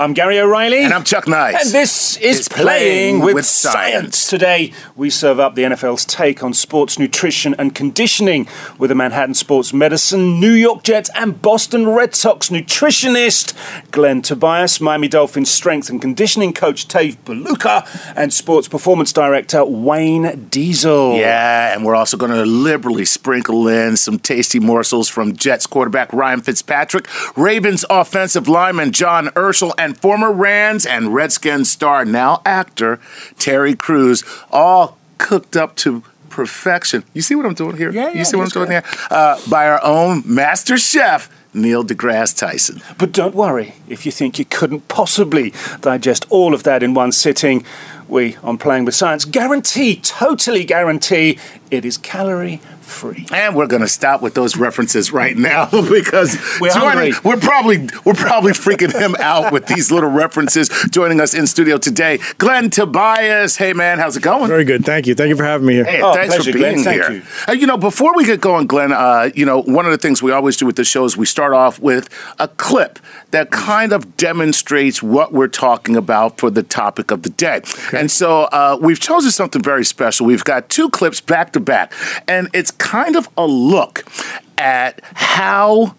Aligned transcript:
I'm 0.00 0.14
Gary 0.14 0.40
O'Reilly. 0.40 0.82
And 0.82 0.94
I'm 0.94 1.04
Chuck 1.04 1.28
Nice. 1.28 1.62
And 1.62 1.74
this 1.74 2.16
is 2.16 2.38
It's 2.38 2.48
Playing, 2.48 2.64
Playing 2.64 3.20
with, 3.20 3.34
with 3.34 3.44
science. 3.44 4.16
Science. 4.16 4.28
Today, 4.28 4.72
we 4.96 5.10
serve 5.10 5.38
up 5.38 5.56
the 5.56 5.62
NFL's 5.62 6.06
take 6.06 6.42
on 6.42 6.54
sports 6.54 6.98
nutrition 6.98 7.54
and 7.58 7.74
conditioning 7.74 8.48
with 8.78 8.90
a 8.90 8.94
Manhattan 8.94 9.34
sports 9.34 9.74
medicine, 9.74 10.40
New 10.40 10.54
York 10.54 10.84
Jets, 10.84 11.10
and 11.14 11.42
Boston 11.42 11.86
Red 11.86 12.14
Sox 12.14 12.48
nutritionist 12.48 13.52
Glenn 13.90 14.22
Tobias, 14.22 14.80
Miami 14.80 15.06
Dolphins 15.06 15.50
strength 15.50 15.90
and 15.90 16.00
conditioning 16.00 16.54
coach 16.54 16.88
Dave 16.88 17.22
Puloka, 17.26 17.86
and 18.16 18.32
sports 18.32 18.68
performance 18.68 19.12
director 19.12 19.66
Wayne 19.66 20.46
Diesel. 20.46 21.16
Yeah, 21.16 21.74
and 21.74 21.84
we're 21.84 21.94
also 21.94 22.16
going 22.16 22.32
to 22.32 22.46
liberally 22.46 23.04
sprinkle 23.04 23.68
in 23.68 23.98
some 23.98 24.18
tasty 24.18 24.60
morsels 24.60 25.10
from 25.10 25.36
Jets 25.36 25.66
quarterback 25.66 26.10
Ryan 26.14 26.40
Fitzpatrick, 26.40 27.06
Ravens 27.36 27.84
offensive 27.90 28.48
lineman 28.48 28.92
John 28.92 29.26
Urschel, 29.36 29.74
and 29.76 29.89
former 29.94 30.32
Rams 30.32 30.86
and 30.86 31.14
Redskins 31.14 31.70
star, 31.70 32.04
now 32.04 32.42
actor 32.44 33.00
Terry 33.38 33.74
Crews, 33.74 34.24
all 34.50 34.98
cooked 35.18 35.56
up 35.56 35.76
to 35.76 36.02
perfection. 36.28 37.04
You 37.12 37.22
see 37.22 37.34
what 37.34 37.46
I'm 37.46 37.54
doing 37.54 37.76
here? 37.76 37.90
Yeah, 37.90 38.08
yeah, 38.08 38.18
you 38.18 38.24
see 38.24 38.36
what 38.36 38.44
I'm 38.44 38.50
doing 38.50 38.70
here? 38.70 38.84
Uh, 39.10 39.38
by 39.48 39.68
our 39.68 39.82
own 39.84 40.22
master 40.24 40.78
chef, 40.78 41.28
Neil 41.52 41.84
deGrasse 41.84 42.38
Tyson. 42.38 42.80
But 42.96 43.12
don't 43.12 43.34
worry 43.34 43.74
if 43.88 44.06
you 44.06 44.12
think 44.12 44.38
you 44.38 44.44
couldn't 44.44 44.88
possibly 44.88 45.52
digest 45.80 46.24
all 46.30 46.54
of 46.54 46.62
that 46.62 46.82
in 46.82 46.94
one 46.94 47.12
sitting. 47.12 47.64
We, 48.08 48.36
on 48.42 48.58
Playing 48.58 48.86
with 48.86 48.96
Science, 48.96 49.24
guarantee, 49.24 49.96
totally 49.96 50.64
guarantee, 50.64 51.38
it 51.70 51.84
is 51.84 51.96
calorie 51.96 52.60
free. 52.90 53.26
And 53.32 53.54
we're 53.56 53.66
going 53.66 53.82
to 53.82 53.88
stop 53.88 54.20
with 54.22 54.34
those 54.34 54.56
references 54.56 55.12
right 55.12 55.36
now 55.36 55.66
because 55.70 56.36
We're 56.60 56.72
hungry. 56.72 57.12
we're 57.24 57.36
probably 57.38 57.88
we're 58.04 58.14
probably 58.14 58.52
freaking 58.52 58.92
him 58.92 59.14
out 59.20 59.52
with 59.52 59.66
these 59.66 59.90
little 59.90 60.10
references. 60.10 60.68
Joining 60.90 61.20
us 61.20 61.34
in 61.34 61.46
studio 61.46 61.78
today, 61.78 62.18
Glenn 62.38 62.70
Tobias. 62.70 63.56
Hey 63.56 63.72
man, 63.72 63.98
how's 63.98 64.16
it 64.16 64.22
going? 64.22 64.48
Very 64.48 64.64
good. 64.64 64.84
Thank 64.84 65.06
you. 65.06 65.14
Thank 65.14 65.28
you 65.30 65.36
for 65.36 65.44
having 65.44 65.66
me 65.66 65.74
here. 65.74 65.84
Hey, 65.84 66.00
Oh, 66.02 66.12
thanks 66.14 66.34
pleasure, 66.34 66.52
for 66.52 66.58
being 66.58 66.82
Glenn. 66.82 66.84
Thank 66.84 67.02
here. 67.02 67.12
you. 67.12 67.22
Uh, 67.48 67.52
you 67.52 67.66
know, 67.66 67.76
before 67.76 68.14
we 68.14 68.24
get 68.24 68.40
going, 68.40 68.66
Glenn, 68.66 68.92
uh, 68.92 69.30
you 69.34 69.44
know, 69.46 69.62
one 69.62 69.84
of 69.86 69.92
the 69.92 69.98
things 69.98 70.22
we 70.22 70.32
always 70.32 70.56
do 70.56 70.66
with 70.66 70.76
the 70.76 70.84
show 70.84 71.04
is 71.04 71.16
we 71.16 71.26
start 71.26 71.52
off 71.52 71.78
with 71.78 72.08
a 72.38 72.48
clip 72.48 72.98
that 73.30 73.50
kind 73.50 73.92
of 73.92 74.16
demonstrates 74.16 75.02
what 75.02 75.32
we're 75.32 75.46
talking 75.48 75.94
about 75.96 76.38
for 76.38 76.50
the 76.50 76.62
topic 76.62 77.10
of 77.10 77.22
the 77.22 77.30
day. 77.30 77.60
And 77.92 78.10
so 78.10 78.42
uh, 78.44 78.78
we've 78.80 78.98
chosen 78.98 79.30
something 79.30 79.62
very 79.62 79.84
special. 79.84 80.26
We've 80.26 80.42
got 80.44 80.68
two 80.68 80.88
clips 80.90 81.20
back 81.20 81.52
to 81.52 81.60
back, 81.60 81.92
and 82.26 82.48
it's 82.52 82.70
kind 82.80 83.14
of 83.14 83.28
a 83.36 83.46
look 83.46 84.04
at 84.58 85.00
how 85.14 85.94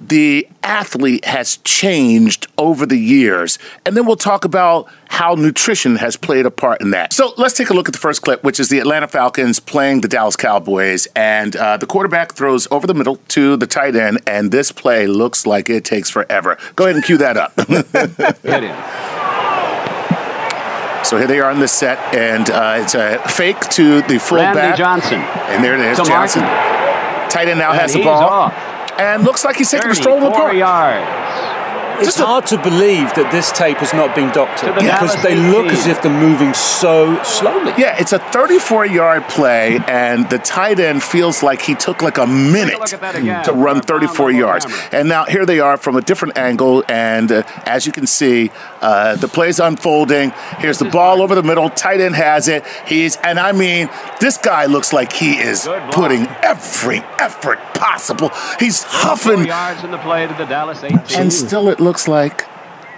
the 0.00 0.48
athlete 0.62 1.24
has 1.26 1.58
changed 1.58 2.46
over 2.56 2.86
the 2.86 2.96
years. 2.96 3.58
And 3.84 3.96
then 3.96 4.06
we'll 4.06 4.16
talk 4.16 4.44
about 4.46 4.88
how 5.08 5.34
nutrition 5.34 5.96
has 5.96 6.16
played 6.16 6.46
a 6.46 6.50
part 6.50 6.80
in 6.80 6.90
that. 6.92 7.12
So 7.12 7.34
let's 7.36 7.54
take 7.54 7.68
a 7.68 7.74
look 7.74 7.88
at 7.88 7.92
the 7.92 8.00
first 8.00 8.22
clip, 8.22 8.42
which 8.42 8.58
is 8.58 8.70
the 8.70 8.78
Atlanta 8.78 9.08
Falcons 9.08 9.60
playing 9.60 10.00
the 10.00 10.08
Dallas 10.08 10.36
Cowboys. 10.36 11.06
And 11.14 11.54
uh, 11.54 11.76
the 11.76 11.86
quarterback 11.86 12.32
throws 12.32 12.66
over 12.70 12.86
the 12.86 12.94
middle 12.94 13.16
to 13.28 13.56
the 13.56 13.66
tight 13.66 13.94
end, 13.94 14.20
and 14.26 14.50
this 14.50 14.72
play 14.72 15.06
looks 15.06 15.46
like 15.46 15.68
it 15.68 15.84
takes 15.84 16.08
forever. 16.08 16.56
Go 16.76 16.84
ahead 16.84 16.96
and 16.96 17.04
cue 17.04 17.18
that 17.18 17.36
up. 17.36 17.52
So 21.04 21.16
here 21.18 21.26
they 21.26 21.40
are 21.40 21.50
on 21.50 21.60
the 21.60 21.68
set, 21.68 21.98
and 22.14 22.48
uh, 22.50 22.78
it's 22.82 22.94
a 22.94 23.18
fake 23.28 23.60
to 23.70 24.02
the 24.02 24.18
fullback. 24.18 24.54
Randy. 24.56 24.76
Johnson. 24.76 25.20
And 25.48 25.64
there 25.64 25.74
it 25.74 25.80
is, 25.80 25.98
To 25.98 26.04
Johnson. 26.04 26.42
Martin. 26.42 27.30
Tight 27.30 27.48
end 27.48 27.58
now 27.58 27.70
And 27.72 27.80
has 27.80 27.92
the 27.94 28.02
ball. 28.02 28.22
off. 28.22 28.52
And 28.98 29.24
looks 29.24 29.44
like 29.44 29.56
he's 29.56 29.70
taking 29.70 29.90
a 29.90 29.94
stroll 29.94 30.18
in 30.18 30.24
the 30.24 30.30
park. 30.30 30.52
yards. 30.54 31.06
It's 32.08 32.18
hard 32.18 32.46
to 32.46 32.56
believe 32.62 33.12
that 33.14 33.30
this 33.32 33.52
tape 33.52 33.78
has 33.78 33.92
not 33.92 34.14
been 34.14 34.30
doctored 34.32 34.74
To 34.74 34.74
the 34.74 34.80
because 34.80 35.14
they 35.22 35.34
look 35.36 35.66
18. 35.66 35.70
as 35.78 35.86
if 35.86 36.02
they're 36.02 36.20
moving 36.20 36.54
so 36.54 37.22
slowly. 37.22 37.72
Yeah, 37.78 37.96
it's 38.00 38.12
a 38.12 38.18
34 38.18 38.86
yard 38.86 39.24
play, 39.28 39.78
and 39.88 40.28
the 40.30 40.38
tight 40.38 40.80
end 40.80 41.02
feels 41.02 41.42
like 41.42 41.62
he 41.62 41.74
took 41.74 42.02
like 42.02 42.18
a 42.18 42.26
minute 42.26 42.78
look 42.78 42.92
at 42.92 43.00
that 43.00 43.14
again. 43.16 43.44
to 43.44 43.52
run 43.52 43.80
34 43.80 44.30
yards. 44.32 44.64
camera. 44.66 44.80
And 44.92 45.08
now 45.08 45.24
here 45.24 45.44
they 45.46 45.60
are 45.60 45.76
from 45.76 45.96
a 45.96 46.00
different 46.00 46.36
angle, 46.38 46.84
and 46.88 47.30
uh, 47.30 47.42
as 47.66 47.86
you 47.86 47.92
can 47.92 48.06
see, 48.06 48.50
uh, 48.80 49.16
the 49.16 49.28
play's 49.28 49.60
unfolding. 49.60 50.30
Here's 50.58 50.78
the 50.78 50.86
ball 50.88 51.22
over 51.22 51.34
the 51.34 51.42
middle. 51.42 51.68
Tight 51.70 52.00
end 52.00 52.14
has 52.16 52.48
it. 52.48 52.64
He's, 52.86 53.16
and 53.18 53.38
I 53.38 53.52
mean, 53.52 53.88
this 54.20 54.36
guy 54.38 54.66
looks 54.66 54.92
like 54.92 55.12
he 55.12 55.32
is 55.38 55.68
putting 55.92 56.26
every 56.42 56.98
effort 57.18 57.58
possible. 57.74 58.30
He's 58.58 58.84
Four 58.84 58.90
huffing, 59.10 59.44
yards 59.46 59.84
in 59.84 59.90
the 59.90 59.98
play 59.98 60.26
to 60.26 60.34
the 60.34 60.44
Dallas 60.44 60.82
18. 60.84 61.18
and 61.20 61.32
still 61.32 61.68
it 61.68 61.80
looks 61.80 61.89
like. 62.06 62.46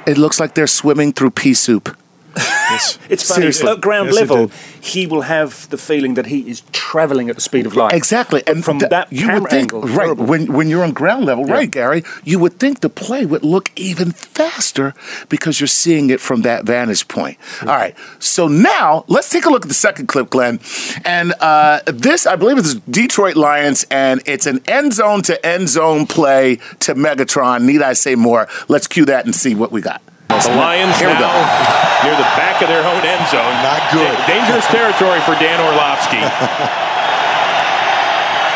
It 0.06 0.18
looks 0.18 0.40
like 0.40 0.54
they're 0.54 0.66
swimming 0.66 1.12
through 1.12 1.30
pea 1.30 1.54
soup. 1.54 1.96
It's 3.10 3.28
funny. 3.28 3.52
Seriously. 3.52 3.70
At 3.70 3.80
ground 3.82 4.08
Yes, 4.08 4.16
level, 4.16 4.50
he 4.80 5.06
will 5.06 5.22
have 5.22 5.68
the 5.68 5.76
feeling 5.76 6.14
that 6.14 6.26
he 6.26 6.48
is 6.48 6.62
traveling 6.72 7.28
at 7.28 7.34
the 7.36 7.42
speed 7.42 7.66
of 7.66 7.76
light. 7.76 7.92
Exactly, 7.92 8.42
and 8.46 8.64
from 8.64 8.78
th- 8.78 8.88
that 8.90 9.12
you 9.12 9.30
would 9.30 9.50
think, 9.50 9.74
angle, 9.74 9.82
right? 9.82 10.16
When 10.16 10.52
when 10.52 10.68
you're 10.68 10.82
on 10.82 10.92
ground 10.92 11.26
level, 11.26 11.44
right, 11.44 11.70
Gary? 11.70 12.02
You 12.24 12.38
would 12.38 12.58
think 12.58 12.80
the 12.80 12.88
play 12.88 13.26
would 13.26 13.44
look 13.44 13.70
even 13.76 14.12
faster 14.12 14.94
because 15.28 15.60
you're 15.60 15.66
seeing 15.66 16.08
it 16.10 16.20
from 16.20 16.42
that 16.42 16.64
vantage 16.64 17.06
point. 17.08 17.36
All 17.60 17.68
right, 17.68 17.94
so 18.18 18.48
now 18.48 19.04
let's 19.08 19.28
take 19.28 19.44
a 19.44 19.50
look 19.50 19.62
at 19.62 19.68
the 19.68 19.74
second 19.74 20.06
clip, 20.06 20.30
Glenn. 20.30 20.58
And 21.04 21.34
uh, 21.40 21.80
this, 21.86 22.26
I 22.26 22.36
believe, 22.36 22.58
is 22.58 22.76
Detroit 22.88 23.36
Lions, 23.36 23.84
and 23.90 24.22
it's 24.24 24.46
an 24.46 24.60
end 24.66 24.94
zone 24.94 25.22
to 25.22 25.44
end 25.46 25.68
zone 25.68 26.06
play 26.06 26.56
to 26.80 26.94
Megatron. 26.94 27.64
Need 27.64 27.82
I 27.82 27.92
say 27.92 28.14
more? 28.14 28.48
Let's 28.68 28.86
cue 28.86 29.04
that 29.06 29.26
and 29.26 29.34
see 29.34 29.54
what 29.54 29.72
we 29.72 29.82
got. 29.82 30.00
The 30.40 30.56
Lions 30.56 30.96
Here 30.98 31.08
we 31.08 31.14
now 31.20 31.36
near 32.02 32.16
the 32.16 32.26
back 32.40 32.62
of 32.62 32.68
their 32.68 32.82
own 32.82 33.02
end 33.04 33.22
zone. 33.28 33.54
Not 33.62 33.82
good. 33.92 34.16
Dangerous 34.26 34.66
territory 34.66 35.20
for 35.28 35.34
Dan 35.38 35.60
Orlovsky. 35.60 36.22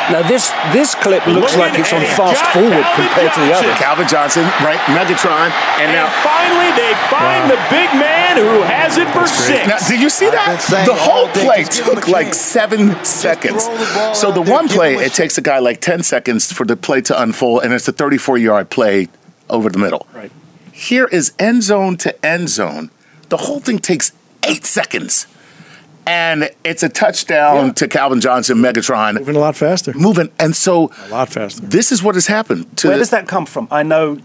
Now 0.07 0.23
this 0.23 0.53
this 0.73 0.95
clip 0.95 1.27
looks 1.27 1.57
Looking 1.57 1.59
like 1.59 1.79
it's 1.81 1.93
on 1.93 2.01
fast 2.03 2.39
Got 2.45 2.55
forward 2.55 2.71
Calvin 2.71 3.07
compared 3.11 3.33
to 3.35 3.41
the 3.41 3.53
other. 3.53 3.67
others. 3.67 3.79
Calvin 3.83 4.07
Johnson, 4.07 4.45
right? 4.63 4.79
Megatron, 4.95 5.51
and 5.83 5.91
And 5.91 5.93
now. 5.99 6.07
finally, 6.23 6.71
they 6.79 6.95
find 7.11 7.51
the 7.51 7.59
big 7.75 7.91
man 7.99 8.37
who 8.39 8.63
has 8.63 8.99
it 8.99 9.09
for 9.11 9.27
six. 9.27 9.67
Now, 9.67 9.79
did 9.89 10.01
you 10.01 10.09
see 10.09 10.31
that? 10.31 10.63
The 10.87 10.95
whole 10.95 11.27
play 11.35 11.65
just 11.65 11.79
give 11.79 11.87
him 11.89 11.99
a 11.99 12.01
took 12.01 12.09
like 12.09 12.27
chance. 12.27 12.39
seven 12.39 13.05
seconds. 13.05 13.67
the 13.67 14.15
So 14.15 14.31
the 14.31 14.43
there, 14.45 14.55
one 14.55 14.69
play, 14.69 14.95
it 14.95 15.13
takes 15.13 15.39
a 15.39 15.43
guy 15.43 15.59
like 15.59 15.81
10 15.81 16.05
seconds 16.05 16.53
for 16.53 16.65
the 16.65 16.77
play 16.77 17.01
to 17.01 17.21
unfold, 17.21 17.65
and 17.65 17.73
it's 17.73 17.89
a 17.89 17.93
34 17.93 18.39
yard 18.39 18.71
play 18.71 19.09
over 19.51 19.69
the 19.71 19.79
middle. 19.79 20.07
Right. 20.15 20.31
Here 20.79 21.07
is 21.07 21.33
end 21.39 21.63
zone 21.63 21.97
to 21.99 22.11
end 22.25 22.51
zone. 22.51 22.91
The 23.31 23.39
whole 23.39 23.61
thing 23.61 23.79
takes 23.79 24.13
eight 24.43 24.67
seconds. 24.67 25.27
And 26.07 26.51
it's 26.65 26.83
a 26.83 26.89
touchdown 26.91 27.67
Yeah. 27.69 27.73
to 27.73 27.89
Calvin 27.89 28.21
Johnson, 28.21 28.59
Megatron, 28.59 29.15
Moving 29.15 29.37
a 29.37 29.39
lot 29.41 29.57
faster. 29.57 29.93
moving. 29.95 30.29
And 30.39 30.55
so 30.55 30.91
A 31.07 31.09
lot 31.09 31.31
faster. 31.31 31.63
this 31.63 31.91
is 31.91 32.03
what 32.03 32.15
has 32.15 32.27
happened 32.27 32.77
to 32.77 32.89
Where 32.89 32.99
does 32.99 33.09
that 33.11 33.27
come 33.27 33.47
from? 33.47 33.69
I 33.71 33.83
know. 33.83 34.19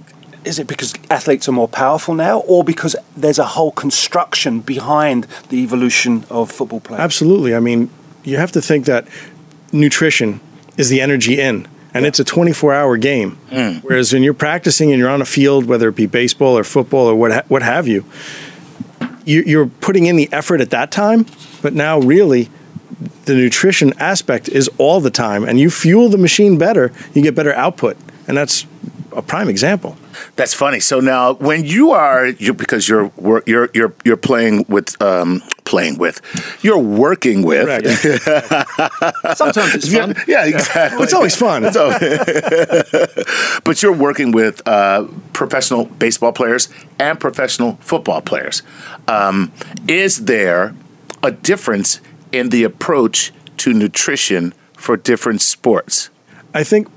Is 0.43 0.59
it 0.59 0.67
because 0.67 0.93
athletes 1.09 1.47
are 1.47 1.51
more 1.53 1.67
powerful 1.69 2.13
now, 2.15 2.39
or 2.39 2.63
because 2.65 2.95
there's 3.15 3.39
a 3.39 3.45
whole 3.45 3.71
construction 3.71 4.59
behind 4.59 5.25
the 5.49 5.57
evolution 5.63 6.25
of 6.29 6.51
football 6.51 6.81
play? 6.81 6.97
Absolutely. 6.99 7.55
I 7.55 7.59
mean, 7.61 7.89
you 8.25 8.37
have 8.37 8.51
to 8.53 8.61
think 8.61 8.85
that 8.87 9.07
nutrition 9.71 10.39
is 10.77 10.89
the 10.89 10.99
energy 10.99 11.39
in, 11.39 11.67
and 11.93 12.05
it's 12.05 12.19
a 12.19 12.23
24 12.23 12.73
hour 12.73 12.97
game. 12.97 13.31
Hmm. 13.49 13.79
Whereas 13.81 14.13
when 14.13 14.23
you're 14.23 14.33
practicing 14.33 14.91
and 14.91 14.99
you're 14.99 15.09
on 15.09 15.21
a 15.21 15.25
field, 15.25 15.65
whether 15.65 15.89
it 15.89 15.95
be 15.95 16.05
baseball 16.05 16.57
or 16.57 16.63
football 16.63 17.07
or 17.07 17.15
what, 17.15 17.31
ha- 17.31 17.43
what 17.47 17.61
have 17.61 17.87
you, 17.87 18.05
you, 19.25 19.43
you're 19.45 19.67
putting 19.67 20.05
in 20.05 20.15
the 20.15 20.31
effort 20.31 20.61
at 20.61 20.69
that 20.71 20.91
time, 20.91 21.25
but 21.61 21.73
now 21.73 21.99
really 21.99 22.49
the 23.25 23.35
nutrition 23.35 23.93
aspect 23.99 24.49
is 24.49 24.69
all 24.77 24.99
the 24.99 25.11
time, 25.11 25.43
and 25.43 25.59
you 25.59 25.69
fuel 25.69 26.09
the 26.09 26.17
machine 26.17 26.57
better, 26.57 26.91
you 27.13 27.21
get 27.21 27.35
better 27.35 27.53
output. 27.53 27.97
And 28.27 28.37
that's 28.37 28.65
a 29.13 29.21
prime 29.21 29.49
example. 29.49 29.97
That's 30.35 30.53
funny. 30.53 30.79
So 30.79 30.99
now, 30.99 31.33
when 31.33 31.65
you 31.65 31.91
are, 31.91 32.27
you 32.27 32.53
because 32.53 32.87
you're 32.87 33.07
wor- 33.17 33.43
you're 33.45 33.69
you're 33.73 33.93
you're 34.03 34.17
playing 34.17 34.65
with 34.67 35.01
um, 35.01 35.41
playing 35.65 35.97
with, 35.97 36.21
you're 36.61 36.77
working 36.77 37.43
with. 37.43 37.67
Sometimes 39.35 39.75
it's 39.75 39.93
fun. 39.93 40.15
yeah, 40.27 40.45
exactly. 40.45 41.03
It's 41.03 41.13
always 41.13 41.35
fun. 41.35 41.63
but 43.63 43.81
you're 43.81 43.93
working 43.93 44.31
with 44.31 44.65
uh, 44.67 45.07
professional 45.33 45.85
baseball 45.85 46.33
players 46.33 46.69
and 46.99 47.19
professional 47.19 47.77
football 47.81 48.21
players. 48.21 48.63
Um, 49.07 49.51
is 49.87 50.25
there 50.25 50.75
a 51.23 51.31
difference 51.31 52.01
in 52.31 52.49
the 52.49 52.63
approach 52.63 53.31
to 53.57 53.73
nutrition 53.73 54.53
for 54.73 54.97
different 54.97 55.41
sports? 55.41 56.09
I 56.53 56.63
think 56.63 56.87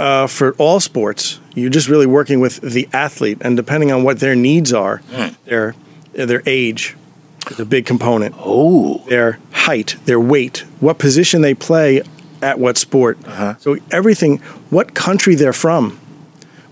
uh, 0.00 0.26
for 0.26 0.54
all 0.58 0.80
sports, 0.80 1.40
you're 1.54 1.70
just 1.70 1.88
really 1.88 2.06
working 2.06 2.40
with 2.40 2.60
the 2.62 2.88
athlete, 2.92 3.38
and 3.42 3.56
depending 3.56 3.92
on 3.92 4.02
what 4.02 4.18
their 4.20 4.34
needs 4.34 4.72
are, 4.72 5.02
their 5.44 5.74
their 6.12 6.42
age 6.46 6.96
is 7.50 7.60
a 7.60 7.64
big 7.64 7.86
component. 7.86 8.34
Oh, 8.38 9.04
Their 9.08 9.38
height, 9.52 9.96
their 10.06 10.18
weight, 10.20 10.64
what 10.80 10.98
position 10.98 11.42
they 11.42 11.54
play 11.54 12.02
at 12.42 12.58
what 12.58 12.78
sport. 12.78 13.18
So 13.60 13.76
everything, 13.90 14.38
what 14.70 14.94
country 14.94 15.34
they're 15.34 15.52
from, 15.52 15.98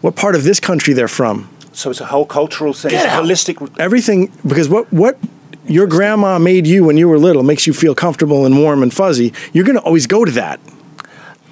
what 0.01 0.17
part 0.17 0.35
of 0.35 0.43
this 0.45 0.61
country 0.61 0.95
they're 0.95 1.09
from. 1.09 1.49
So 1.73 1.91
it's 1.91 2.01
a 2.01 2.07
whole 2.07 2.27
cultural 2.27 2.73
thing. 2.73 2.91
Get 2.91 3.05
it's 3.05 3.13
holistic. 3.15 3.79
Everything 3.79 4.33
because 4.47 4.69
what 4.69 4.93
what 4.93 5.19
your 5.67 5.87
grandma 5.87 6.39
made 6.39 6.67
you 6.67 6.83
when 6.85 6.97
you 6.97 7.09
were 7.09 7.19
little 7.19 7.43
makes 7.43 7.67
you 7.67 7.75
feel 7.75 7.95
comfortable 7.95 8.47
and 8.47 8.59
warm 8.59 8.83
and 8.83 8.93
fuzzy. 8.93 9.33
You're 9.53 9.65
going 9.67 9.77
to 9.77 9.83
always 9.83 10.07
go 10.07 10.25
to 10.25 10.33
that. 10.33 10.59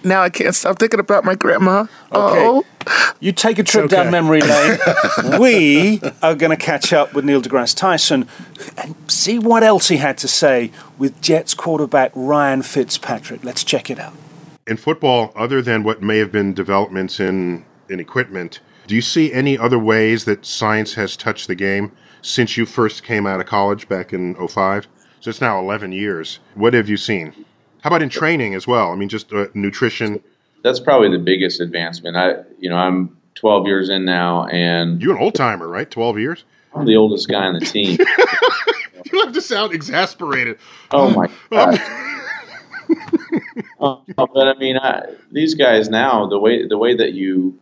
Now 0.07 0.23
I 0.23 0.31
can't 0.31 0.55
stop 0.55 0.79
thinking 0.79 1.01
about 1.01 1.25
my 1.25 1.35
grandma. 1.35 1.87
Okay. 2.13 2.47
Oh. 2.47 2.65
You 3.19 3.33
take 3.33 3.59
a 3.59 3.65
trip 3.65 3.87
okay. 3.87 3.97
down 3.97 4.13
memory 4.13 4.41
lane. 4.43 4.79
we 5.41 6.01
are 6.23 6.37
going 6.37 6.51
to 6.51 6.57
catch 6.57 6.93
up 6.93 7.13
with 7.13 7.25
Neil 7.25 7.43
deGrasse 7.43 7.77
Tyson 7.77 8.29
and 8.77 8.95
see 9.09 9.41
what 9.41 9.65
else 9.65 9.89
he 9.89 9.97
had 9.97 10.17
to 10.19 10.29
say 10.29 10.71
with 10.97 11.21
Jets 11.21 11.55
quarterback 11.55 12.13
Ryan 12.15 12.63
Fitzpatrick. 12.63 13.43
Let's 13.43 13.65
check 13.65 13.91
it 13.91 13.99
out. 13.99 14.15
in 14.69 14.77
football, 14.77 15.33
other 15.35 15.61
than 15.61 15.83
what 15.83 16.03
may 16.03 16.19
have 16.19 16.31
been 16.31 16.55
developments 16.55 17.19
in, 17.19 17.65
in 17.89 17.99
equipment, 17.99 18.61
do 18.87 18.95
you 18.95 19.03
see 19.03 19.33
any 19.33 19.59
other 19.59 19.79
ways 19.79 20.25
that 20.27 20.47
science 20.47 20.95
has 20.95 21.17
touched 21.17 21.49
the 21.49 21.57
game 21.57 21.91
since 22.23 22.57
you 22.57 22.65
first 22.65 23.03
came 23.03 23.27
out 23.27 23.41
of 23.41 23.47
college 23.47 23.89
back 23.89 24.13
in 24.13 24.35
05? 24.37 24.87
So 25.21 25.31
it's 25.31 25.41
now 25.41 25.59
11 25.59 25.91
years. 25.91 26.39
What 26.55 26.75
have 26.75 26.89
you 26.89 26.97
seen? 26.97 27.45
How 27.83 27.89
about 27.89 28.03
in 28.03 28.09
training 28.09 28.55
as 28.55 28.67
well? 28.67 28.91
I 28.91 28.97
mean, 28.97 29.09
just 29.09 29.33
uh, 29.33 29.47
nutrition. 29.55 30.23
that's 30.63 30.81
probably 30.81 31.11
the 31.11 31.23
biggest 31.23 31.61
advancement. 31.61 32.17
I, 32.17 32.37
you 32.59 32.69
know, 32.69 32.77
I'm 32.77 33.17
12 33.37 33.67
years 33.67 33.89
in 33.91 34.05
now, 34.05 34.47
and 34.47 35.01
You're 35.01 35.15
an 35.17 35.23
old 35.23 35.35
timer, 35.35 35.69
right? 35.69 35.91
12 35.91 36.19
years? 36.19 36.45
I'm 36.75 36.87
the 36.87 36.97
oldest 36.97 37.29
guy 37.29 37.47
on 37.47 37.55
the 37.55 37.61
team. 37.61 37.99
You 39.13 39.25
have 39.25 39.33
to 39.35 39.41
sound 39.41 39.73
exasperated. 39.73 40.59
Oh 40.91 41.11
my 41.11 41.29
god! 41.51 41.81
Uh, 43.79 43.97
but 44.17 44.49
I 44.49 44.55
mean, 44.55 44.79
I, 44.79 45.03
these 45.31 45.55
guys 45.55 45.91
now, 45.91 46.27
the 46.27 46.39
way 46.39 46.67
the 46.67 46.79
way 46.79 46.97
that 46.97 47.13
you 47.13 47.59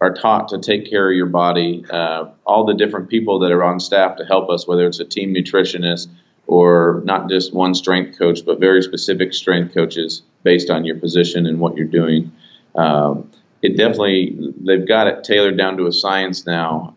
are 0.00 0.12
taught 0.12 0.48
to 0.48 0.58
take 0.58 0.88
care 0.90 1.08
of 1.10 1.16
your 1.16 1.26
body, 1.26 1.84
uh, 1.88 2.26
all 2.44 2.66
the 2.66 2.74
different 2.74 3.08
people 3.08 3.38
that 3.38 3.50
are 3.50 3.64
on 3.64 3.80
staff 3.80 4.16
to 4.18 4.24
help 4.26 4.50
us, 4.50 4.68
whether 4.68 4.86
it's 4.86 5.00
a 5.00 5.04
team 5.04 5.32
nutritionist 5.32 6.08
or 6.46 7.02
not 7.04 7.28
just 7.28 7.54
one 7.54 7.74
strength 7.74 8.18
coach, 8.18 8.44
but 8.44 8.60
very 8.60 8.82
specific 8.82 9.32
strength 9.32 9.74
coaches 9.74 10.22
based 10.42 10.70
on 10.70 10.84
your 10.84 10.98
position 10.98 11.46
and 11.46 11.58
what 11.58 11.76
you're 11.76 11.86
doing. 11.86 12.32
Um, 12.74 13.30
it 13.62 13.76
definitely 13.76 14.36
they've 14.60 14.86
got 14.86 15.06
it 15.06 15.24
tailored 15.24 15.56
down 15.56 15.76
to 15.78 15.86
a 15.86 15.92
science 15.92 16.46
now. 16.46 16.96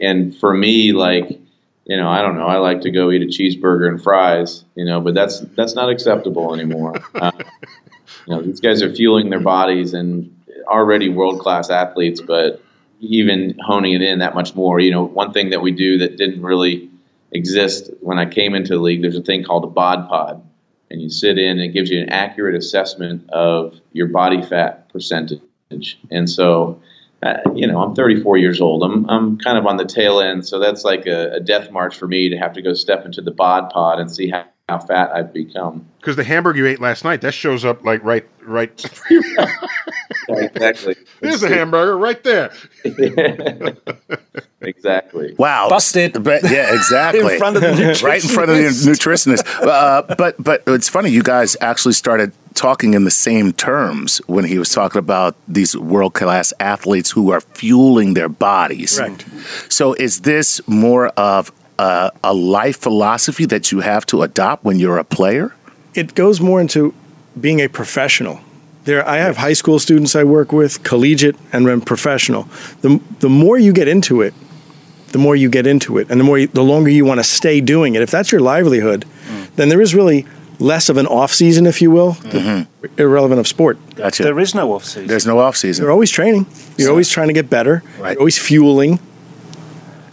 And 0.00 0.36
for 0.36 0.54
me, 0.54 0.92
like 0.92 1.40
you 1.86 1.98
know, 1.98 2.08
I 2.08 2.22
don't 2.22 2.36
know. 2.38 2.46
I 2.46 2.56
like 2.56 2.80
to 2.82 2.90
go 2.90 3.10
eat 3.10 3.22
a 3.22 3.26
cheeseburger 3.26 3.88
and 3.88 4.02
fries, 4.02 4.64
you 4.74 4.84
know, 4.84 5.00
but 5.00 5.14
that's 5.14 5.40
that's 5.40 5.74
not 5.74 5.90
acceptable 5.90 6.54
anymore. 6.54 6.94
Uh, 7.14 7.30
you 8.26 8.34
know, 8.34 8.42
these 8.42 8.60
guys 8.60 8.82
are 8.82 8.92
fueling 8.92 9.28
their 9.30 9.40
bodies 9.40 9.92
and 9.92 10.34
already 10.66 11.08
world 11.08 11.40
class 11.40 11.70
athletes, 11.70 12.20
but 12.20 12.62
even 13.00 13.56
honing 13.64 13.92
it 13.94 14.02
in 14.02 14.18
that 14.20 14.34
much 14.34 14.54
more. 14.54 14.80
You 14.80 14.90
know, 14.90 15.04
one 15.04 15.32
thing 15.32 15.50
that 15.50 15.60
we 15.60 15.72
do 15.72 15.98
that 15.98 16.16
didn't 16.16 16.42
really 16.42 16.90
exist 17.34 17.90
when 18.00 18.18
I 18.18 18.26
came 18.26 18.54
into 18.54 18.74
the 18.74 18.80
league, 18.80 19.02
there's 19.02 19.16
a 19.16 19.22
thing 19.22 19.44
called 19.44 19.64
a 19.64 19.68
bod 19.68 20.08
pod, 20.08 20.42
and 20.90 21.02
you 21.02 21.10
sit 21.10 21.38
in 21.38 21.50
and 21.50 21.60
it 21.60 21.68
gives 21.68 21.90
you 21.90 22.00
an 22.00 22.08
accurate 22.08 22.54
assessment 22.54 23.28
of 23.30 23.74
your 23.92 24.06
body 24.06 24.40
fat 24.40 24.88
percentage. 24.88 25.40
And 26.10 26.30
so, 26.30 26.80
uh, 27.22 27.38
you 27.54 27.66
know, 27.66 27.82
I'm 27.82 27.94
34 27.94 28.38
years 28.38 28.60
old. 28.60 28.84
I'm 28.84 29.08
I'm 29.10 29.38
kind 29.38 29.58
of 29.58 29.66
on 29.66 29.76
the 29.76 29.84
tail 29.84 30.20
end, 30.20 30.46
so 30.46 30.58
that's 30.58 30.84
like 30.84 31.06
a, 31.06 31.34
a 31.34 31.40
death 31.40 31.70
march 31.70 31.96
for 31.96 32.06
me 32.06 32.28
to 32.28 32.38
have 32.38 32.52
to 32.54 32.62
go 32.62 32.72
step 32.74 33.04
into 33.04 33.20
the 33.20 33.32
bod 33.32 33.70
pod 33.70 33.98
and 33.98 34.10
see 34.10 34.30
how, 34.30 34.46
how 34.68 34.78
fat 34.78 35.10
I've 35.14 35.32
become. 35.32 35.86
Because 36.00 36.16
the 36.16 36.24
hamburger 36.24 36.58
you 36.60 36.66
ate 36.66 36.80
last 36.80 37.04
night, 37.04 37.20
that 37.20 37.32
shows 37.32 37.64
up 37.64 37.84
like 37.84 38.02
right, 38.02 38.26
right. 38.42 38.70
exactly. 40.28 40.96
There's 41.20 41.42
a 41.42 41.48
hamburger 41.48 41.98
right 41.98 42.22
there. 42.24 42.50
exactly. 44.62 45.34
Wow. 45.38 45.68
Busted. 45.68 46.22
But, 46.24 46.44
yeah, 46.44 46.74
exactly. 46.74 47.20
In 47.34 47.38
front 47.38 47.56
of 47.56 47.62
the 47.62 48.00
right 48.02 48.22
in 48.22 48.30
front 48.30 48.50
of 48.50 48.56
the 48.56 48.62
nutritionist. 48.64 49.46
Uh, 49.62 50.14
but 50.16 50.42
but 50.42 50.62
it's 50.66 50.88
funny, 50.88 51.10
you 51.10 51.22
guys 51.22 51.56
actually 51.60 51.94
started 51.94 52.32
talking 52.54 52.94
in 52.94 53.04
the 53.04 53.10
same 53.10 53.52
terms 53.52 54.18
when 54.26 54.44
he 54.44 54.58
was 54.58 54.70
talking 54.70 54.98
about 54.98 55.36
these 55.48 55.76
world 55.76 56.14
class 56.14 56.52
athletes 56.60 57.10
who 57.10 57.32
are 57.32 57.40
fueling 57.40 58.14
their 58.14 58.28
bodies. 58.28 58.98
Correct. 58.98 59.26
So 59.68 59.92
is 59.94 60.20
this 60.20 60.66
more 60.66 61.08
of 61.08 61.52
a, 61.78 62.10
a 62.22 62.34
life 62.34 62.78
philosophy 62.78 63.46
that 63.46 63.72
you 63.72 63.80
have 63.80 64.06
to 64.06 64.22
adopt 64.22 64.64
when 64.64 64.78
you're 64.78 64.98
a 64.98 65.04
player? 65.04 65.54
It 65.94 66.14
goes 66.14 66.40
more 66.40 66.60
into 66.60 66.94
being 67.40 67.60
a 67.60 67.68
professional. 67.68 68.40
There, 68.84 69.06
I 69.08 69.16
have 69.16 69.38
high 69.38 69.54
school 69.54 69.78
students 69.78 70.14
I 70.14 70.24
work 70.24 70.52
with, 70.52 70.82
collegiate, 70.82 71.36
and 71.52 71.66
then 71.66 71.80
professional. 71.80 72.48
The 72.82 73.00
the 73.20 73.30
more 73.30 73.58
you 73.58 73.72
get 73.72 73.88
into 73.88 74.20
it, 74.20 74.34
the 75.12 75.18
more 75.18 75.34
you 75.34 75.48
get 75.48 75.66
into 75.66 75.96
it, 75.98 76.10
and 76.10 76.20
the 76.20 76.24
more 76.24 76.38
you, 76.38 76.48
the 76.48 76.62
longer 76.62 76.90
you 76.90 77.04
want 77.04 77.18
to 77.20 77.24
stay 77.24 77.60
doing 77.60 77.94
it. 77.94 78.02
If 78.02 78.10
that's 78.10 78.30
your 78.30 78.42
livelihood, 78.42 79.06
then 79.56 79.68
there 79.68 79.80
is 79.80 79.94
really 79.94 80.26
less 80.58 80.88
of 80.88 80.96
an 80.96 81.06
off 81.06 81.32
season, 81.32 81.66
if 81.66 81.80
you 81.80 81.90
will, 81.90 82.14
mm-hmm. 82.14 83.00
irrelevant 83.00 83.40
of 83.40 83.48
sport. 83.48 83.78
Gotcha. 83.94 84.22
There 84.22 84.38
is 84.38 84.54
no 84.54 84.72
off 84.72 84.84
season. 84.84 85.06
There's 85.06 85.26
no 85.26 85.38
off 85.38 85.56
season. 85.56 85.82
You're 85.82 85.92
always 85.92 86.10
training. 86.10 86.46
You're 86.76 86.90
always 86.90 87.08
trying 87.08 87.28
to 87.28 87.34
get 87.34 87.48
better. 87.48 87.82
Right. 87.98 88.12
You're 88.12 88.20
always 88.20 88.38
fueling 88.38 89.00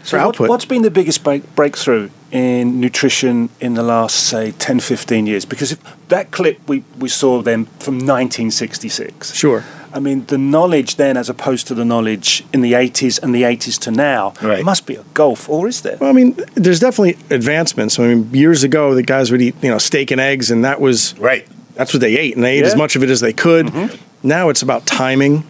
for 0.01 0.07
So 0.07 0.17
what, 0.17 0.25
output. 0.27 0.49
what's 0.49 0.65
been 0.65 0.81
the 0.81 0.91
biggest 0.91 1.23
break, 1.23 1.55
breakthrough 1.55 2.09
in 2.31 2.79
nutrition 2.79 3.49
in 3.59 3.73
the 3.73 3.83
last, 3.83 4.15
say, 4.15 4.51
10, 4.51 4.79
15 4.79 5.27
years? 5.27 5.45
Because 5.45 5.71
if 5.71 5.79
that 6.09 6.31
clip 6.31 6.59
we, 6.67 6.83
we 6.99 7.09
saw 7.09 7.41
then 7.41 7.65
from 7.79 7.95
1966. 7.95 9.33
Sure. 9.33 9.63
I 9.93 9.99
mean, 9.99 10.25
the 10.27 10.37
knowledge 10.37 10.95
then, 10.95 11.17
as 11.17 11.29
opposed 11.29 11.67
to 11.67 11.73
the 11.73 11.83
knowledge 11.83 12.45
in 12.53 12.61
the 12.61 12.73
80s 12.73 13.21
and 13.21 13.35
the 13.35 13.43
80s 13.43 13.77
to 13.81 13.91
now, 13.91 14.33
Right. 14.41 14.63
must 14.63 14.85
be 14.85 14.95
a 14.95 15.03
gulf, 15.13 15.49
or 15.49 15.67
is 15.67 15.81
there? 15.81 15.97
Well, 15.99 16.09
I 16.09 16.13
mean, 16.13 16.37
there's 16.55 16.79
definitely 16.79 17.17
advancements. 17.35 17.99
I 17.99 18.07
mean, 18.07 18.29
years 18.33 18.63
ago, 18.63 18.95
the 18.95 19.03
guys 19.03 19.31
would 19.31 19.41
eat, 19.41 19.55
you 19.61 19.69
know, 19.69 19.77
steak 19.79 20.11
and 20.11 20.21
eggs, 20.21 20.49
and 20.49 20.63
that 20.63 20.79
was 20.79 21.17
right. 21.19 21.45
that's 21.75 21.93
what 21.93 21.99
they 21.99 22.17
ate, 22.17 22.35
and 22.35 22.43
they 22.45 22.53
ate 22.57 22.61
Yeah. 22.61 22.67
as 22.67 22.75
much 22.77 22.95
of 22.95 23.03
it 23.03 23.09
as 23.09 23.19
they 23.19 23.33
could. 23.33 23.65
Mm-hmm. 23.67 23.95
Now 24.27 24.47
it's 24.49 24.61
about 24.61 24.85
timing. 24.85 25.43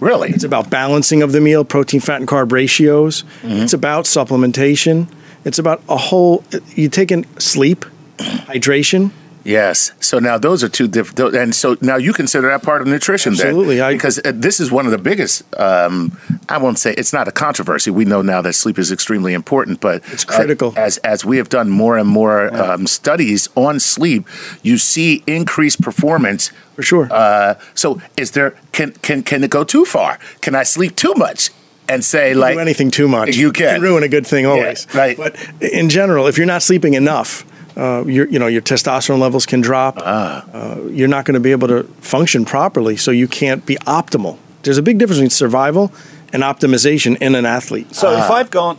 Really? 0.00 0.30
It's 0.30 0.44
about 0.44 0.70
balancing 0.70 1.22
of 1.22 1.32
the 1.32 1.40
meal, 1.40 1.64
protein, 1.64 2.00
fat, 2.00 2.20
and 2.20 2.28
carb 2.28 2.52
ratios. 2.52 3.22
Mm-hmm. 3.42 3.62
It's 3.62 3.74
about 3.74 4.06
supplementation. 4.06 5.08
It's 5.44 5.58
about 5.58 5.82
a 5.88 5.96
whole. 5.96 6.44
You 6.74 6.88
take 6.88 7.12
in 7.12 7.24
sleep, 7.38 7.84
hydration. 8.18 9.10
Yes. 9.44 9.92
So 10.00 10.18
now 10.18 10.38
those 10.38 10.62
are 10.62 10.68
two 10.68 10.86
different, 10.88 11.34
and 11.34 11.54
so 11.54 11.76
now 11.80 11.96
you 11.96 12.12
consider 12.12 12.48
that 12.48 12.62
part 12.62 12.82
of 12.82 12.88
nutrition, 12.88 13.32
Absolutely. 13.32 13.76
then, 13.76 13.84
I- 13.84 13.92
because 13.92 14.18
uh, 14.18 14.32
this 14.34 14.60
is 14.60 14.70
one 14.70 14.84
of 14.86 14.92
the 14.92 14.98
biggest. 14.98 15.42
Um, 15.58 16.18
I 16.48 16.58
won't 16.58 16.78
say 16.78 16.94
it's 16.94 17.12
not 17.12 17.28
a 17.28 17.32
controversy. 17.32 17.90
We 17.90 18.04
know 18.04 18.22
now 18.22 18.42
that 18.42 18.52
sleep 18.54 18.78
is 18.78 18.92
extremely 18.92 19.32
important, 19.34 19.80
but 19.80 20.02
It's 20.12 20.24
critical. 20.24 20.74
As 20.76 20.98
as 20.98 21.24
we 21.24 21.36
have 21.38 21.48
done 21.48 21.70
more 21.70 21.96
and 21.96 22.08
more 22.08 22.54
um, 22.54 22.86
studies 22.86 23.48
on 23.54 23.80
sleep, 23.80 24.26
you 24.62 24.78
see 24.78 25.22
increased 25.26 25.80
performance. 25.80 26.50
For 26.76 26.82
sure. 26.82 27.08
Uh, 27.10 27.54
so 27.74 28.00
is 28.16 28.32
there 28.32 28.54
can 28.72 28.92
can 29.02 29.22
can 29.22 29.44
it 29.44 29.50
go 29.50 29.64
too 29.64 29.84
far? 29.84 30.18
Can 30.40 30.54
I 30.54 30.64
sleep 30.64 30.96
too 30.96 31.14
much 31.16 31.50
and 31.88 32.04
say 32.04 32.34
like 32.34 32.54
do 32.54 32.60
anything 32.60 32.90
too 32.90 33.08
much. 33.08 33.36
You 33.36 33.52
can. 33.52 33.80
ruin 33.80 34.02
a 34.02 34.08
good 34.08 34.26
thing 34.26 34.46
always. 34.46 34.86
right. 34.94 35.16
But 35.16 35.34
in 35.60 35.88
general, 35.88 36.26
if 36.28 36.36
you're 36.38 36.46
not 36.46 36.62
sleeping 36.62 36.94
enough, 36.94 37.44
uh, 37.80 38.04
your 38.06 38.26
you 38.28 38.38
know 38.38 38.46
your 38.46 38.62
testosterone 38.62 39.18
levels 39.20 39.46
can 39.46 39.60
drop. 39.62 39.94
Ah. 39.98 40.44
Uh, 40.52 40.82
you're 40.90 41.08
not 41.08 41.24
going 41.24 41.34
to 41.34 41.40
be 41.40 41.52
able 41.52 41.68
to 41.68 41.82
function 42.00 42.44
properly, 42.44 42.96
so 42.96 43.10
you 43.10 43.26
can't 43.26 43.64
be 43.64 43.76
optimal. 43.86 44.36
There's 44.62 44.78
a 44.78 44.82
big 44.82 44.98
difference 44.98 45.18
between 45.18 45.30
survival 45.30 45.90
and 46.32 46.42
optimization 46.42 47.16
in 47.20 47.34
an 47.34 47.46
athlete. 47.46 47.94
So 47.94 48.12
if 48.16 48.30
I've 48.30 48.50
got 48.50 48.76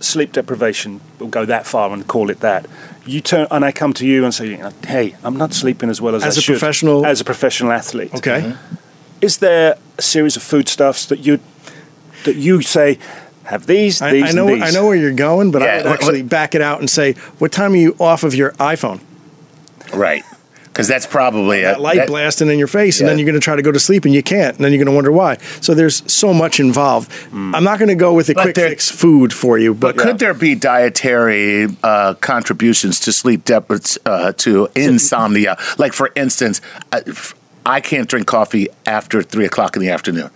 sleep 0.00 0.32
deprivation, 0.32 1.00
we'll 1.18 1.28
go 1.28 1.44
that 1.44 1.66
far 1.66 1.92
and 1.92 2.06
call 2.06 2.30
it 2.30 2.40
that. 2.40 2.66
You 3.04 3.20
turn 3.20 3.46
and 3.50 3.64
I 3.64 3.72
come 3.72 3.92
to 3.94 4.06
you 4.06 4.24
and 4.24 4.32
say, 4.32 4.60
"Hey, 4.86 5.16
I'm 5.24 5.36
not 5.36 5.52
sleeping 5.54 5.90
as 5.90 6.00
well 6.00 6.14
as, 6.14 6.22
As 6.24 6.36
I 6.36 6.38
a 6.38 6.42
should." 6.42 6.52
professional- 6.58 7.04
as 7.06 7.20
a 7.20 7.24
professional 7.24 7.72
athlete. 7.72 8.14
Okay. 8.14 8.54
Is 9.20 9.38
there 9.38 9.76
a 9.98 10.02
series 10.02 10.36
of 10.36 10.42
foodstuffs 10.42 11.06
that 11.06 11.18
you 11.26 11.40
that 12.24 12.36
you 12.36 12.62
say 12.62 12.98
have 13.48 13.66
these, 13.66 14.02
I, 14.02 14.12
these, 14.12 14.24
I 14.24 14.32
know 14.32 14.46
these? 14.46 14.62
I 14.62 14.70
know 14.70 14.86
where 14.86 14.96
you're 14.96 15.12
going, 15.12 15.50
but 15.50 15.62
Yeah, 15.62 15.68
I 15.68 15.76
would 15.78 15.84
what- 15.86 15.94
actually 15.94 16.22
back 16.22 16.54
it 16.54 16.60
out 16.60 16.80
and 16.80 16.88
say, 16.90 17.14
what 17.38 17.50
time 17.50 17.72
are 17.72 17.76
you 17.76 17.96
off 17.98 18.22
of 18.22 18.34
your 18.34 18.52
iPhone? 18.52 19.00
right? 19.94 20.22
Because 20.64 20.86
that's 20.86 21.06
probably 21.06 21.62
a, 21.62 21.68
That 21.72 21.80
light 21.80 21.96
that- 21.96 22.06
blasting 22.08 22.48
in 22.50 22.58
your 22.58 22.68
face, 22.68 23.00
and 23.00 23.08
then 23.08 23.18
you're 23.18 23.24
going 23.26 23.40
to 23.40 23.44
try 23.44 23.56
to 23.56 23.62
go 23.62 23.72
to 23.72 23.80
sleep 23.80 24.04
and 24.04 24.14
you 24.14 24.22
can't, 24.22 24.54
and 24.56 24.64
then 24.64 24.70
you're 24.72 24.84
going 24.84 24.92
to 24.92 24.94
wonder 24.94 25.10
why. 25.10 25.38
So 25.60 25.74
there's 25.74 26.02
so 26.12 26.32
much 26.32 26.60
involved. 26.60 27.10
I'm 27.32 27.64
not 27.64 27.78
going 27.80 27.88
to 27.88 27.94
go 27.96 28.12
with 28.14 28.28
a 28.28 28.34
But 28.34 28.42
quick 28.42 28.54
there- 28.54 28.68
fix 28.68 28.88
food 28.90 29.32
for 29.32 29.58
you, 29.58 29.72
but 29.74 29.96
Could 29.96 30.18
there 30.20 30.34
be 30.34 30.54
dietary 30.54 31.68
uh, 31.82 32.14
contributions 32.20 33.00
to 33.00 33.12
sleep 33.12 33.44
deficits 33.46 33.98
uh, 34.06 34.32
to 34.44 34.68
insomnia? 34.76 35.56
Like, 35.78 35.94
for 35.94 36.10
instance, 36.14 36.60
I 37.66 37.80
can't 37.80 38.08
drink 38.08 38.26
coffee 38.28 38.68
after 38.86 39.22
three 39.22 39.46
o'clock 39.46 39.74
in 39.74 39.80
the 39.82 39.88
afternoon. 39.90 40.30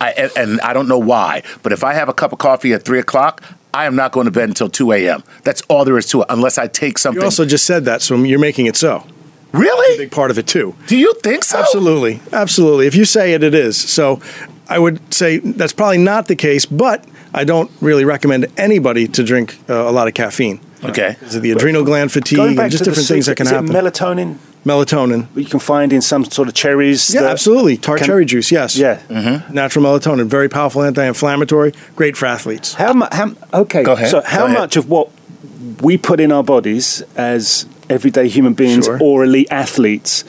I, 0.00 0.10
and, 0.12 0.32
and 0.36 0.60
I 0.60 0.72
don't 0.72 0.88
know 0.88 0.98
why, 0.98 1.42
but 1.62 1.72
if 1.72 1.84
I 1.84 1.94
have 1.94 2.08
a 2.08 2.12
cup 2.14 2.32
of 2.32 2.38
coffee 2.38 2.72
at 2.72 2.84
three 2.84 2.98
o'clock, 2.98 3.42
I 3.72 3.86
am 3.86 3.96
not 3.96 4.12
going 4.12 4.26
to 4.26 4.30
bed 4.30 4.48
until 4.48 4.68
two 4.68 4.92
a.m. 4.92 5.22
That's 5.42 5.62
all 5.62 5.84
there 5.84 5.98
is 5.98 6.06
to 6.08 6.22
it, 6.22 6.26
unless 6.30 6.58
I 6.58 6.66
take 6.68 6.98
something. 6.98 7.20
you 7.20 7.24
also 7.24 7.44
just 7.44 7.64
said 7.64 7.84
that, 7.86 8.02
so 8.02 8.16
you're 8.16 8.38
making 8.38 8.66
it 8.66 8.76
so. 8.76 9.04
really? 9.52 9.98
Big 9.98 10.10
part 10.10 10.30
of 10.30 10.38
it 10.38 10.46
too. 10.46 10.74
Do 10.86 10.96
you 10.96 11.14
think 11.22 11.44
so? 11.44 11.58
Absolutely, 11.58 12.20
absolutely. 12.32 12.86
If 12.86 12.94
you 12.94 13.04
say 13.04 13.34
it, 13.34 13.42
it 13.42 13.54
is. 13.54 13.76
So 13.76 14.20
I 14.68 14.78
would 14.78 15.12
say 15.12 15.38
that's 15.38 15.72
probably 15.72 15.98
not 15.98 16.26
the 16.28 16.36
case, 16.36 16.66
but 16.66 17.04
I 17.32 17.44
don't 17.44 17.70
really 17.80 18.04
recommend 18.04 18.46
anybody 18.56 19.08
to 19.08 19.22
drink 19.24 19.58
uh, 19.68 19.74
a 19.74 19.92
lot 19.92 20.06
of 20.08 20.14
caffeine. 20.14 20.60
Okay. 20.84 21.16
Because 21.18 21.34
of 21.34 21.42
the 21.42 21.50
adrenal 21.50 21.82
gland 21.82 22.12
fatigue 22.12 22.36
Going 22.36 22.58
and 22.58 22.70
just 22.70 22.84
to 22.84 22.90
the 22.90 22.96
different 22.96 23.08
things 23.08 23.26
that 23.26 23.36
can 23.36 23.46
is 23.46 23.52
it 23.52 23.54
happen. 23.54 23.70
melatonin 23.70 24.38
melatonin. 24.64 25.26
you 25.36 25.44
can 25.44 25.60
find 25.60 25.92
in 25.92 26.00
some 26.00 26.24
sort 26.24 26.48
of 26.48 26.54
cherries. 26.54 27.12
Yeah, 27.14 27.22
absolutely. 27.24 27.76
Tart 27.76 27.98
can- 27.98 28.06
cherry 28.06 28.24
juice, 28.24 28.50
yes. 28.50 28.76
Yeah. 28.76 28.96
Mm-hmm. 29.08 29.14
Mm-hmm. 29.28 29.54
Natural 29.54 29.84
melatonin, 29.84 30.26
very 30.26 30.48
powerful 30.48 30.82
anti-inflammatory, 30.82 31.72
great 31.96 32.16
for 32.16 32.26
athletes. 32.26 32.74
How 32.74 32.92
much? 32.92 33.12
How, 33.12 33.32
okay. 33.52 33.82
Go 33.82 33.92
ahead. 33.92 34.10
So, 34.10 34.22
how 34.22 34.40
Go 34.40 34.44
ahead. 34.46 34.58
much 34.58 34.76
of 34.76 34.88
what 34.88 35.10
we 35.82 35.96
put 35.98 36.20
in 36.20 36.32
our 36.32 36.42
bodies 36.44 37.02
as 37.16 37.66
everyday 37.90 38.28
human 38.28 38.54
beings 38.54 38.86
Sure. 38.86 38.98
or 39.02 39.24
elite 39.24 39.48
athletes 39.50 40.24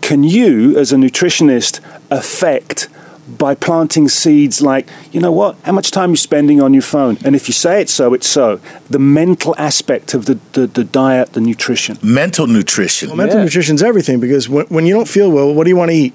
can 0.00 0.22
you, 0.24 0.78
as 0.78 0.92
a 0.92 0.96
nutritionist, 0.96 1.80
affect? 2.10 2.88
By 3.36 3.54
planting 3.54 4.08
seeds 4.08 4.62
like, 4.62 4.88
you 5.12 5.20
know 5.20 5.30
what, 5.32 5.56
how 5.64 5.72
much 5.72 5.90
time 5.90 6.10
you're 6.10 6.16
spending 6.16 6.60
on 6.62 6.72
your 6.72 6.82
phone. 6.82 7.18
And 7.24 7.36
if 7.36 7.46
you 7.48 7.52
say 7.52 7.82
it's 7.82 7.92
so, 7.92 8.14
it's 8.14 8.26
so. 8.26 8.60
The 8.88 8.98
mental 8.98 9.54
aspect 9.58 10.14
of 10.14 10.24
the, 10.26 10.38
the, 10.52 10.66
the 10.66 10.84
diet, 10.84 11.34
the 11.34 11.40
nutrition. 11.40 11.98
Mental 12.02 12.46
nutrition. 12.46 13.08
Well, 13.08 13.16
mental 13.18 13.38
Yeah. 13.38 13.44
nutrition's 13.44 13.82
everything 13.82 14.18
because 14.20 14.48
when, 14.48 14.66
when 14.66 14.86
you 14.86 14.94
don't 14.94 15.08
feel 15.08 15.30
well, 15.30 15.52
what 15.52 15.64
do 15.64 15.70
you 15.70 15.76
want 15.76 15.90
to 15.90 15.96
eat? 15.96 16.14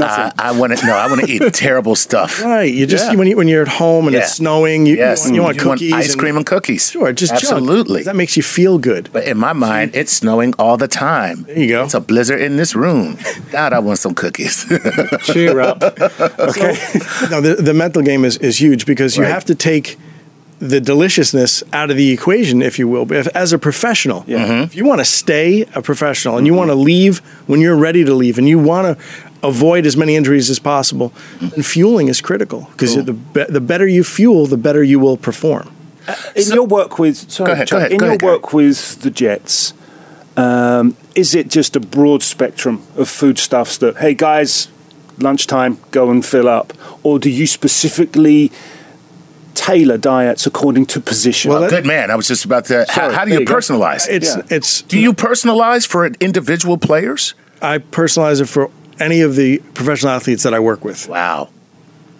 Uh, 0.00 0.30
I 0.38 0.52
want 0.58 0.76
to 0.78 0.86
no. 0.86 0.94
I 0.94 1.06
want 1.08 1.20
to 1.22 1.30
eat 1.30 1.54
terrible 1.54 1.94
stuff. 1.96 2.42
Right. 2.42 2.72
You 2.72 2.86
just 2.86 3.10
Yeah. 3.12 3.16
when 3.18 3.26
you 3.28 3.36
when 3.36 3.48
you're 3.48 3.62
at 3.62 3.68
home 3.68 4.06
and 4.06 4.14
Yeah. 4.14 4.20
it's 4.22 4.34
snowing, 4.34 4.86
you, 4.86 4.96
Yes, 4.96 5.28
you, 5.30 5.42
want, 5.42 5.56
you 5.60 5.66
want 5.68 5.80
cookies, 5.80 5.92
ice 5.92 6.10
and- 6.12 6.20
cream 6.20 6.36
and 6.36 6.44
cookies. 6.46 6.90
Sure, 6.90 7.12
just 7.12 7.32
junk. 7.32 7.42
absolutely. 7.44 8.02
That 8.02 8.16
makes 8.16 8.36
you 8.36 8.42
feel 8.42 8.78
good. 8.78 9.08
But 9.12 9.24
in 9.24 9.38
my 9.38 9.52
mind, 9.52 9.92
it's 9.94 10.12
snowing 10.12 10.54
all 10.58 10.76
the 10.76 10.88
time. 10.88 11.44
There 11.44 11.58
you 11.58 11.68
go. 11.68 11.84
It's 11.84 11.94
a 11.94 12.00
blizzard 12.00 12.40
in 12.40 12.56
this 12.56 12.74
room. 12.74 13.18
God, 13.50 13.72
I 13.72 13.78
want 13.78 13.98
some 13.98 14.14
cookies. 14.14 14.64
Cheer 15.24 15.60
up. 15.60 15.82
okay. 16.38 16.76
No, 17.30 17.40
the, 17.40 17.54
the 17.56 17.74
mental 17.74 18.02
game 18.02 18.24
is, 18.24 18.36
is 18.38 18.60
huge 18.60 18.86
because 18.86 19.16
you 19.16 19.22
Right. 19.24 19.32
have 19.32 19.44
to 19.46 19.54
take 19.54 19.96
the 20.58 20.80
deliciousness 20.80 21.62
out 21.72 21.90
of 21.90 21.96
the 21.96 22.10
equation, 22.10 22.62
if 22.62 22.78
you 22.78 22.88
will. 22.88 23.04
But 23.04 23.16
if, 23.18 23.26
as 23.36 23.52
a 23.52 23.58
professional, 23.58 24.24
Yeah. 24.26 24.38
Mm-hmm. 24.46 24.62
if 24.64 24.74
you 24.74 24.84
want 24.86 25.00
to 25.00 25.04
stay 25.04 25.66
a 25.74 25.82
professional 25.82 26.38
and 26.38 26.46
you 26.46 26.54
want 26.54 26.70
to 26.70 26.74
leave 26.74 27.18
when 27.46 27.60
you're 27.60 27.76
ready 27.76 28.04
to 28.04 28.14
leave 28.14 28.38
and 28.38 28.48
you 28.48 28.58
want 28.58 28.98
to 28.98 29.04
avoid 29.46 29.84
as 29.86 29.96
many 29.96 30.16
injuries 30.16 30.48
as 30.48 30.58
possible, 30.58 31.12
then 31.40 31.62
fueling 31.62 32.08
is 32.08 32.20
critical 32.22 32.68
because 32.72 32.94
the, 32.96 33.12
be- 33.12 33.44
the 33.48 33.60
better 33.60 33.86
you 33.86 34.02
fuel, 34.02 34.46
the 34.46 34.56
better 34.56 34.82
you 34.82 34.98
will 34.98 35.16
perform. 35.18 35.70
In 36.34 36.44
your 36.48 36.66
work 36.66 36.98
with, 36.98 37.30
sorry, 37.30 37.48
Go 37.48 37.52
ahead, 37.52 37.68
go 37.70 37.76
ahead, 37.76 37.92
in 37.92 37.98
go 37.98 38.04
your 38.06 38.10
ahead, 38.14 38.22
work 38.22 38.52
with 38.52 39.00
the 39.02 39.10
Jets, 39.10 39.74
um, 40.36 40.96
is 41.14 41.34
it 41.34 41.48
just 41.48 41.76
a 41.76 41.80
broad 41.80 42.22
spectrum 42.22 42.82
of 42.96 43.08
foodstuffs 43.08 43.76
that, 43.78 43.96
hey 43.98 44.14
guys, 44.14 44.68
lunchtime, 45.18 45.78
go 45.90 46.10
and 46.10 46.24
fill 46.24 46.48
up, 46.48 46.72
or 47.02 47.18
do 47.18 47.28
you 47.30 47.46
specifically 47.46 48.50
tailor 49.56 49.98
diets 49.98 50.46
according 50.46 50.86
to 50.86 51.00
position? 51.00 51.50
Well, 51.50 51.62
that- 51.62 51.70
Good 51.70 51.86
man. 51.86 52.10
I 52.10 52.14
was 52.14 52.28
just 52.28 52.44
about 52.44 52.66
to. 52.66 52.84
How, 52.88 52.94
Sorry, 52.94 53.14
how 53.14 53.24
do 53.24 53.30
there 53.30 53.40
you 53.40 53.40
you 53.40 53.46
go. 53.46 53.54
personalize? 53.54 54.06
It's 54.08 54.36
Yeah. 54.36 54.42
it's 54.56 54.82
do 54.82 54.98
you 54.98 55.12
personalize 55.12 55.86
for 55.86 56.06
individual 56.20 56.78
players? 56.78 57.34
I 57.60 57.78
personalize 57.78 58.40
it 58.40 58.46
for 58.46 58.70
any 59.00 59.20
of 59.22 59.34
the 59.34 59.58
professional 59.74 60.12
athletes 60.12 60.42
that 60.44 60.54
I 60.54 60.60
work 60.60 60.84
with. 60.84 61.08
Wow. 61.08 61.48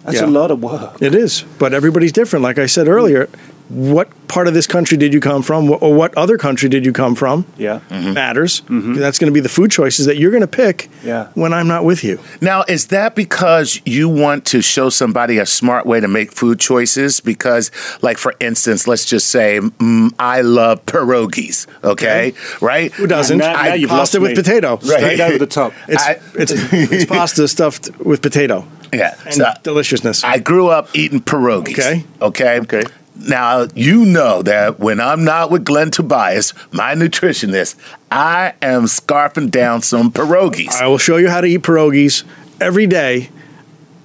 That's 0.03 0.19
yeah. 0.21 0.25
a 0.25 0.27
lot 0.41 0.51
of 0.51 0.61
work. 0.61 1.01
It 1.01 1.13
is, 1.15 1.43
but 1.59 1.73
everybody's 1.73 2.11
different. 2.11 2.43
Like 2.43 2.57
I 2.57 2.65
said 2.67 2.87
earlier, 2.87 3.27
what 3.69 4.09
part 4.27 4.47
of 4.47 4.53
this 4.53 4.67
country 4.67 4.97
did 4.97 5.13
you 5.13 5.19
come 5.19 5.41
from, 5.41 5.69
or 5.71 5.93
what 5.93 6.15
other 6.17 6.37
country 6.37 6.69
did 6.69 6.85
you 6.85 6.93
come 6.93 7.15
from? 7.15 7.45
Yeah. 7.57 7.79
matters. 7.89 8.61
That's 8.69 9.19
going 9.19 9.27
to 9.27 9.33
be 9.33 9.39
the 9.39 9.49
food 9.49 9.71
choices 9.71 10.05
that 10.05 10.17
you're 10.17 10.31
going 10.31 10.41
to 10.41 10.47
pick 10.47 10.89
Yeah. 11.03 11.27
when 11.33 11.53
I'm 11.53 11.67
not 11.67 11.83
with 11.85 12.03
you. 12.03 12.19
Now, 12.41 12.63
is 12.67 12.87
that 12.87 13.15
because 13.15 13.81
you 13.85 14.07
want 14.09 14.45
to 14.47 14.61
show 14.61 14.89
somebody 14.89 15.37
a 15.37 15.45
smart 15.45 15.85
way 15.85 15.99
to 15.99 16.07
make 16.07 16.31
food 16.31 16.59
choices? 16.59 17.19
Because, 17.19 17.71
like, 18.01 18.17
for 18.17 18.33
instance, 18.39 18.87
let's 18.87 19.05
just 19.05 19.27
say 19.29 19.59
mm, 19.59 20.13
I 20.19 20.41
love 20.41 20.85
pierogies, 20.85 21.67
okay? 21.83 22.33
Right? 22.61 22.91
Who 22.93 23.07
doesn't? 23.07 23.37
Now- 23.37 23.53
now 23.53 23.59
I- 23.71 23.73
you've 23.75 23.89
pasta 23.89 24.17
lost 24.19 24.19
with 24.21 24.31
me. 24.31 24.35
potato. 24.35 24.77
Straight 24.81 25.19
over 25.19 25.37
the 25.37 25.47
top. 25.47 25.73
It's, 25.87 26.03
I- 26.05 26.19
it's, 26.35 26.51
it's 26.73 27.05
pasta 27.09 27.47
stuffed 27.47 27.89
with 27.99 28.21
potato 28.21 28.65
Yeah. 28.93 29.15
and 29.25 29.33
So 29.33 29.51
deliciousness. 29.63 30.23
I 30.23 30.39
grew 30.39 30.67
up 30.67 30.89
eating 30.93 31.21
pierogies. 31.21 31.73
Okay. 31.79 32.03
Okay. 32.21 32.59
Okay. 32.59 32.83
Now 33.19 33.67
you 33.73 34.05
know 34.05 34.41
that 34.43 34.79
when 34.79 34.99
I'm 34.99 35.23
not 35.23 35.51
with 35.51 35.65
Glenn 35.65 35.91
Tobias, 35.91 36.53
my 36.71 36.93
nutritionist, 36.93 37.75
I 38.11 38.53
am 38.61 38.83
scarfing 38.83 39.51
down 39.51 39.81
some 39.81 40.11
pierogies. 40.11 40.73
I 40.73 40.87
will 40.87 40.97
show 40.97 41.17
you 41.17 41.29
how 41.29 41.41
to 41.41 41.47
eat 41.47 41.61
pierogies 41.61 42.23
every 42.61 42.87
day 42.87 43.29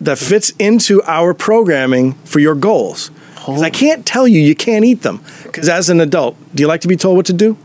that 0.01 0.19
fits 0.19 0.51
into 0.59 1.03
our 1.05 1.33
programming 1.35 2.15
for 2.25 2.41
your 2.41 2.55
goals. 2.55 3.11
I 3.47 3.69
oh. 3.69 3.71
can't 3.71 4.07
tell 4.07 4.27
you 4.27 4.41
you 4.41 4.55
can't 4.55 4.85
eat 4.85 5.03
them. 5.03 5.23
Because 5.45 5.69
as 5.69 5.91
an 5.91 6.01
adult, 6.01 6.37
do 6.55 6.63
you 6.63 6.67
like 6.67 6.81
to 6.83 6.89
be 6.89 6.97
told 6.97 7.17
what 7.17 7.27
to 7.27 7.35
to? 7.35 7.57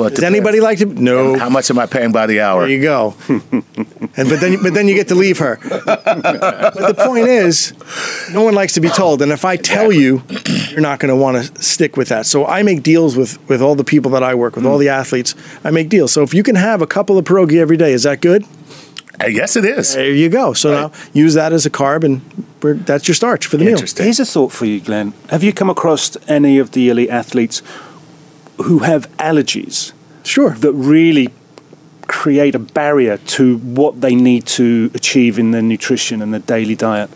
Well, 0.00 0.10
Does 0.10 0.24
anybody 0.24 0.60
like 0.60 0.78
to? 0.78 0.86
No. 0.86 1.38
How 1.38 1.50
much 1.50 1.70
am 1.70 1.78
I 1.78 1.86
paying 1.86 2.12
by 2.12 2.26
the 2.26 2.40
hour? 2.40 2.62
There 2.62 2.70
you 2.70 2.82
go. 2.82 3.14
and 3.28 4.28
but 4.28 4.40
then 4.40 4.62
but 4.62 4.74
then 4.74 4.88
you 4.88 4.94
get 4.94 5.08
to 5.08 5.14
leave 5.14 5.38
her. 5.38 5.58
but 5.62 6.74
the 6.74 6.94
point 7.04 7.28
is, 7.28 7.74
no 8.32 8.42
one 8.42 8.54
likes 8.54 8.72
to 8.74 8.80
be 8.80 8.88
told, 8.88 9.22
and 9.22 9.30
if 9.32 9.44
I 9.44 9.56
tell 9.56 9.92
you, 9.92 10.22
you're 10.70 10.80
not 10.80 11.00
going 11.00 11.10
to 11.10 11.16
want 11.16 11.36
to 11.44 11.62
stick 11.62 11.96
with 11.96 12.08
that. 12.08 12.26
So 12.26 12.46
I 12.46 12.62
make 12.62 12.82
deals 12.82 13.16
with 13.16 13.38
with 13.48 13.60
all 13.60 13.74
the 13.74 13.84
people 13.84 14.10
that 14.12 14.22
I 14.22 14.34
work 14.34 14.56
with, 14.56 14.66
all 14.66 14.78
the 14.78 14.88
athletes. 14.88 15.34
I 15.64 15.70
make 15.70 15.88
deals. 15.88 16.12
So 16.12 16.22
if 16.22 16.32
you 16.34 16.42
can 16.42 16.56
have 16.56 16.82
a 16.82 16.86
couple 16.86 17.18
of 17.18 17.24
pierogi 17.24 17.58
every 17.58 17.76
day, 17.76 17.92
is 17.92 18.04
that 18.04 18.20
good? 18.20 18.44
Uh, 19.22 19.26
yes, 19.26 19.54
it 19.56 19.64
is. 19.64 19.94
There 19.94 20.10
you 20.10 20.30
go. 20.30 20.54
So 20.54 20.72
now 20.72 20.92
use 21.12 21.34
that 21.34 21.52
as 21.52 21.66
a 21.66 21.70
carb, 21.70 22.04
and 22.04 22.22
we're, 22.62 22.74
that's 22.74 23.06
your 23.06 23.14
starch 23.14 23.46
for 23.46 23.58
the 23.58 23.64
meal. 23.64 23.72
Interesting. 23.74 24.04
Here's 24.04 24.20
a 24.20 24.24
thought 24.24 24.52
for 24.52 24.64
you, 24.64 24.80
Glenn. 24.80 25.12
Have 25.28 25.44
you 25.44 25.52
come 25.52 25.68
across 25.68 26.16
any 26.26 26.58
of 26.58 26.70
the 26.70 26.88
elite 26.88 27.10
athletes 27.10 27.62
who 28.62 28.80
have 28.80 29.08
allergies 29.18 29.92
Sure. 30.22 30.50
that 30.50 30.72
really 30.72 31.28
create 32.06 32.54
a 32.54 32.58
barrier 32.58 33.18
to 33.18 33.58
what 33.58 34.00
they 34.00 34.14
need 34.14 34.44
to 34.46 34.90
achieve 34.94 35.38
in 35.38 35.50
their 35.52 35.62
nutrition 35.62 36.20
and 36.22 36.32
their 36.32 36.40
daily 36.40 36.74
diet? 36.74 37.10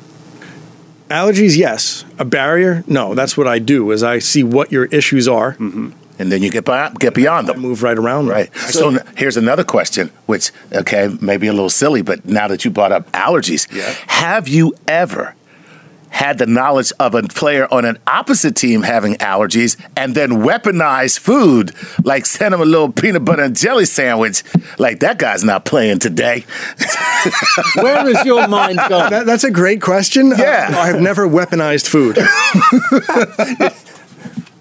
Allergies, 1.11 1.57
yes. 1.57 2.05
A 2.19 2.25
barrier, 2.25 2.83
no. 2.87 3.15
That's 3.15 3.37
what 3.37 3.47
I 3.47 3.59
do. 3.59 3.91
Is 3.91 4.03
I 4.03 4.21
see 4.21 4.43
what 4.43 4.73
your 4.73 4.87
issues 4.87 5.29
are, 5.29 5.53
mm-hmm. 5.55 5.91
And 6.17 6.31
then 6.31 6.45
you 6.45 6.51
get 6.51 6.65
by, 6.65 6.93
get 7.01 7.13
beyond 7.13 7.49
them. 7.49 7.59
move 7.59 7.83
right 7.83 7.99
around. 7.99 8.27
them. 8.27 8.35
Right. 8.35 8.57
So, 8.57 8.91
n- 8.91 9.05
here's 9.17 9.37
another 9.37 9.65
question, 9.65 10.11
which 10.27 10.53
okay, 10.73 11.09
maybe 11.21 11.49
a 11.49 11.53
little 11.53 11.69
silly, 11.69 12.03
but 12.03 12.25
now 12.25 12.47
that 12.47 12.65
you 12.65 12.71
brought 12.71 12.93
up 12.93 13.11
allergies, 13.11 13.67
yeah. 13.75 13.93
have 14.07 14.47
you 14.47 14.75
ever 14.87 15.35
had 16.15 16.39
the 16.39 16.47
knowledge 16.47 16.93
of 17.01 17.15
a 17.15 17.23
player 17.25 17.67
on 17.73 17.85
an 17.85 17.99
opposite 18.07 18.55
team 18.55 18.83
having 18.83 19.15
allergies 19.17 19.77
and 19.97 20.15
then 20.15 20.31
weaponized 20.31 21.19
food, 21.19 21.73
like 22.05 22.25
send 22.25 22.55
him 22.55 22.61
a 22.61 22.65
little 22.65 22.91
peanut 22.93 23.25
butter 23.25 23.43
and 23.43 23.57
jelly 23.57 23.85
sandwich? 23.85 24.45
Like 24.79 25.01
that 25.01 25.19
guy's 25.19 25.43
not 25.43 25.65
playing 25.65 25.99
today. 25.99 26.45
Where 27.75 28.09
is 28.09 28.25
your 28.25 28.47
mind 28.47 28.79
gone? 28.89 29.11
That, 29.11 29.27
that's 29.27 29.43
a 29.45 29.51
great 29.51 29.83
question. 29.83 30.33
Uh, 30.33 30.37
Yeah. 30.39 30.69
no, 30.71 30.79
I 30.79 30.87
have 30.87 31.01
never 31.01 31.27
weaponized 31.29 31.89
food. 31.89 32.17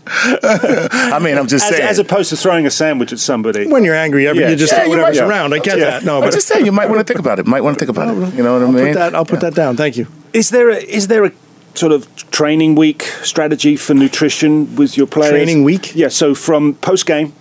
I 0.06 1.20
mean, 1.22 1.38
I'm 1.38 1.48
just 1.48 1.66
As, 1.66 1.76
saying. 1.78 1.88
as 1.88 2.00
opposed 2.00 2.30
to 2.32 2.38
throwing 2.38 2.66
a 2.66 2.72
sandwich 2.72 3.14
at 3.14 3.20
somebody. 3.20 3.68
when 3.68 3.84
you're 3.86 3.96
angry, 3.96 4.28
every, 4.28 4.42
Yeah. 4.42 4.50
you 4.50 4.56
just 4.56 4.74
Yeah, 4.74 4.80
throw 4.82 4.90
whatever's 4.90 5.20
might- 5.20 5.28
around. 5.28 5.54
I 5.54 5.60
get 5.60 5.78
Yeah. 5.78 5.86
that. 5.92 6.04
No, 6.04 6.20
but 6.20 6.26
I'm 6.28 6.32
just 6.34 6.48
saying 6.48 6.66
you 6.66 6.72
might 6.72 6.90
want 6.90 7.00
to 7.00 7.06
think 7.06 7.20
about 7.20 7.40
it. 7.40 7.46
Might 7.48 7.62
want 7.62 7.78
to 7.80 7.86
think 7.86 7.96
about 7.96 8.10
it. 8.10 8.34
You 8.36 8.44
know 8.44 8.54
what 8.60 8.64
I 8.68 8.72
mean? 8.72 8.86
put 8.88 8.94
that, 8.96 9.16
I'll 9.16 9.26
put 9.26 9.40
that 9.42 9.54
down. 9.56 9.78
Thank 9.78 9.98
you. 9.98 10.08
Is 10.34 10.50
there 10.50 10.70
a, 10.72 10.78
is 10.78 11.08
there 11.08 11.24
a 11.26 11.32
sort 11.76 11.92
of 11.92 12.08
training 12.32 12.76
week 12.76 13.04
strategy 13.24 13.76
for 13.76 13.94
nutrition 13.94 14.76
with 14.76 14.98
your 14.98 15.08
players? 15.08 15.32
Training 15.32 15.64
week? 15.64 15.96
Yeah. 15.96 16.10
So 16.10 16.36
from 16.36 16.76
post 16.76 17.06
game, 17.06 17.34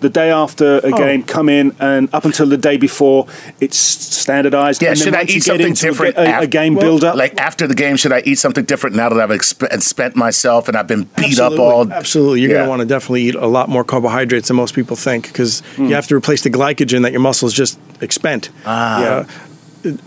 the 0.00 0.10
day 0.10 0.30
after 0.30 0.78
a 0.78 0.90
Oh. 0.92 0.96
game, 0.96 1.22
come 1.22 1.48
in 1.48 1.74
and 1.80 2.08
up 2.12 2.24
until 2.24 2.46
the 2.46 2.58
day 2.58 2.76
before, 2.76 3.26
it's 3.60 3.78
standardized. 3.78 4.82
Yeah, 4.82 4.90
and 4.90 4.98
then 4.98 5.04
should 5.04 5.14
I 5.14 5.20
you 5.20 5.24
eat 5.24 5.34
get 5.34 5.42
something 5.44 5.66
into 5.68 5.86
a 5.86 5.90
different 5.90 6.16
ga- 6.16 6.22
A, 6.22 6.40
a, 6.40 6.42
af- 6.42 6.50
game 6.50 6.74
well, 6.74 6.82
build 6.84 7.04
up. 7.04 7.14
Like 7.16 7.40
after 7.40 7.66
the 7.66 7.74
game, 7.74 7.96
should 7.96 8.12
I 8.12 8.22
eat 8.26 8.34
something 8.38 8.64
different 8.64 8.96
now 8.96 9.08
that 9.08 9.18
I've 9.18 9.30
exp- 9.38 9.82
spent 9.82 10.14
myself 10.16 10.68
and 10.68 10.76
I've 10.76 10.86
been 10.86 11.04
beat 11.16 11.38
up 11.40 11.52
Absolutely. 11.52 11.58
all? 11.64 11.92
Absolutely. 11.92 12.40
You're 12.42 12.50
Yeah. 12.50 12.56
going 12.58 12.66
to 12.66 12.70
want 12.70 12.80
to 12.80 12.86
definitely 12.86 13.22
eat 13.22 13.34
a 13.34 13.46
lot 13.46 13.68
more 13.70 13.84
carbohydrates 13.84 14.48
than 14.48 14.56
most 14.58 14.74
people 14.74 14.94
think 14.96 15.28
because 15.28 15.62
you 15.78 15.94
have 15.94 16.06
to 16.08 16.14
replace 16.16 16.42
the 16.42 16.50
glycogen 16.50 17.02
that 17.02 17.12
your 17.12 17.22
muscles 17.22 17.54
just 17.54 17.78
expend. 18.02 18.50
Ah. 18.66 19.00
Yeah. 19.00 19.24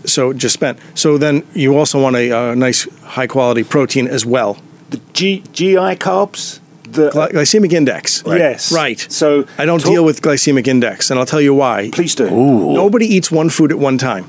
So 0.04 0.32
just 0.32 0.54
spent. 0.54 0.78
So 0.94 1.18
then 1.18 1.42
you 1.54 1.76
also 1.78 2.00
want 2.02 2.16
a, 2.16 2.30
uh 2.32 2.54
nice 2.54 2.86
high 3.02 3.26
quality 3.26 3.64
protein 3.64 4.06
as 4.08 4.24
well. 4.26 4.56
the 4.90 5.00
G, 5.14 5.42
GI 5.52 5.96
carbs. 5.96 6.58
The, 6.92 7.10
Gly- 7.10 7.30
glycemic 7.32 7.72
index. 7.72 8.22
Yes. 8.26 8.70
Right. 8.70 9.00
So 9.10 9.46
I 9.56 9.64
don't 9.64 9.80
talk- 9.80 9.90
deal 9.92 10.04
with 10.04 10.20
glycemic 10.20 10.66
index, 10.66 11.10
and 11.10 11.18
I'll 11.18 11.24
tell 11.26 11.40
you 11.40 11.54
why. 11.54 11.88
Please 11.92 12.14
do. 12.14 12.28
Nobody 12.30 13.06
eats 13.06 13.30
one 13.32 13.48
food 13.48 13.70
at 13.72 13.78
one 13.78 13.96
time. 13.96 14.24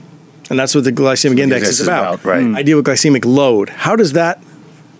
And 0.50 0.57
that's 0.59 0.73
what 0.75 0.83
the 0.85 0.91
glycemic 0.93 1.39
index 1.39 1.62
this 1.62 1.69
is 1.75 1.79
is 1.81 1.88
about. 1.88 2.13
about, 2.15 2.25
right. 2.25 2.55
I 2.59 2.63
deal 2.63 2.77
with 2.77 2.85
glycemic 2.85 3.25
load. 3.25 3.69
How 3.69 3.95
does 3.97 4.13
that 4.13 4.41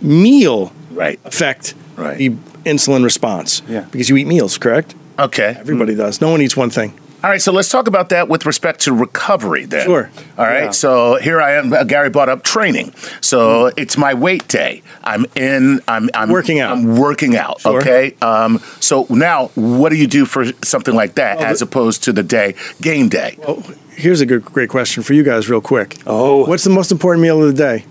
meal 0.01 0.71
Right. 0.91 1.19
affect 1.25 1.73
Right. 1.95 2.17
the 2.17 2.29
insulin 2.65 3.03
response? 3.03 3.62
Yeah. 3.69 3.85
Because 3.91 4.09
you 4.09 4.17
eat 4.17 4.27
meals, 4.27 4.57
correct? 4.57 4.95
Okay. 5.17 5.55
Everybody 5.59 5.95
does. 5.95 6.19
No 6.21 6.29
one 6.31 6.41
eats 6.41 6.57
one 6.57 6.69
thing. 6.69 6.93
All 7.24 7.30
right, 7.30 7.42
so 7.42 7.53
let's 7.53 7.70
talk 7.70 7.88
about 7.88 8.10
that 8.10 8.27
with 8.27 8.46
respect 8.46 8.82
to 8.82 8.92
recovery 8.92 9.63
then. 9.63 9.86
Sure. 9.86 10.10
All 10.38 10.46
right, 10.46 10.65
Yeah. 10.65 10.72
so 10.72 11.15
here 11.15 11.42
I 11.42 11.53
am. 11.53 11.72
uh, 11.72 11.86
Gary 11.86 12.10
brought 12.10 12.27
up 12.27 12.44
training. 12.44 12.94
So 13.22 13.68
it's 13.77 13.98
my 13.98 14.13
weight 14.13 14.46
day. 14.50 14.82
I'm 15.06 15.25
in. 15.36 15.80
I'm, 15.88 16.10
I'm 16.13 16.30
Working 16.30 16.60
out. 16.60 16.74
I'm 16.77 16.98
working 16.98 17.38
out. 17.38 17.62
Sure. 17.62 17.80
Okay. 17.80 18.15
Um, 18.22 18.60
so 18.82 19.08
now, 19.10 19.48
what 19.56 19.89
do 19.89 19.96
you 19.96 20.08
do 20.08 20.25
for 20.25 20.46
something 20.65 20.94
like 20.94 21.15
that 21.15 21.38
as 21.38 21.62
opposed 21.62 22.03
to 22.03 22.12
the 22.12 22.24
day 22.24 22.56
game 22.82 23.08
day? 23.08 23.38
Well, 23.39 23.63
here's 23.96 24.20
a 24.20 24.25
good, 24.25 24.44
great 24.44 24.68
question 24.70 25.01
for 25.01 25.13
you 25.13 25.24
guys, 25.24 25.50
real 25.50 25.62
quick. 25.62 25.96
Oh. 26.06 26.46
what's 26.46 26.65
the 26.65 26.72
most 26.72 26.92
important 26.92 27.22
meal 27.24 27.42
of 27.42 27.48
the 27.48 27.53
day? 27.58 27.86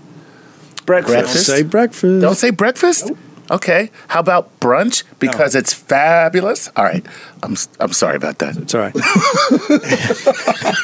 Breakfast. 0.85 1.13
Breakfast? 1.15 1.45
Say 1.47 1.63
breakfast. 1.63 2.21
Don't 2.21 2.35
say 2.35 2.51
breakfast. 2.51 3.09
Okay. 3.51 3.91
How 4.07 4.19
about 4.21 4.59
brunch? 4.59 5.03
Because 5.19 5.53
it's 5.55 5.73
fabulous. 5.73 6.69
All 6.75 6.83
right. 6.85 7.05
I'm 7.43 7.55
I'm 7.79 7.93
sorry 7.93 8.15
about 8.15 8.39
that. 8.39 8.57
It's 8.57 8.73
all 8.73 8.81
right. 8.81 8.93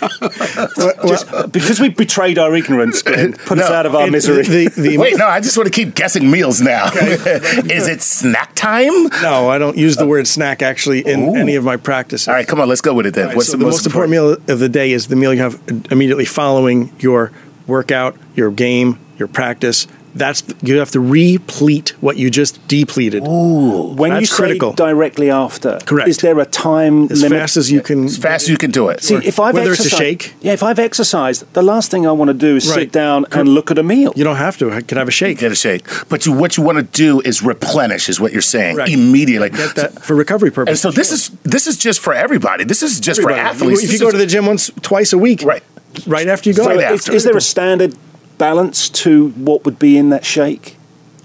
Just 1.08 1.52
because 1.52 1.80
we 1.80 1.90
betrayed 1.90 2.38
our 2.38 2.54
ignorance, 2.56 3.02
Glenn, 3.02 3.34
put 3.46 3.60
us 3.60 3.70
out 3.70 3.86
of 3.86 3.96
our 3.96 4.08
It- 4.08 4.12
misery. 4.12 4.44
The, 4.44 4.70
the, 4.76 4.98
Wait, 4.98 5.18
no, 5.18 5.28
I 5.28 5.40
just 5.40 5.58
want 5.58 5.68
to 5.68 5.74
keep 5.74 5.96
guessing 5.96 6.30
meals 6.30 6.62
now. 6.62 6.88
Is 6.94 7.88
it 7.88 8.02
snack 8.02 8.56
time? 8.56 9.08
no, 9.22 9.50
I 9.50 9.58
don't 9.58 9.78
use 9.78 9.98
the 9.98 10.06
word 10.06 10.28
snack 10.28 10.62
actually 10.62 11.06
in 11.06 11.36
any 11.38 11.56
of 11.56 11.64
my 11.64 11.78
practices. 11.78 12.28
All 12.28 12.34
right, 12.34 12.48
come 12.48 12.60
on, 12.60 12.68
let's 12.68 12.82
go 12.82 12.94
with 12.94 13.06
it 13.06 13.14
then. 13.14 13.28
Right, 13.28 13.36
What's 13.36 13.52
so 13.52 13.58
the, 13.58 13.64
most 13.64 13.86
important? 13.86 14.12
meal 14.12 14.32
of 14.34 14.60
the 14.60 14.70
day 14.70 14.92
is 14.92 15.08
the 15.08 15.16
meal 15.16 15.34
you 15.34 15.42
have 15.42 15.60
immediately 15.92 16.26
following 16.26 16.94
your 17.00 17.32
workout, 17.68 18.18
your 18.36 18.52
game, 18.52 19.00
your 19.18 19.28
practice. 19.28 19.88
That's 20.16 20.44
you 20.64 20.78
have 20.80 20.92
to 20.92 21.00
replete 21.00 21.90
what 22.02 22.18
you 22.18 22.30
just 22.30 22.66
depleted 22.68 23.24
Ooh, 23.28 23.94
when 23.94 24.12
you 24.12 24.18
that's 24.20 24.30
say 24.32 24.36
critical. 24.38 24.74
directly 24.74 25.30
after, 25.30 25.80
Correct. 25.86 26.10
is 26.10 26.18
there 26.18 26.38
a 26.40 26.46
time 26.46 27.04
as 27.12 27.22
limit? 27.22 27.40
fast 27.40 27.58
as 27.58 27.72
you 27.72 27.82
can. 27.82 28.06
As 28.06 28.18
fast 28.18 28.44
as 28.44 28.50
you 28.50 28.58
can 28.58 28.72
do 28.72 28.90
it. 28.90 29.04
See, 29.04 29.16
if 29.16 29.40
I've 29.40 29.54
Whether 29.54 29.72
it's 29.72 29.82
a 29.82 29.84
exercised- 29.86 30.02
shake. 30.02 30.34
yeah, 30.42 30.54
if 30.54 30.64
I've 30.64 30.80
exercised, 30.80 31.46
the 31.54 31.62
last 31.62 31.92
thing 31.92 32.08
I 32.08 32.12
want 32.12 32.30
to 32.30 32.34
do 32.34 32.56
is 32.56 32.72
sit 32.72 32.92
down 32.92 33.26
Cor- 33.26 33.42
and 33.42 33.50
look 33.50 33.70
at 33.72 33.78
a 33.78 33.84
meal. 33.84 34.12
You 34.16 34.24
don't 34.24 34.38
have 34.38 34.58
to. 34.58 34.72
I 34.72 34.82
could 34.82 34.98
have 34.98 35.08
a 35.08 35.12
shake. 35.12 35.38
Get 35.40 35.52
a 35.52 35.56
shake. 35.56 35.86
But 36.10 36.26
you, 36.26 36.32
what 36.34 36.58
you 36.58 36.64
want 36.64 36.78
to 36.78 36.84
do 36.84 37.22
is 37.22 37.42
replenish, 37.44 38.10
is 38.10 38.20
what 38.20 38.32
you're 38.34 38.42
saying, 38.42 38.78
Right. 38.78 38.90
immediately. 38.90 39.50
Get 39.52 39.76
that 39.76 40.04
for 40.04 40.16
recovery 40.16 40.48
And 40.50 40.56
purposes. 40.56 40.82
so 40.82 40.92
this 40.92 41.12
is 41.12 41.30
this 41.44 41.68
is 41.68 41.78
just 41.78 42.00
for 42.00 42.14
everybody. 42.14 42.64
This 42.64 42.82
is 42.84 43.00
just 43.00 43.22
for 43.22 43.32
athletes. 43.32 43.84
If 43.84 43.90
This 43.92 44.00
you 44.00 44.06
go 44.06 44.12
to 44.12 44.18
the 44.18 44.26
gym 44.26 44.46
once, 44.48 44.72
twice 44.82 45.14
a 45.14 45.18
week, 45.18 45.44
Right. 45.44 45.64
right 46.08 46.28
after 46.28 46.50
you 46.50 46.56
go, 46.56 46.64
So 46.64 46.76
Right 46.76 46.92
is, 46.92 47.08
is 47.10 47.24
there 47.24 47.38
a 47.38 47.42
standard 47.42 47.94
balance 48.40 48.90
to 48.90 49.30
what 49.32 49.64
would 49.66 49.78
be 49.78 49.98
in 49.98 50.10
that 50.10 50.26
shake? 50.26 50.78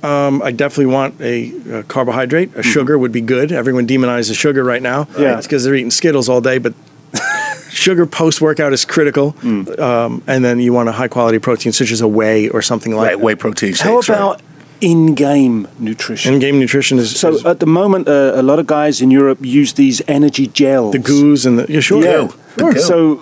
Um, 0.02 0.42
I 0.42 0.50
definitely 0.50 0.92
want 0.92 1.18
a, 1.22 1.78
uh 1.78 1.82
carbohydrate. 1.84 2.54
A 2.56 2.62
sugar 2.62 2.98
would 2.98 3.12
be 3.12 3.22
good. 3.22 3.50
Everyone 3.50 3.86
demonizes 3.86 4.38
sugar 4.38 4.62
right 4.62 4.82
now. 4.82 5.08
Yeah. 5.18 5.38
it's 5.38 5.46
because 5.46 5.64
they're 5.64 5.74
eating 5.74 5.90
Skittles 5.90 6.28
all 6.28 6.42
day. 6.42 6.58
But 6.58 6.74
sugar 7.70 8.04
post 8.04 8.42
workout 8.42 8.74
is 8.74 8.84
critical. 8.84 9.34
Um, 9.42 10.22
and 10.26 10.44
then 10.44 10.60
you 10.60 10.74
want 10.74 10.90
a 10.90 10.92
high 10.92 11.08
quality 11.08 11.38
protein, 11.38 11.72
such 11.72 11.90
as 11.90 12.02
a 12.02 12.08
whey 12.08 12.50
or 12.50 12.60
something 12.60 12.94
like 12.94 13.08
right, 13.08 13.20
whey 13.20 13.34
protein 13.34 13.70
shakes. 13.70 13.80
How 13.80 13.96
right. 13.96 14.08
about 14.08 14.42
in-game 14.82 15.68
nutrition? 15.78 16.34
In 16.34 16.40
game 16.40 16.58
nutrition 16.58 16.98
is, 16.98 17.18
so 17.18 17.34
is 17.34 17.46
at 17.46 17.60
the 17.60 17.66
moment, 17.66 18.06
uh, 18.06 18.32
a 18.34 18.42
lot 18.42 18.58
of 18.58 18.66
guys 18.66 19.00
in 19.00 19.10
Europe 19.10 19.38
use 19.40 19.72
these 19.72 20.02
energy 20.06 20.46
gels. 20.48 20.92
the 20.92 20.98
goos 20.98 21.46
and 21.46 21.58
the 21.58 21.66
yeah, 21.72 21.80
sure. 21.80 22.04
Yeah. 22.04 22.28
The 22.56 22.72
goo. 22.72 22.78
So, 22.78 23.20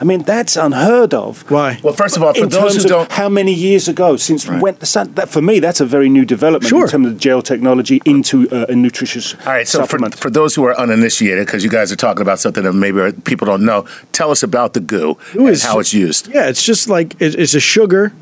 I 0.00 0.04
mean, 0.04 0.22
that's 0.22 0.56
unheard 0.56 1.12
of. 1.14 1.48
Why? 1.50 1.78
Well, 1.82 1.94
first 1.94 2.16
of 2.16 2.22
all, 2.22 2.32
for 2.34 2.44
in 2.44 2.48
those 2.48 2.72
terms 2.72 2.82
who 2.84 2.88
don't, 2.88 3.12
how 3.12 3.28
many 3.28 3.52
years 3.52 3.88
ago 3.88 4.16
since 4.16 4.46
Right. 4.48 4.62
when 4.62 4.76
that 4.80 5.28
for 5.28 5.42
me 5.42 5.60
that's 5.60 5.80
a 5.80 5.86
very 5.86 6.08
new 6.08 6.24
development 6.24 6.68
Sure. 6.68 6.84
in 6.84 6.90
terms 6.90 7.06
of 7.08 7.18
gel 7.18 7.42
technology 7.42 8.00
into 8.04 8.48
uh, 8.50 8.66
a 8.68 8.74
nutritious 8.74 9.34
all 9.34 9.52
right. 9.52 9.66
So 9.68 9.78
for, 9.78 9.84
supplement. 9.84 10.14
for 10.16 10.30
those 10.30 10.54
who 10.54 10.64
are 10.64 10.78
uninitiated, 10.78 11.46
because 11.46 11.64
you 11.64 11.70
guys 11.70 11.90
are 11.92 11.96
talking 11.96 12.22
about 12.22 12.38
something 12.38 12.64
that 12.64 12.72
maybe 12.72 13.12
people 13.24 13.46
don't 13.46 13.64
know, 13.64 13.86
tell 14.12 14.30
us 14.30 14.42
about 14.42 14.72
the 14.74 14.80
goo 14.80 15.16
Goo 15.32 15.40
and 15.46 15.48
is- 15.50 15.64
how 15.64 15.78
it's 15.80 15.92
used. 15.92 16.28
Yeah, 16.28 16.48
it's 16.48 16.62
just 16.62 16.88
like 16.88 17.14
it, 17.20 17.34
it's 17.34 17.54
a 17.54 17.60
sugar 17.60 18.12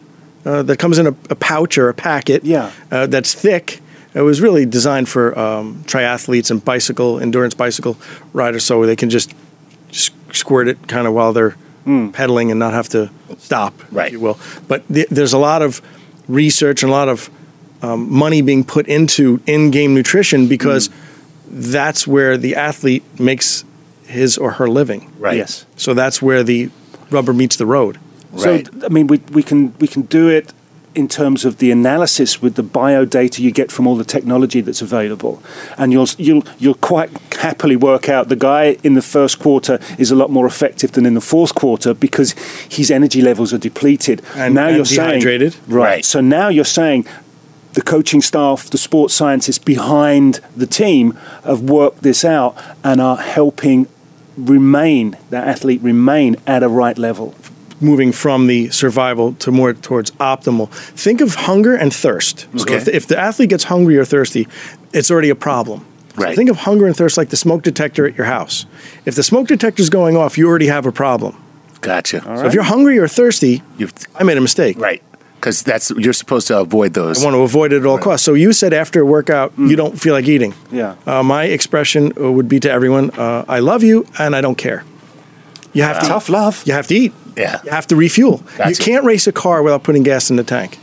uh, 0.45 0.63
that 0.63 0.79
comes 0.79 0.99
in 0.99 1.07
a, 1.07 1.15
a 1.31 1.35
pouch 1.35 1.77
or 1.79 1.89
a 1.89 1.95
packet. 1.95 2.45
Yeah. 2.45 2.71
uh, 2.91 3.07
that's 3.07 3.35
thick. 3.35 3.81
It 4.15 4.23
was 4.23 4.41
really 4.41 4.65
designed 4.65 5.09
for 5.11 5.39
um, 5.39 5.83
triathletes 5.87 6.51
and 6.51 6.65
bicycle 6.65 7.21
endurance 7.21 7.53
bicycle 7.55 7.97
riders, 8.33 8.65
so 8.65 8.87
they 8.87 8.97
can 8.97 9.11
just, 9.11 9.35
just 9.91 10.13
squirt 10.37 10.69
it 10.69 10.87
kind 10.89 11.07
of 11.07 11.13
while 11.15 11.33
they're 11.33 11.57
pedaling 12.13 12.51
and 12.51 12.59
not 12.59 12.73
have 12.73 12.89
to 12.91 13.11
stop, 13.39 13.73
Right. 13.93 14.07
if 14.09 14.13
you 14.13 14.21
will. 14.21 14.39
But 14.67 14.87
th- 14.89 15.09
there's 15.09 15.33
a 15.33 15.39
lot 15.39 15.63
of 15.63 15.81
research 16.29 16.83
and 16.83 16.91
a 16.91 16.93
lot 16.93 17.09
of 17.09 17.31
um, 17.83 18.13
money 18.13 18.43
being 18.43 18.65
put 18.65 18.89
into 18.89 19.41
in-game 19.47 19.95
nutrition 19.95 20.49
because 20.49 20.91
that's 21.49 22.05
where 22.07 22.37
the 22.37 22.57
athlete 22.57 23.05
makes 23.21 23.65
his 24.07 24.37
or 24.37 24.53
her 24.53 24.67
living. 24.69 25.13
Right. 25.19 25.37
yes. 25.37 25.65
So 25.77 25.95
that's 25.95 26.21
where 26.21 26.43
the 26.43 26.71
rubber 27.11 27.33
meets 27.33 27.55
the 27.57 27.67
road. 27.67 27.99
Right. 28.33 28.67
So 28.67 28.85
I 28.85 28.89
mean, 28.89 29.07
we 29.07 29.19
we 29.31 29.43
can 29.45 29.73
we 29.79 29.87
can 29.87 30.03
do 30.03 30.29
it 30.29 30.53
in 30.97 31.09
terms 31.09 31.45
of 31.45 31.59
the 31.59 31.71
analysis 31.71 32.41
with 32.43 32.55
the 32.55 32.63
bio 32.63 33.05
data 33.05 33.43
you 33.43 33.51
get 33.53 33.71
from 33.71 33.87
all 33.87 33.97
the 33.97 34.05
technology 34.05 34.61
that's 34.63 34.83
available, 34.83 35.43
and 35.77 35.93
you'll 35.93 36.09
you'll 36.19 36.43
you'll 36.59 36.75
quite 36.75 37.11
happily 37.35 37.77
work 37.77 38.09
out 38.09 38.29
the 38.29 38.37
guy 38.37 38.77
in 38.83 38.95
the 38.95 39.03
first 39.03 39.39
quarter 39.39 39.79
is 39.99 40.11
a 40.11 40.17
lot 40.17 40.31
more 40.31 40.47
effective 40.47 40.93
than 40.93 41.05
in 41.07 41.15
the 41.15 41.21
fourth 41.21 41.55
quarter 41.55 41.93
because 41.95 42.33
his 42.71 42.91
energy 42.91 43.21
levels 43.21 43.53
are 43.53 43.59
depleted. 43.59 44.23
And- 44.35 44.55
now 44.55 44.69
and 44.69 44.77
you're 44.77 44.85
saying 44.87 45.21
dehydrated. 45.21 45.57
right. 45.69 45.87
Right. 45.87 46.05
So 46.05 46.21
now 46.21 46.49
you're 46.49 46.65
saying. 46.65 47.07
The 47.73 47.83
coaching 47.83 48.23
staff, 48.23 48.71
the 48.71 48.79
sports 48.79 49.13
scientists 49.13 49.59
behind 49.59 50.41
the 50.57 50.67
team 50.67 51.13
have 51.45 51.61
worked 51.61 52.03
this 52.03 52.25
out 52.25 52.57
and 52.83 53.03
are 53.03 53.19
helping 53.19 53.87
remain, 54.39 55.19
that 55.29 55.47
athlete 55.47 55.83
remain 55.83 56.37
at 56.47 56.63
a 56.63 56.69
right 56.71 56.97
level. 56.97 57.35
Moving 57.81 58.13
from 58.13 58.47
the 58.47 58.71
survival 58.71 59.33
to 59.35 59.51
more 59.53 59.75
towards 59.75 60.11
optimal. 60.13 60.69
Think 60.71 61.21
of 61.21 61.35
hunger 61.35 61.75
and 61.75 61.93
thirst. 61.95 62.47
So 62.57 62.63
Okay. 62.63 62.77
if, 62.77 62.85
the, 62.85 62.97
if 62.97 63.07
the 63.07 63.19
athlete 63.19 63.51
gets 63.51 63.65
hungry 63.65 63.97
or 63.99 64.05
thirsty, 64.05 64.47
it's 64.93 65.11
already 65.11 65.31
a 65.31 65.35
problem. 65.35 65.81
So 66.17 66.23
Right. 66.23 66.37
think 66.37 66.49
of 66.51 66.57
hunger 66.59 66.87
and 66.87 66.97
thirst 66.97 67.19
like 67.19 67.29
the 67.29 67.37
smoke 67.37 67.63
detector 67.63 68.07
at 68.07 68.17
your 68.17 68.27
house. 68.27 68.65
If 69.05 69.15
the 69.15 69.23
smoke 69.23 69.49
detector 69.49 69.83
is 69.83 69.91
going 69.91 70.17
off, 70.17 70.39
you 70.39 70.49
already 70.49 70.69
have 70.69 70.87
a 70.87 70.93
problem. 70.93 71.35
Gotcha. 71.83 72.23
So 72.23 72.47
if 72.47 72.55
you're 72.55 72.63
hungry 72.63 72.99
or 72.99 73.07
thirsty, 73.07 73.63
You've, 73.79 73.93
I 74.19 74.25
made 74.25 74.39
a 74.39 74.41
mistake. 74.41 74.79
right. 74.81 75.03
Because 75.39 75.63
that's 75.63 75.91
you're 75.91 76.15
supposed 76.15 76.47
to 76.49 76.59
avoid 76.59 76.95
those. 76.95 77.21
I 77.23 77.25
want 77.27 77.35
to 77.37 77.43
avoid 77.43 77.73
it 77.73 77.81
at 77.81 77.87
all 77.87 77.99
costs. 77.99 78.25
So 78.25 78.33
you 78.35 78.53
said 78.55 78.73
after 78.73 79.03
a 79.03 79.05
workout, 79.05 79.53
you 79.59 79.77
don't 79.77 80.01
feel 80.01 80.15
like 80.15 80.27
eating. 80.27 80.55
Yeah. 80.73 80.97
Uh, 81.07 81.23
my 81.23 81.45
expression 81.45 82.11
uh, 82.19 82.33
would 82.33 82.49
be 82.49 82.59
to 82.61 82.71
everyone, 82.71 83.11
uh, 83.11 83.45
I 83.47 83.59
love 83.61 83.83
you 83.85 84.07
and 84.19 84.35
I 84.35 84.41
don't 84.41 84.57
care. 84.57 84.83
You 85.75 85.83
have 85.83 86.01
to 86.01 86.07
Tough 86.09 86.29
love. 86.31 86.63
You 86.67 86.73
have 86.73 86.87
to 86.89 86.95
eat. 86.97 87.13
Yeah. 87.37 87.61
You 87.65 87.71
have 87.71 87.87
to 87.89 87.97
refuel. 87.97 88.43
You 88.67 88.77
can't 88.77 89.05
race 89.05 89.27
a 89.27 89.33
car 89.33 89.63
without 89.63 89.83
putting 89.83 90.03
gas 90.03 90.31
in 90.31 90.37
the 90.37 90.45
tank. 90.45 90.79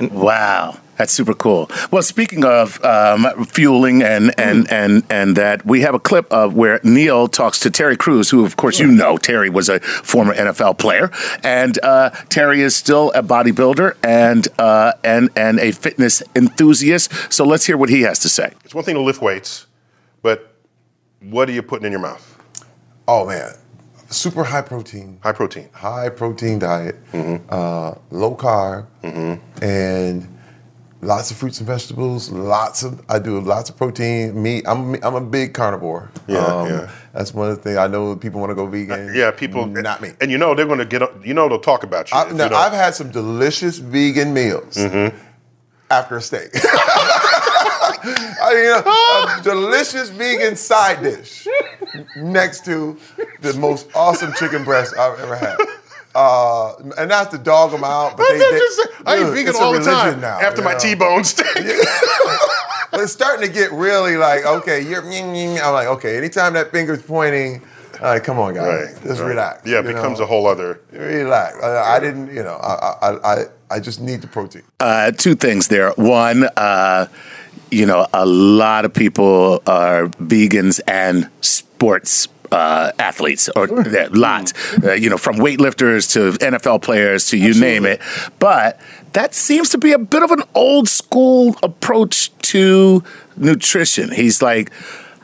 Wow, 0.00 0.78
that's 0.96 1.12
super 1.12 1.34
cool. 1.34 1.70
Well, 1.90 2.02
speaking 2.02 2.44
of 2.44 2.82
um, 2.84 3.26
fueling 3.46 4.02
and 4.02 4.32
and 4.38 4.70
and 4.70 5.02
and 5.10 5.36
that, 5.36 5.66
we 5.66 5.80
have 5.80 5.94
a 5.94 5.98
clip 5.98 6.30
of 6.32 6.54
where 6.54 6.80
Neil 6.84 7.26
talks 7.26 7.58
to 7.60 7.70
Terry 7.70 7.96
Crews, 7.96 8.30
who, 8.30 8.44
of 8.44 8.56
course, 8.56 8.78
you 8.78 8.86
know, 8.86 9.16
Terry 9.16 9.50
was 9.50 9.68
a 9.68 9.80
former 9.80 10.34
NFL 10.34 10.78
player, 10.78 11.10
and 11.42 11.78
uh, 11.82 12.10
Terry 12.28 12.62
is 12.62 12.76
still 12.76 13.10
a 13.12 13.22
bodybuilder 13.22 13.96
and 14.04 14.46
uh, 14.58 14.92
and 15.02 15.30
and 15.34 15.58
a 15.58 15.72
fitness 15.72 16.22
enthusiast. 16.36 17.12
So 17.32 17.44
let's 17.44 17.66
hear 17.66 17.76
what 17.76 17.88
he 17.88 18.02
has 18.02 18.20
to 18.20 18.28
say. 18.28 18.52
It's 18.64 18.74
one 18.74 18.84
thing 18.84 18.94
to 18.94 19.00
lift 19.00 19.20
weights, 19.20 19.66
but 20.22 20.54
what 21.20 21.48
are 21.48 21.52
you 21.52 21.62
putting 21.62 21.86
in 21.86 21.92
your 21.92 22.00
mouth? 22.00 22.36
Oh 23.08 23.26
man, 23.26 23.52
super 24.10 24.44
high 24.44 24.62
protein, 24.62 25.18
High 25.22 25.32
protein. 25.32 25.68
high 25.72 26.08
protein 26.08 26.58
diet, 26.58 26.96
uh, 27.50 27.94
low 28.10 28.34
carb, 28.34 28.86
and 29.62 30.26
lots 31.00 31.30
of 31.30 31.36
fruits 31.36 31.58
and 31.58 31.66
vegetables. 31.66 32.30
Lots 32.30 32.82
of 32.82 33.00
I 33.08 33.18
do 33.18 33.40
lots 33.40 33.70
of 33.70 33.76
protein, 33.76 34.40
meat. 34.42 34.64
I'm 34.66 34.94
I'm 35.04 35.14
a 35.14 35.20
big 35.20 35.54
carnivore. 35.54 36.10
Um, 36.28 36.34
Yeah, 36.34 36.66
yeah. 36.68 36.90
That's 37.12 37.34
one 37.34 37.50
of 37.50 37.56
the 37.56 37.62
things 37.62 37.76
I 37.78 37.86
know. 37.88 38.14
People 38.16 38.40
want 38.40 38.50
to 38.50 38.54
go 38.54 38.66
vegan. 38.66 39.12
Yeah, 39.14 39.30
people. 39.30 39.66
not 39.66 40.00
me. 40.00 40.12
And 40.20 40.30
you 40.30 40.38
know 40.38 40.54
they're 40.54 40.66
going 40.66 40.78
to 40.78 40.84
get. 40.84 41.02
You 41.26 41.34
know 41.34 41.48
they'll 41.48 41.58
talk 41.60 41.82
about 41.82 42.10
you. 42.10 42.16
I, 42.16 42.30
now, 42.32 42.48
you. 42.48 42.54
I've 42.54 42.72
had 42.72 42.94
some 42.94 43.10
delicious 43.10 43.78
vegan 43.78 44.32
meals 44.32 44.78
after 45.90 46.16
a 46.16 46.20
steak. 46.22 46.50
I 48.42 48.54
mean, 48.54 48.70
a, 48.72 49.40
a 49.40 49.42
delicious 49.42 50.08
vegan 50.10 50.56
side 50.56 51.02
dish 51.02 51.46
next 52.16 52.64
to 52.66 52.98
the 53.40 53.54
most 53.54 53.88
awesome 53.94 54.32
chicken 54.38 54.64
breast 54.64 54.96
I've 54.96 55.18
ever 55.20 55.36
had. 55.36 55.56
Uh, 56.14 56.74
and 56.98 57.08
not 57.08 57.30
to 57.30 57.38
dog 57.38 57.70
them 57.70 57.84
out, 57.84 58.16
but 58.16 58.26
they, 58.28 58.38
they, 58.38 58.58
just, 58.58 58.80
I 59.06 59.18
eat 59.20 59.32
vegan 59.32 59.48
it's 59.48 59.58
a 59.58 59.62
all 59.62 59.72
the 59.72 59.78
religion 59.78 59.94
time 59.94 60.20
now, 60.20 60.40
after 60.40 60.62
my 60.62 60.72
know? 60.72 60.78
T-bone 60.78 61.24
steak. 61.32 61.46
But 62.90 63.00
it's 63.00 63.12
starting 63.12 63.46
to 63.46 63.52
get 63.52 63.70
really 63.72 64.16
like, 64.16 64.44
okay, 64.46 64.80
you're. 64.80 65.02
I'm 65.04 65.72
like, 65.74 65.86
okay, 65.88 66.16
anytime 66.16 66.54
that 66.54 66.72
finger's 66.72 67.02
pointing, 67.02 67.62
all 68.00 68.06
right, 68.06 68.22
come 68.22 68.38
on, 68.38 68.54
guys, 68.54 68.94
Right, 68.94 69.02
just 69.04 69.20
right. 69.20 69.28
relax. 69.28 69.66
Yeah, 69.66 69.80
it 69.80 69.86
you 69.86 69.92
becomes 69.92 70.18
know? 70.18 70.24
a 70.24 70.28
whole 70.28 70.46
other. 70.46 70.80
Relax. 70.92 71.62
I, 71.62 71.96
I 71.96 72.00
didn't, 72.00 72.34
you 72.34 72.42
know, 72.42 72.54
I, 72.56 72.94
I, 73.02 73.34
I, 73.34 73.44
I 73.70 73.80
just 73.80 74.00
need 74.00 74.22
the 74.22 74.28
protein. 74.28 74.62
Uh, 74.80 75.10
two 75.10 75.34
things 75.34 75.68
there. 75.68 75.90
One, 75.92 76.44
uh, 76.56 77.06
you 77.70 77.86
know, 77.86 78.06
a 78.12 78.26
lot 78.26 78.84
of 78.84 78.92
people 78.92 79.62
are 79.66 80.08
vegans 80.08 80.80
and 80.86 81.28
sports 81.40 82.28
uh, 82.50 82.92
athletes, 82.98 83.48
or 83.54 83.68
yeah, 83.68 84.08
lots. 84.10 84.52
Uh, 84.82 84.92
you 84.92 85.10
know, 85.10 85.18
from 85.18 85.36
weightlifters 85.36 86.12
to 86.12 86.38
NFL 86.38 86.82
players 86.82 87.26
to 87.28 87.36
you 87.36 87.54
name 87.58 87.84
it. 87.84 88.00
But 88.38 88.80
that 89.12 89.34
seems 89.34 89.70
to 89.70 89.78
be 89.78 89.92
a 89.92 89.98
bit 89.98 90.22
of 90.22 90.30
an 90.30 90.42
old 90.54 90.88
school 90.88 91.56
approach 91.62 92.32
to 92.38 93.02
nutrition. 93.36 94.10
He's 94.10 94.40
like 94.40 94.72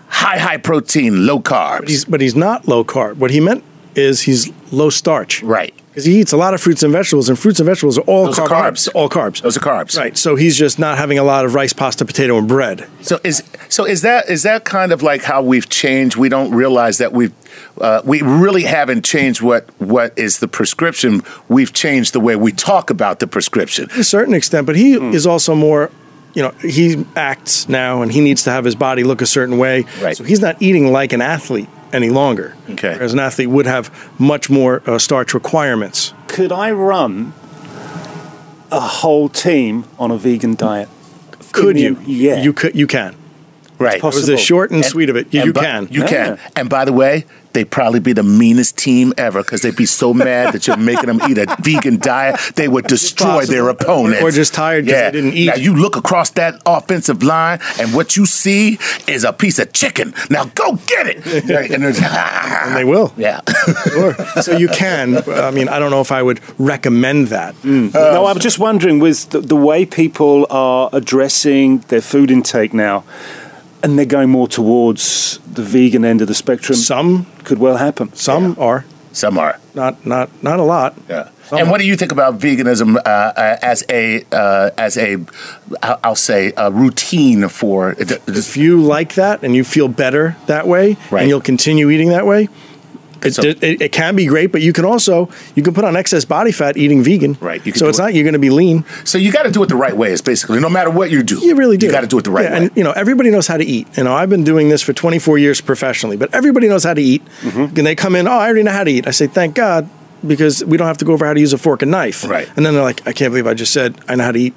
high, 0.08 0.38
high 0.38 0.58
protein, 0.58 1.26
low 1.26 1.40
carbs. 1.40 1.80
But 1.80 1.88
he's, 1.88 2.04
but 2.04 2.20
he's 2.20 2.36
not 2.36 2.68
low 2.68 2.84
carb. 2.84 3.16
What 3.16 3.30
he 3.30 3.40
meant 3.40 3.64
is 3.96 4.22
he's 4.22 4.50
low 4.72 4.90
starch. 4.90 5.42
right. 5.42 5.74
Because 5.90 6.06
he 6.06 6.18
eats 6.20 6.32
a 6.32 6.36
lot 6.36 6.54
of 6.54 6.60
fruits 6.60 6.82
and 6.82 6.92
vegetables, 6.92 7.28
and 7.28 7.38
fruits 7.38 7.60
and 7.60 7.68
vegetables 7.68 7.98
are 7.98 8.00
all 8.08 8.24
Those 8.24 8.40
are 8.40 8.48
carbs. 8.48 8.88
All 8.96 9.08
carbs. 9.08 9.42
Those 9.42 9.56
are 9.56 9.60
carbs. 9.60 9.96
Right. 9.96 10.18
So 10.18 10.34
he's 10.34 10.58
just 10.58 10.76
not 10.76 10.98
having 10.98 11.20
a 11.20 11.22
lot 11.22 11.44
of 11.44 11.54
rice, 11.54 11.72
pasta, 11.72 12.04
potato, 12.04 12.36
and 12.36 12.48
bread. 12.48 12.88
So 13.02 13.20
is 13.22 13.44
so 13.68 13.84
is 13.84 14.02
that 14.02 14.28
is 14.28 14.42
that 14.42 14.64
kind 14.64 14.90
of 14.90 15.04
like 15.04 15.22
how 15.22 15.40
we've 15.40 15.68
changed? 15.68 16.16
We 16.16 16.28
don't 16.28 16.50
realize 16.52 16.98
that 16.98 17.12
we've 17.12 17.32
uh, 17.80 18.02
we 18.04 18.22
really 18.22 18.64
haven't 18.64 19.04
changed 19.04 19.40
what 19.40 19.68
what 19.80 20.18
is 20.18 20.40
the 20.40 20.48
prescription. 20.48 21.22
We've 21.48 21.72
changed 21.72 22.12
the 22.12 22.18
way 22.18 22.34
we 22.34 22.50
talk 22.50 22.90
about 22.90 23.20
the 23.20 23.28
prescription. 23.28 23.88
To 23.90 24.00
a 24.00 24.04
certain 24.04 24.34
extent, 24.34 24.66
but 24.66 24.74
he 24.74 24.94
Hmm. 24.96 25.12
is 25.14 25.28
also 25.28 25.54
more, 25.54 25.92
you 26.34 26.42
know, 26.42 26.50
he 26.60 27.06
acts 27.14 27.68
now 27.68 28.02
and 28.02 28.10
he 28.10 28.20
needs 28.20 28.42
to 28.42 28.50
have 28.50 28.64
his 28.64 28.74
body 28.74 29.04
look 29.04 29.22
a 29.22 29.26
certain 29.26 29.58
way. 29.58 29.84
Right. 30.02 30.16
So 30.16 30.24
he's 30.24 30.40
not 30.40 30.60
eating 30.60 30.90
like 30.90 31.12
an 31.12 31.22
athlete 31.22 31.68
any 31.94 32.10
longer. 32.10 32.56
Okay. 32.70 32.94
Whereas 32.94 33.12
an 33.12 33.20
athlete 33.20 33.48
would 33.48 33.66
have 33.66 33.90
much 34.18 34.50
more 34.50 34.82
uh, 34.86 34.98
starch 34.98 35.32
requirements. 35.32 36.12
Could 36.26 36.52
I 36.52 36.72
run 36.72 37.32
a 38.70 38.80
whole 38.80 39.28
team 39.28 39.84
on 39.98 40.10
a 40.10 40.18
vegan 40.18 40.56
diet? 40.56 40.88
Could 41.52 41.78
you? 41.78 41.98
Yeah. 42.04 42.42
You 42.42 42.52
could. 42.52 42.74
You 42.74 42.86
can. 42.86 43.14
Right. 43.84 43.96
It 43.98 44.02
was 44.02 44.14
the 44.26 44.32
Possible. 44.34 44.36
short 44.38 44.70
and, 44.70 44.84
sweet 44.84 45.10
of 45.10 45.16
it. 45.16 45.32
You, 45.32 45.44
you 45.44 45.52
by- 45.52 45.64
can. 45.64 45.88
You 45.90 46.00
Yeah. 46.02 46.06
can. 46.08 46.38
And 46.56 46.68
by 46.68 46.84
the 46.84 46.92
way, 46.92 47.24
they'd 47.52 47.70
probably 47.70 48.00
be 48.00 48.12
the 48.12 48.22
meanest 48.24 48.76
team 48.76 49.12
ever 49.16 49.40
because 49.40 49.62
they'd 49.62 49.76
be 49.76 49.86
so 49.86 50.12
mad 50.12 50.52
that 50.52 50.66
you're 50.66 50.76
making 50.76 51.06
them 51.06 51.20
eat 51.30 51.38
a 51.38 51.46
vegan 51.60 51.98
diet. 51.98 52.40
They 52.56 52.66
would 52.66 52.86
destroy 52.88 53.44
their 53.46 53.68
opponents. 53.68 54.22
Or 54.22 54.30
just 54.32 54.54
tired 54.54 54.86
'cause 54.86 54.92
yeah. 54.92 55.10
they 55.10 55.20
didn't 55.20 55.34
eat. 55.34 55.46
Now 55.46 55.54
you 55.54 55.76
look 55.76 55.94
across 55.96 56.30
that 56.30 56.60
offensive 56.66 57.22
line, 57.22 57.60
and 57.78 57.94
what 57.94 58.16
you 58.16 58.26
see 58.26 58.78
is 59.06 59.22
a 59.22 59.32
piece 59.32 59.58
of 59.60 59.72
chicken. 59.72 60.14
Now 60.30 60.46
go 60.54 60.78
get 60.86 61.06
it. 61.06 61.18
And, 61.74 61.82
there's- 61.84 62.00
and 62.02 62.74
they 62.76 62.84
will. 62.84 63.12
Yeah. 63.18 63.40
Sure. 63.92 64.14
so 64.42 64.56
you 64.56 64.68
can. 64.68 65.18
I 65.28 65.50
mean, 65.52 65.68
I 65.68 65.78
don't 65.78 65.90
know 65.90 66.00
if 66.00 66.10
I 66.10 66.22
would 66.22 66.40
recommend 66.58 67.28
that. 67.28 67.54
Mm. 67.62 67.94
Uh, 67.94 68.14
no, 68.14 68.26
I'm 68.26 68.38
just 68.40 68.58
wondering 68.58 68.98
with 68.98 69.30
the, 69.30 69.40
the 69.40 69.56
way 69.56 69.86
people 69.86 70.46
are 70.50 70.90
addressing 70.92 71.78
their 71.88 72.00
food 72.00 72.30
intake 72.30 72.74
now, 72.74 73.04
and 73.84 73.98
they're 73.98 74.06
going 74.18 74.30
more 74.30 74.48
towards 74.48 75.38
the 75.54 75.62
vegan 75.62 76.04
end 76.04 76.20
of 76.22 76.28
the 76.28 76.34
spectrum. 76.34 76.76
Some 76.76 77.26
could 77.44 77.58
well 77.58 77.76
happen. 77.76 78.12
Some 78.14 78.56
are. 78.58 78.84
Some 79.12 79.38
are. 79.38 79.60
Not 79.74 80.04
not 80.04 80.28
not 80.42 80.58
a 80.58 80.64
lot. 80.64 80.94
Yeah. 81.08 81.28
And 81.52 81.70
what 81.70 81.78
do 81.80 81.86
you 81.86 81.94
think 81.96 82.10
about 82.10 82.38
veganism 82.40 82.96
uh, 82.96 83.00
uh, 83.08 83.58
as 83.62 83.84
a 83.90 84.24
uh, 84.32 84.70
as 84.78 84.96
a 84.96 85.18
I'll 85.82 86.00
I'll 86.02 86.16
say 86.16 86.52
a 86.56 86.70
routine 86.72 87.48
for 87.48 87.94
If 87.98 88.56
you 88.56 88.80
like 88.82 89.14
that 89.14 89.44
and 89.44 89.54
you 89.54 89.62
feel 89.64 89.88
better 89.88 90.36
that 90.46 90.66
way, 90.66 90.96
Right. 91.10 91.20
and 91.20 91.28
you'll 91.28 91.42
continue 91.42 91.90
eating 91.90 92.08
that 92.08 92.26
way, 92.26 92.48
it, 93.24 93.34
So- 93.34 93.42
it, 93.42 93.62
it 93.82 93.92
can 93.92 94.14
be 94.16 94.26
great. 94.26 94.52
But 94.52 94.62
you 94.62 94.72
can 94.72 94.84
also 94.84 95.28
you 95.54 95.62
can 95.62 95.74
put 95.74 95.84
on 95.84 95.96
excess 95.96 96.24
body 96.24 96.52
fat 96.52 96.76
eating 96.76 97.02
vegan. 97.02 97.36
Right, 97.40 97.64
you 97.66 97.72
So 97.72 97.88
it's 97.88 97.98
it. 97.98 98.02
not 98.02 98.14
you're 98.14 98.24
going 98.24 98.34
to 98.34 98.38
be 98.38 98.50
lean. 98.50 98.84
So 99.04 99.18
you 99.18 99.32
got 99.32 99.44
to 99.44 99.50
do 99.50 99.62
it 99.62 99.68
the 99.68 99.76
right 99.76 99.96
way. 99.96 100.12
Is 100.12 100.22
basically 100.22 100.60
no 100.60 100.68
matter 100.68 100.90
what 100.90 101.10
you 101.10 101.22
do, 101.22 101.38
You 101.38 101.54
really 101.56 101.76
do. 101.76 101.86
You 101.86 101.92
got 101.92 102.02
to 102.02 102.06
do 102.06 102.18
it 102.18 102.24
the 102.24 102.30
right 102.30 102.44
Yeah, 102.44 102.50
way. 102.52 102.56
And 102.66 102.76
you 102.76 102.84
know, 102.84 102.92
everybody 102.92 103.30
knows 103.30 103.46
how 103.46 103.56
to 103.56 103.64
eat. 103.64 103.86
You 103.96 104.04
know, 104.04 104.14
I've 104.14 104.30
been 104.30 104.44
doing 104.44 104.68
this 104.68 104.82
for 104.82 104.92
24 104.92 105.38
years 105.38 105.60
professionally, 105.60 106.16
but 106.16 106.34
everybody 106.34 106.68
knows 106.68 106.84
how 106.84 106.94
to 106.94 107.02
eat. 107.02 107.24
Mm-hmm. 107.40 107.76
And 107.78 107.86
they 107.86 107.94
come 107.94 108.14
in, 108.16 108.26
oh, 108.28 108.32
I 108.32 108.44
already 108.46 108.62
know 108.62 108.72
how 108.72 108.84
to 108.84 108.90
eat. 108.90 109.06
I 109.06 109.10
say, 109.10 109.26
thank 109.26 109.54
God, 109.54 109.88
because 110.26 110.64
we 110.64 110.76
don't 110.76 110.86
have 110.86 110.98
to 110.98 111.04
go 111.04 111.12
over 111.12 111.26
how 111.26 111.34
to 111.34 111.40
use 111.40 111.52
a 111.52 111.58
fork 111.58 111.82
and 111.82 111.90
knife. 111.90 112.24
Right. 112.24 112.48
And 112.56 112.64
then 112.64 112.74
they're 112.74 112.82
like, 112.82 113.06
I 113.06 113.12
can't 113.12 113.30
believe 113.30 113.46
I 113.46 113.54
just 113.54 113.72
said 113.72 113.96
I 114.08 114.14
know 114.16 114.24
how 114.24 114.32
to 114.32 114.38
eat. 114.38 114.54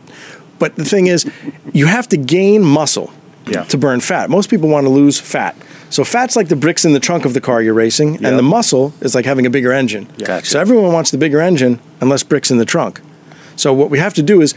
But 0.60 0.76
the 0.76 0.86
thing 0.86 1.08
is, 1.08 1.30
you 1.74 1.86
have 1.88 2.08
to 2.10 2.18
gain 2.18 2.64
muscle 2.64 3.12
Yeah. 3.50 3.64
to 3.66 3.78
burn 3.78 4.00
fat. 4.02 4.30
Most 4.30 4.50
people 4.50 4.70
want 4.70 4.86
to 4.86 4.90
lose 4.90 5.20
fat. 5.20 5.56
So 5.90 6.04
fat's 6.04 6.36
like 6.36 6.50
the 6.50 6.56
bricks 6.56 6.84
in 6.86 6.94
the 6.94 7.00
trunk 7.00 7.24
of 7.26 7.34
the 7.34 7.42
car 7.42 7.62
you're 7.62 7.74
racing, 7.74 8.14
Yep. 8.16 8.24
and 8.24 8.38
the 8.38 8.44
muscle 8.44 8.94
is 9.02 9.16
like 9.16 9.26
having 9.26 9.46
a 9.46 9.50
bigger 9.50 9.72
engine. 9.72 10.08
Gotcha. 10.18 10.46
So 10.46 10.60
everyone 10.60 10.92
wants 10.92 11.12
the 11.12 11.18
bigger 11.18 11.40
engine 11.40 11.80
and 12.02 12.10
less 12.10 12.24
bricks 12.24 12.52
in 12.52 12.58
the 12.58 12.66
trunk. 12.66 13.00
So 13.56 13.74
what 13.74 13.90
we 13.90 14.00
have 14.00 14.14
to 14.16 14.22
do 14.24 14.42
is 14.42 14.54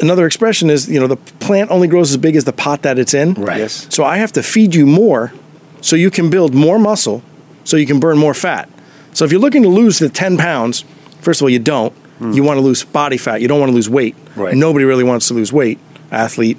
another 0.00 0.26
expression 0.26 0.70
is 0.70 0.88
you 0.88 0.98
know 1.00 1.06
the 1.06 1.16
plant 1.16 1.70
only 1.70 1.86
grows 1.88 2.10
as 2.10 2.16
big 2.16 2.34
as 2.36 2.44
the 2.44 2.52
pot 2.52 2.82
that 2.82 2.98
it's 2.98 3.14
in. 3.14 3.34
Right. 3.34 3.58
Yes. 3.58 3.86
So 3.90 4.04
I 4.04 4.16
have 4.16 4.32
to 4.32 4.42
feed 4.42 4.74
you 4.74 4.84
more 4.86 5.32
so 5.80 5.94
you 5.96 6.10
can 6.10 6.28
build 6.30 6.54
more 6.54 6.78
muscle 6.78 7.22
so 7.64 7.76
you 7.76 7.86
can 7.86 8.00
burn 8.00 8.18
more 8.18 8.34
fat. 8.34 8.68
So 9.12 9.24
if 9.24 9.30
you're 9.30 9.40
looking 9.40 9.62
to 9.62 9.68
lose 9.68 10.00
the 10.00 10.08
10 10.08 10.36
pounds, 10.38 10.84
first 11.20 11.40
of 11.40 11.44
all 11.44 11.50
you 11.50 11.60
don't. 11.60 11.92
Hmm. 12.18 12.32
You 12.32 12.42
want 12.42 12.58
to 12.58 12.62
lose 12.62 12.84
body 12.84 13.16
fat. 13.16 13.40
You 13.40 13.48
don't 13.48 13.58
want 13.60 13.70
to 13.70 13.74
lose 13.74 13.88
weight. 13.88 14.16
Right. 14.36 14.54
Nobody 14.54 14.84
really 14.84 15.04
wants 15.04 15.28
to 15.28 15.34
lose 15.34 15.52
weight. 15.52 15.78
Athlete, 16.12 16.58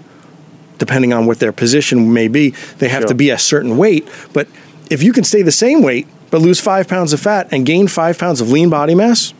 depending 0.77 1.13
on 1.13 1.25
what 1.25 1.39
their 1.39 1.51
position 1.51 2.11
may 2.13 2.27
be, 2.27 2.51
they 2.79 2.89
have 2.89 3.01
Sure. 3.01 3.07
to 3.09 3.15
be 3.15 3.29
a 3.29 3.37
certain 3.37 3.77
weight. 3.77 4.07
But 4.33 4.47
if 4.89 5.01
you 5.03 5.11
can 5.13 5.23
stay 5.23 5.41
the 5.41 5.51
same 5.51 5.81
weight 5.81 6.07
but 6.31 6.41
lose 6.41 6.59
five 6.59 6.87
pounds 6.87 7.13
of 7.13 7.19
fat 7.19 7.47
and 7.51 7.65
gain 7.65 7.87
five 7.87 8.17
pounds 8.17 8.41
of 8.41 8.51
lean 8.51 8.69
body 8.69 8.95
mass, 8.95 9.33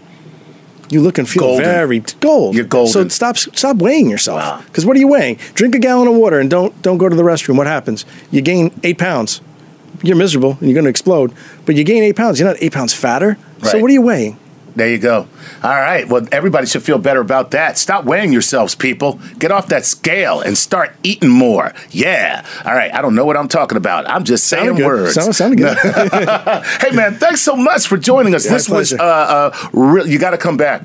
you 0.90 1.02
look 1.02 1.18
and 1.18 1.28
feel 1.28 1.42
Golden. 1.42 1.66
very 1.66 2.00
gold. 2.22 2.56
You're 2.56 2.64
golden. 2.66 2.92
So 2.94 3.08
stop 3.10 3.38
stop 3.38 3.78
weighing 3.78 4.10
yourself. 4.10 4.40
Wow. 4.40 4.62
Because 4.66 4.86
what 4.86 4.96
are 4.96 5.00
you 5.00 5.08
weighing? 5.08 5.40
Drink 5.56 5.74
a 5.76 5.80
gallon 5.80 6.08
of 6.08 6.14
water 6.16 6.40
and 6.40 6.50
don't 6.50 6.80
don't 6.84 6.98
go 7.00 7.10
to 7.10 7.16
the 7.16 7.24
restroom. 7.24 7.58
What 7.58 7.66
happens? 7.68 8.06
You 8.32 8.42
gain 8.42 8.72
eight 8.84 8.98
pounds. 9.00 9.42
You're 10.04 10.16
miserable 10.16 10.58
and 10.60 10.70
you're 10.70 10.76
going 10.76 10.84
to 10.86 10.90
explode. 10.90 11.34
But 11.66 11.76
you 11.76 11.84
gain 11.84 12.04
eight 12.04 12.16
pounds. 12.16 12.40
You're 12.40 12.48
not 12.48 12.58
eight 12.62 12.72
pounds 12.74 12.94
fatter. 12.94 13.38
So 13.64 13.80
what 13.80 13.90
are 13.90 13.94
you 13.94 14.02
weighing? 14.04 14.38
There 14.76 14.90
you 14.90 14.98
go. 14.98 15.28
All 15.64 15.70
right. 15.72 16.06
Well, 16.08 16.28
everybody 16.34 16.68
should 16.68 16.84
feel 16.84 16.98
better 16.98 17.22
about 17.22 17.52
that. 17.52 17.78
Stop 17.78 18.04
weighing 18.04 18.34
yourselves, 18.34 18.76
people. 18.76 19.20
Get 19.40 19.50
off 19.52 19.68
that 19.70 19.86
scale 19.86 20.42
and 20.42 20.58
start 20.58 20.94
eating 21.02 21.30
more. 21.30 21.74
Yeah. 21.92 22.46
All 22.66 22.74
right. 22.74 22.94
I 22.94 23.02
don't 23.02 23.16
know 23.16 23.26
what 23.26 23.38
I'm 23.38 23.48
talking 23.48 23.78
about. 23.78 24.10
I'm 24.10 24.26
just 24.26 24.48
saying 24.48 24.66
Sounded 24.66 24.82
good. 24.82 24.86
words. 24.88 25.14
Sound- 25.14 25.36
sounded 25.36 25.60
good. 25.60 25.78
hey, 26.82 26.92
man, 26.92 27.16
thanks 27.16 27.42
so 27.42 27.56
much 27.56 27.88
for 27.88 27.98
joining 27.98 28.36
us. 28.36 28.46
Yeah, 28.46 28.52
this 28.52 28.68
was, 28.70 28.92
uh, 28.94 28.98
uh, 29.02 29.70
real, 29.72 30.06
you 30.08 30.20
got 30.20 30.32
to 30.32 30.38
come 30.38 30.58
back. 30.58 30.84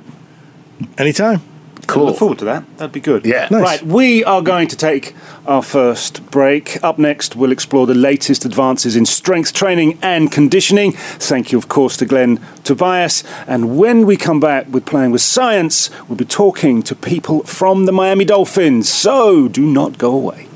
Anytime. 0.96 1.42
Cool. 1.90 2.06
Look 2.06 2.16
forward 2.16 2.38
to 2.38 2.44
that. 2.46 2.78
That'd 2.78 2.92
be 2.92 3.00
good. 3.00 3.26
Yeah. 3.26 3.48
Nice. 3.50 3.62
Right, 3.62 3.82
we 3.82 4.24
are 4.24 4.42
going 4.42 4.68
to 4.68 4.76
take 4.76 5.14
our 5.46 5.62
first 5.62 6.30
break. 6.30 6.82
Up 6.84 6.98
next, 6.98 7.36
we'll 7.36 7.52
explore 7.52 7.86
the 7.86 7.94
latest 7.94 8.44
advances 8.44 8.96
in 8.96 9.06
strength 9.06 9.52
training 9.52 9.98
and 10.02 10.30
conditioning. 10.30 10.92
Thank 10.92 11.52
you, 11.52 11.58
of 11.58 11.68
course, 11.68 11.96
to 11.98 12.06
Glenn 12.06 12.40
Tobias. 12.64 13.24
And 13.46 13.76
when 13.76 14.06
we 14.06 14.16
come 14.16 14.40
back 14.40 14.68
with 14.68 14.86
Playing 14.86 15.10
with 15.10 15.22
Science, 15.22 15.90
we'll 16.08 16.16
be 16.16 16.24
talking 16.24 16.82
to 16.82 16.94
people 16.94 17.42
from 17.44 17.86
the 17.86 17.92
Miami 17.92 18.24
Dolphins. 18.24 18.88
So 18.88 19.48
do 19.48 19.66
not 19.66 19.98
go 19.98 20.14
away. 20.14 20.49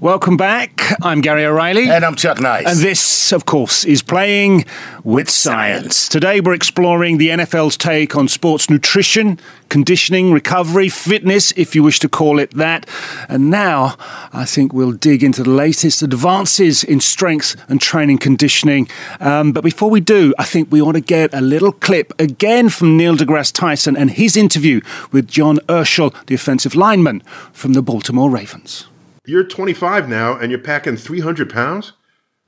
Welcome 0.00 0.38
back. 0.38 0.80
I'm 1.02 1.20
Gary 1.20 1.44
O'Reilly. 1.44 1.90
And 1.90 2.06
I'm 2.06 2.14
Chuck 2.14 2.40
Nice. 2.40 2.64
And 2.66 2.78
this, 2.78 3.34
of 3.34 3.44
course, 3.44 3.84
is 3.84 4.02
Playing 4.02 4.64
with 5.04 5.28
Science. 5.28 6.08
Today 6.08 6.40
we're 6.40 6.54
exploring 6.54 7.18
the 7.18 7.28
NFL's 7.28 7.76
take 7.76 8.16
on 8.16 8.26
sports 8.26 8.70
nutrition, 8.70 9.38
conditioning, 9.68 10.32
recovery, 10.32 10.88
fitness, 10.88 11.52
if 11.54 11.74
you 11.74 11.82
wish 11.82 11.98
to 11.98 12.08
call 12.08 12.38
it 12.38 12.52
that. 12.52 12.88
And 13.28 13.50
now 13.50 13.96
I 14.32 14.46
think 14.46 14.72
we'll 14.72 14.92
dig 14.92 15.22
into 15.22 15.42
the 15.42 15.50
latest 15.50 16.00
advances 16.00 16.82
in 16.82 17.00
strength 17.00 17.62
and 17.68 17.78
training 17.78 18.18
conditioning. 18.18 18.88
Um, 19.20 19.52
but 19.52 19.62
before 19.62 19.90
we 19.90 20.00
do, 20.00 20.32
I 20.38 20.44
think 20.44 20.72
we 20.72 20.80
ought 20.80 20.92
to 20.92 21.02
get 21.02 21.34
a 21.34 21.42
little 21.42 21.72
clip 21.72 22.18
again 22.18 22.70
from 22.70 22.96
Neil 22.96 23.18
deGrasse 23.18 23.52
Tyson 23.52 23.98
and 23.98 24.12
his 24.12 24.34
interview 24.34 24.80
with 25.12 25.28
John 25.28 25.58
Urschel, 25.68 26.14
the 26.24 26.34
offensive 26.34 26.74
lineman 26.74 27.20
from 27.52 27.74
the 27.74 27.82
Baltimore 27.82 28.30
Ravens. 28.30 28.86
You're 29.30 29.44
25 29.44 30.08
now 30.08 30.36
and 30.36 30.50
you're 30.50 30.60
packing 30.60 30.96
300 30.96 31.48
pounds? 31.48 31.92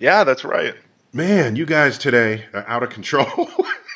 Yeah, 0.01 0.25
that's 0.25 0.43
right. 0.43 0.75
Man, 1.13 1.55
you 1.55 1.65
guys 1.65 1.97
today 1.97 2.47
are 2.53 2.67
out 2.67 2.83
of 2.83 2.91
control. 2.91 3.49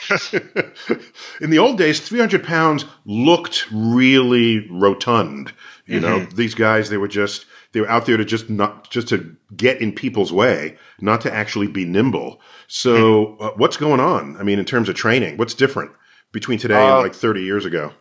In 1.41 1.51
the 1.51 1.59
old 1.59 1.79
days, 1.79 1.99
300 1.99 2.45
pounds 2.45 2.85
looked 3.05 3.67
really 3.73 4.69
rotund. 4.71 5.53
You 5.87 5.99
know, 5.99 6.27
these 6.27 6.55
guys, 6.55 6.89
they 6.89 6.97
were 6.97 7.09
just, 7.09 7.47
they 7.73 7.81
were 7.81 7.91
out 7.91 8.07
there 8.07 8.17
to 8.17 8.25
just 8.25 8.49
not, 8.49 8.89
just 8.89 9.09
to 9.09 9.35
get 9.57 9.81
in 9.81 9.91
people's 9.93 10.33
way, 10.33 10.77
not 11.01 11.21
to 11.23 11.35
actually 11.35 11.67
be 11.67 11.85
nimble. 11.85 12.41
So, 12.69 13.37
uh, 13.39 13.51
what's 13.57 13.77
going 13.77 13.99
on? 13.99 14.37
I 14.37 14.45
mean, 14.45 14.61
in 14.61 14.65
terms 14.65 14.89
of 14.89 14.95
training, 14.95 15.39
what's 15.39 15.55
different 15.55 15.91
between 16.31 16.61
today 16.61 16.77
Uh, 16.77 16.99
and 16.99 17.03
like 17.03 17.15
30 17.17 17.43
years 17.43 17.65
ago? 17.65 17.93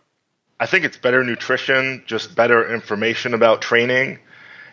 I 0.60 0.66
think 0.66 0.84
it's 0.84 0.96
better 0.96 1.24
nutrition, 1.24 2.04
just 2.06 2.36
better 2.36 2.72
information 2.72 3.34
about 3.34 3.60
training. 3.60 4.20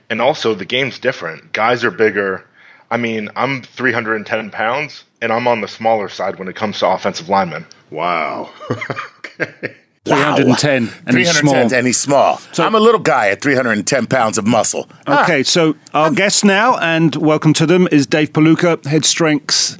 And 0.10 0.22
also, 0.22 0.54
the 0.54 0.66
game's 0.66 1.00
different. 1.00 1.54
Guys 1.54 1.84
are 1.84 1.92
bigger. 1.92 2.46
I 2.92 2.98
mean, 2.98 3.30
I'm 3.36 3.64
310 3.64 4.52
pounds, 4.52 5.04
and 5.22 5.32
I'm 5.32 5.48
on 5.48 5.62
the 5.62 5.68
smaller 5.68 6.10
side 6.10 6.38
when 6.38 6.48
it 6.48 6.56
comes 6.56 6.80
to 6.80 6.88
offensive 6.88 7.30
linemen. 7.30 7.66
Wow. 7.90 8.52
okay. 9.20 9.76
Wow. 10.06 10.36
310 10.36 10.90
and 11.08 11.18
he's 11.18 11.32
small. 11.32 11.56
and 11.56 11.88
he's 11.88 12.00
small. 12.00 12.38
So, 12.52 12.66
I'm 12.66 12.76
a 12.76 12.80
little 12.80 13.00
guy 13.00 13.30
at 13.30 13.42
310 13.42 14.08
pounds 14.08 14.38
of 14.38 14.46
muscle. 14.46 14.90
Okay, 15.08 15.40
ah. 15.40 15.44
so 15.44 15.76
our 15.94 16.12
guest 16.12 16.44
now, 16.44 16.78
and 16.78 17.16
welcome 17.16 17.54
to 17.54 17.66
them, 17.66 17.88
is 17.90 18.06
Dave 18.06 18.34
Puloka, 18.34 18.86
head 18.86 19.06
strengths 19.06 19.78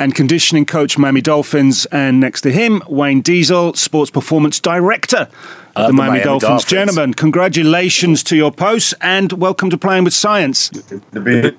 and 0.00 0.14
conditioning 0.14 0.64
coach, 0.64 0.96
Miami 0.96 1.20
Dolphins, 1.20 1.84
and 1.86 2.18
next 2.18 2.40
to 2.40 2.50
him, 2.50 2.82
Wayne 2.88 3.20
Diesel, 3.20 3.74
sports 3.74 4.10
performance 4.10 4.58
director 4.58 5.28
of 5.76 5.88
the 5.88 5.92
Miami, 5.92 6.12
Miami 6.12 6.24
Dolphins. 6.24 6.48
Dolphins. 6.48 6.70
Gentlemen, 6.70 7.14
congratulations 7.14 8.22
to 8.24 8.36
your 8.36 8.50
posts, 8.50 8.94
and 9.02 9.30
welcome 9.34 9.68
to 9.68 9.76
Playing 9.76 10.04
with 10.04 10.14
Science. 10.14 10.70
Yeah, 11.12 11.52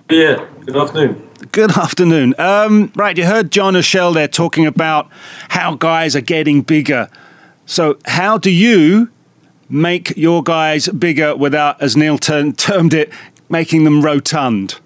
good 0.66 0.76
afternoon. 0.76 1.30
Good 1.52 1.78
afternoon. 1.78 2.34
Um, 2.40 2.92
right, 2.96 3.16
you 3.16 3.26
heard 3.26 3.52
John 3.52 3.76
Urschel 3.76 4.14
there 4.14 4.28
talking 4.28 4.66
about 4.66 5.08
how 5.50 5.76
guys 5.76 6.16
are 6.16 6.22
getting 6.22 6.64
bigger. 6.64 7.10
So, 7.68 8.00
how 8.06 8.40
do 8.40 8.50
you 8.50 9.10
make 9.70 10.18
your 10.18 10.42
guys 10.42 10.88
bigger 10.90 11.36
without, 11.36 11.80
as 11.80 11.96
Neil 11.96 12.18
term- 12.18 12.54
termed 12.54 12.96
it, 12.96 13.12
making 13.50 13.84
them 13.84 14.02
rotund? 14.02 14.80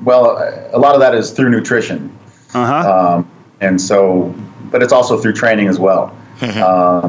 Well, 0.00 0.38
a 0.72 0.78
lot 0.78 0.94
of 0.94 1.00
that 1.00 1.14
is 1.14 1.32
through 1.32 1.50
nutrition. 1.50 2.17
Uh-huh. 2.54 3.16
Um, 3.16 3.30
and 3.60 3.80
so, 3.80 4.34
but 4.70 4.82
it's 4.82 4.92
also 4.92 5.18
through 5.18 5.34
training 5.34 5.68
as 5.68 5.78
well. 5.78 6.16
uh, 6.40 7.08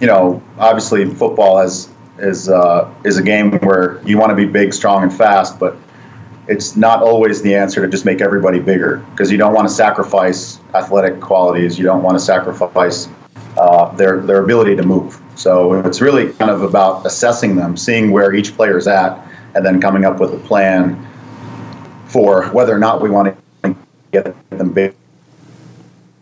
you 0.00 0.06
know, 0.06 0.42
obviously, 0.58 1.04
football 1.06 1.58
has 1.58 1.90
is 2.18 2.48
uh, 2.48 2.92
is 3.04 3.16
a 3.16 3.22
game 3.22 3.52
where 3.60 4.00
you 4.04 4.18
want 4.18 4.30
to 4.30 4.36
be 4.36 4.46
big, 4.46 4.72
strong, 4.72 5.02
and 5.02 5.12
fast, 5.12 5.58
but 5.58 5.76
it's 6.48 6.76
not 6.76 7.02
always 7.02 7.42
the 7.42 7.54
answer 7.54 7.82
to 7.82 7.88
just 7.88 8.04
make 8.04 8.20
everybody 8.20 8.58
bigger 8.58 8.98
because 9.10 9.30
you 9.30 9.38
don't 9.38 9.54
want 9.54 9.68
to 9.68 9.74
sacrifice 9.74 10.58
athletic 10.74 11.20
qualities. 11.20 11.78
You 11.78 11.84
don't 11.84 12.02
want 12.02 12.18
to 12.18 12.24
sacrifice 12.24 13.08
uh, 13.56 13.94
their 13.96 14.20
their 14.20 14.42
ability 14.42 14.76
to 14.76 14.82
move. 14.82 15.20
So 15.34 15.74
it's 15.80 16.00
really 16.00 16.32
kind 16.34 16.50
of 16.50 16.62
about 16.62 17.06
assessing 17.06 17.56
them, 17.56 17.76
seeing 17.76 18.10
where 18.10 18.34
each 18.34 18.56
player 18.56 18.76
is 18.76 18.86
at, 18.86 19.18
and 19.54 19.64
then 19.64 19.80
coming 19.80 20.04
up 20.04 20.20
with 20.20 20.34
a 20.34 20.38
plan 20.38 21.06
for 22.06 22.46
whether 22.48 22.74
or 22.74 22.78
not 22.78 23.00
we 23.00 23.10
want 23.10 23.28
to 23.28 23.42
get 24.12 24.34
them 24.50 24.72
big, 24.72 24.94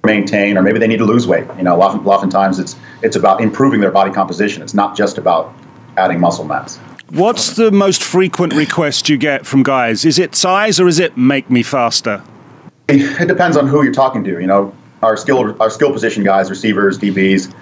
maintain, 0.05 0.57
or 0.57 0.63
maybe 0.63 0.79
they 0.79 0.87
need 0.87 0.99
to 0.99 1.05
lose 1.05 1.27
weight. 1.27 1.47
You 1.57 1.63
know, 1.63 1.81
often, 1.81 2.05
oftentimes 2.07 2.59
it's 2.59 2.77
it's 3.03 3.17
about 3.17 3.41
improving 3.41 3.81
their 3.81 3.91
body 3.91 4.11
composition. 4.11 4.63
It's 4.63 4.75
not 4.75 4.97
just 4.97 5.19
about 5.19 5.53
adding 5.97 6.21
muscle 6.21 6.45
mass. 6.45 6.79
What's 7.11 7.57
the 7.57 7.71
most 7.71 8.03
frequent 8.03 8.53
request 8.53 9.09
you 9.09 9.17
get 9.17 9.47
from 9.47 9.63
guys? 9.63 10.05
Is 10.05 10.19
it 10.19 10.35
size 10.35 10.79
or 10.79 10.89
is 10.89 10.99
it 10.99 11.17
make 11.17 11.49
me 11.49 11.63
faster? 11.63 12.23
It 12.89 13.29
depends 13.29 13.57
on 13.57 13.67
who 13.67 13.83
you're 13.83 13.93
talking 13.93 14.25
to. 14.25 14.41
You 14.41 14.47
know, 14.47 14.75
our 15.03 15.17
skill 15.17 15.57
our 15.61 15.71
skill 15.71 15.93
position 15.93 16.25
guys, 16.25 16.51
receivers, 16.51 16.99
DBs. 16.99 17.53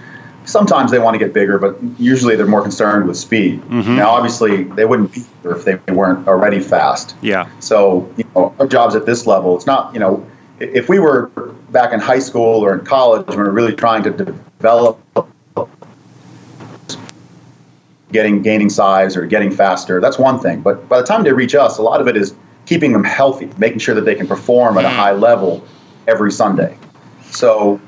Sometimes 0.46 0.90
they 0.90 0.98
want 0.98 1.14
to 1.14 1.18
get 1.18 1.34
bigger, 1.34 1.58
but 1.58 1.76
usually 1.98 2.36
they're 2.36 2.46
more 2.46 2.62
concerned 2.62 3.06
with 3.06 3.16
speed. 3.16 3.60
Mhm. 3.68 3.96
Now, 3.96 4.10
obviously, 4.10 4.62
they 4.62 4.84
wouldn't 4.84 5.12
be 5.12 5.24
here 5.42 5.52
if 5.52 5.64
they 5.64 5.78
weren't 5.92 6.26
already 6.28 6.60
fast. 6.60 7.16
Yeah. 7.20 7.46
So, 7.60 8.08
you 8.16 8.24
know, 8.34 8.54
our 8.58 8.66
jobs 8.66 8.94
at 8.94 9.06
this 9.06 9.26
level, 9.26 9.56
it's 9.56 9.66
not, 9.66 9.92
you 9.92 10.00
know, 10.00 10.24
if 10.60 10.88
we 10.88 10.98
were 10.98 11.30
back 11.72 11.92
in 11.92 12.00
high 12.00 12.20
school 12.20 12.64
or 12.64 12.72
in 12.72 12.84
college, 12.84 13.26
when 13.26 13.38
we 13.38 13.44
we're 13.44 13.50
really 13.50 13.74
trying 13.74 14.02
to 14.04 14.10
develop 14.10 14.98
getting 18.12 18.40
gaining 18.40 18.70
size 18.70 19.16
or 19.16 19.26
getting 19.26 19.50
faster, 19.50 20.00
that's 20.00 20.18
one 20.18 20.38
thing. 20.38 20.60
But 20.60 20.88
by 20.88 21.00
the 21.00 21.06
time 21.06 21.24
they 21.24 21.32
reach 21.32 21.54
us, 21.54 21.76
a 21.78 21.82
lot 21.82 22.00
of 22.00 22.08
it 22.08 22.16
is 22.16 22.34
keeping 22.66 22.92
them 22.92 23.04
healthy, 23.04 23.50
making 23.58 23.80
sure 23.80 23.94
that 23.94 24.04
they 24.04 24.14
can 24.14 24.26
perform 24.26 24.78
at 24.78 24.84
a 24.84 24.88
high 24.88 25.12
level 25.12 25.62
every 26.06 26.30
Sunday. 26.32 26.76
So 27.30 27.80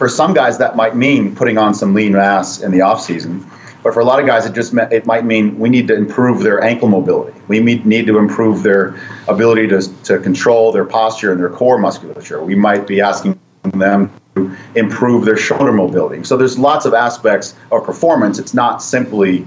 for 0.00 0.08
some 0.08 0.32
guys 0.32 0.56
that 0.56 0.76
might 0.76 0.96
mean 0.96 1.36
putting 1.36 1.58
on 1.58 1.74
some 1.74 1.92
lean 1.92 2.12
mass 2.12 2.62
in 2.62 2.70
the 2.72 2.80
off 2.80 3.02
season. 3.02 3.46
But 3.82 3.92
for 3.92 4.00
a 4.00 4.04
lot 4.06 4.18
of 4.18 4.26
guys, 4.26 4.46
it 4.46 4.54
just 4.54 4.72
it 4.72 5.04
might 5.04 5.26
mean 5.26 5.58
we 5.58 5.68
need 5.68 5.88
to 5.88 5.94
improve 5.94 6.42
their 6.42 6.64
ankle 6.64 6.88
mobility. 6.88 7.38
We 7.48 7.60
need 7.60 8.06
to 8.06 8.16
improve 8.16 8.62
their 8.62 8.98
ability 9.28 9.68
to, 9.68 9.82
to 10.04 10.18
control 10.18 10.72
their 10.72 10.86
posture 10.86 11.32
and 11.32 11.38
their 11.38 11.50
core 11.50 11.76
musculature. 11.76 12.42
We 12.42 12.54
might 12.54 12.86
be 12.86 13.02
asking 13.02 13.38
them 13.74 14.10
to 14.36 14.56
improve 14.74 15.26
their 15.26 15.36
shoulder 15.36 15.70
mobility. 15.70 16.24
So 16.24 16.38
there's 16.38 16.58
lots 16.58 16.86
of 16.86 16.94
aspects 16.94 17.54
of 17.70 17.84
performance. 17.84 18.38
It's 18.38 18.54
not 18.54 18.82
simply 18.82 19.46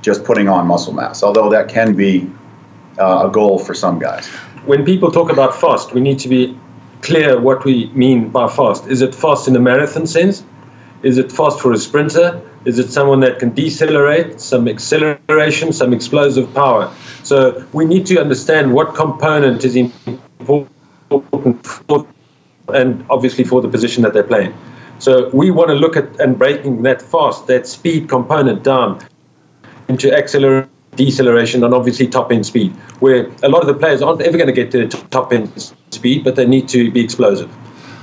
just 0.00 0.22
putting 0.22 0.48
on 0.48 0.68
muscle 0.68 0.92
mass, 0.92 1.24
although 1.24 1.50
that 1.50 1.68
can 1.68 1.96
be 1.96 2.30
uh, 3.00 3.26
a 3.26 3.32
goal 3.32 3.58
for 3.58 3.74
some 3.74 3.98
guys. 3.98 4.28
When 4.64 4.84
people 4.84 5.10
talk 5.10 5.32
about 5.32 5.56
fast, 5.60 5.92
we 5.92 6.00
need 6.00 6.20
to 6.20 6.28
be 6.28 6.56
clear 7.02 7.38
what 7.40 7.64
we 7.64 7.86
mean 7.94 8.28
by 8.30 8.48
fast. 8.48 8.86
Is 8.86 9.00
it 9.02 9.14
fast 9.14 9.48
in 9.48 9.56
a 9.56 9.60
marathon 9.60 10.06
sense? 10.06 10.44
Is 11.02 11.18
it 11.18 11.30
fast 11.30 11.60
for 11.60 11.72
a 11.72 11.76
sprinter? 11.76 12.40
Is 12.64 12.78
it 12.78 12.90
someone 12.90 13.20
that 13.20 13.38
can 13.38 13.50
decelerate, 13.54 14.40
some 14.40 14.66
acceleration, 14.66 15.72
some 15.72 15.92
explosive 15.92 16.52
power? 16.52 16.92
So 17.22 17.64
we 17.72 17.84
need 17.84 18.06
to 18.06 18.20
understand 18.20 18.74
what 18.74 18.94
component 18.94 19.64
is 19.64 19.76
important 19.76 21.66
for, 21.66 22.06
and 22.74 23.04
obviously 23.08 23.44
for 23.44 23.60
the 23.60 23.68
position 23.68 24.02
that 24.02 24.12
they're 24.14 24.24
playing. 24.24 24.52
So 24.98 25.30
we 25.32 25.50
want 25.50 25.68
to 25.68 25.74
look 25.74 25.96
at 25.96 26.18
and 26.20 26.36
breaking 26.36 26.82
that 26.82 27.02
fast, 27.02 27.46
that 27.46 27.66
speed 27.68 28.08
component 28.08 28.64
down 28.64 29.00
into 29.88 30.12
acceleration, 30.12 30.70
deceleration, 30.96 31.62
and 31.62 31.72
obviously 31.74 32.06
top 32.06 32.32
end 32.32 32.46
speed, 32.46 32.72
where 33.00 33.30
a 33.42 33.48
lot 33.48 33.60
of 33.60 33.66
the 33.66 33.74
players 33.74 34.02
aren't 34.02 34.22
ever 34.22 34.36
going 34.36 34.48
to 34.48 34.52
get 34.52 34.70
to 34.72 34.88
top 35.08 35.32
end 35.32 35.72
speed, 35.90 36.24
but 36.24 36.36
they 36.36 36.46
need 36.46 36.68
to 36.68 36.90
be 36.90 37.02
explosive. 37.02 37.50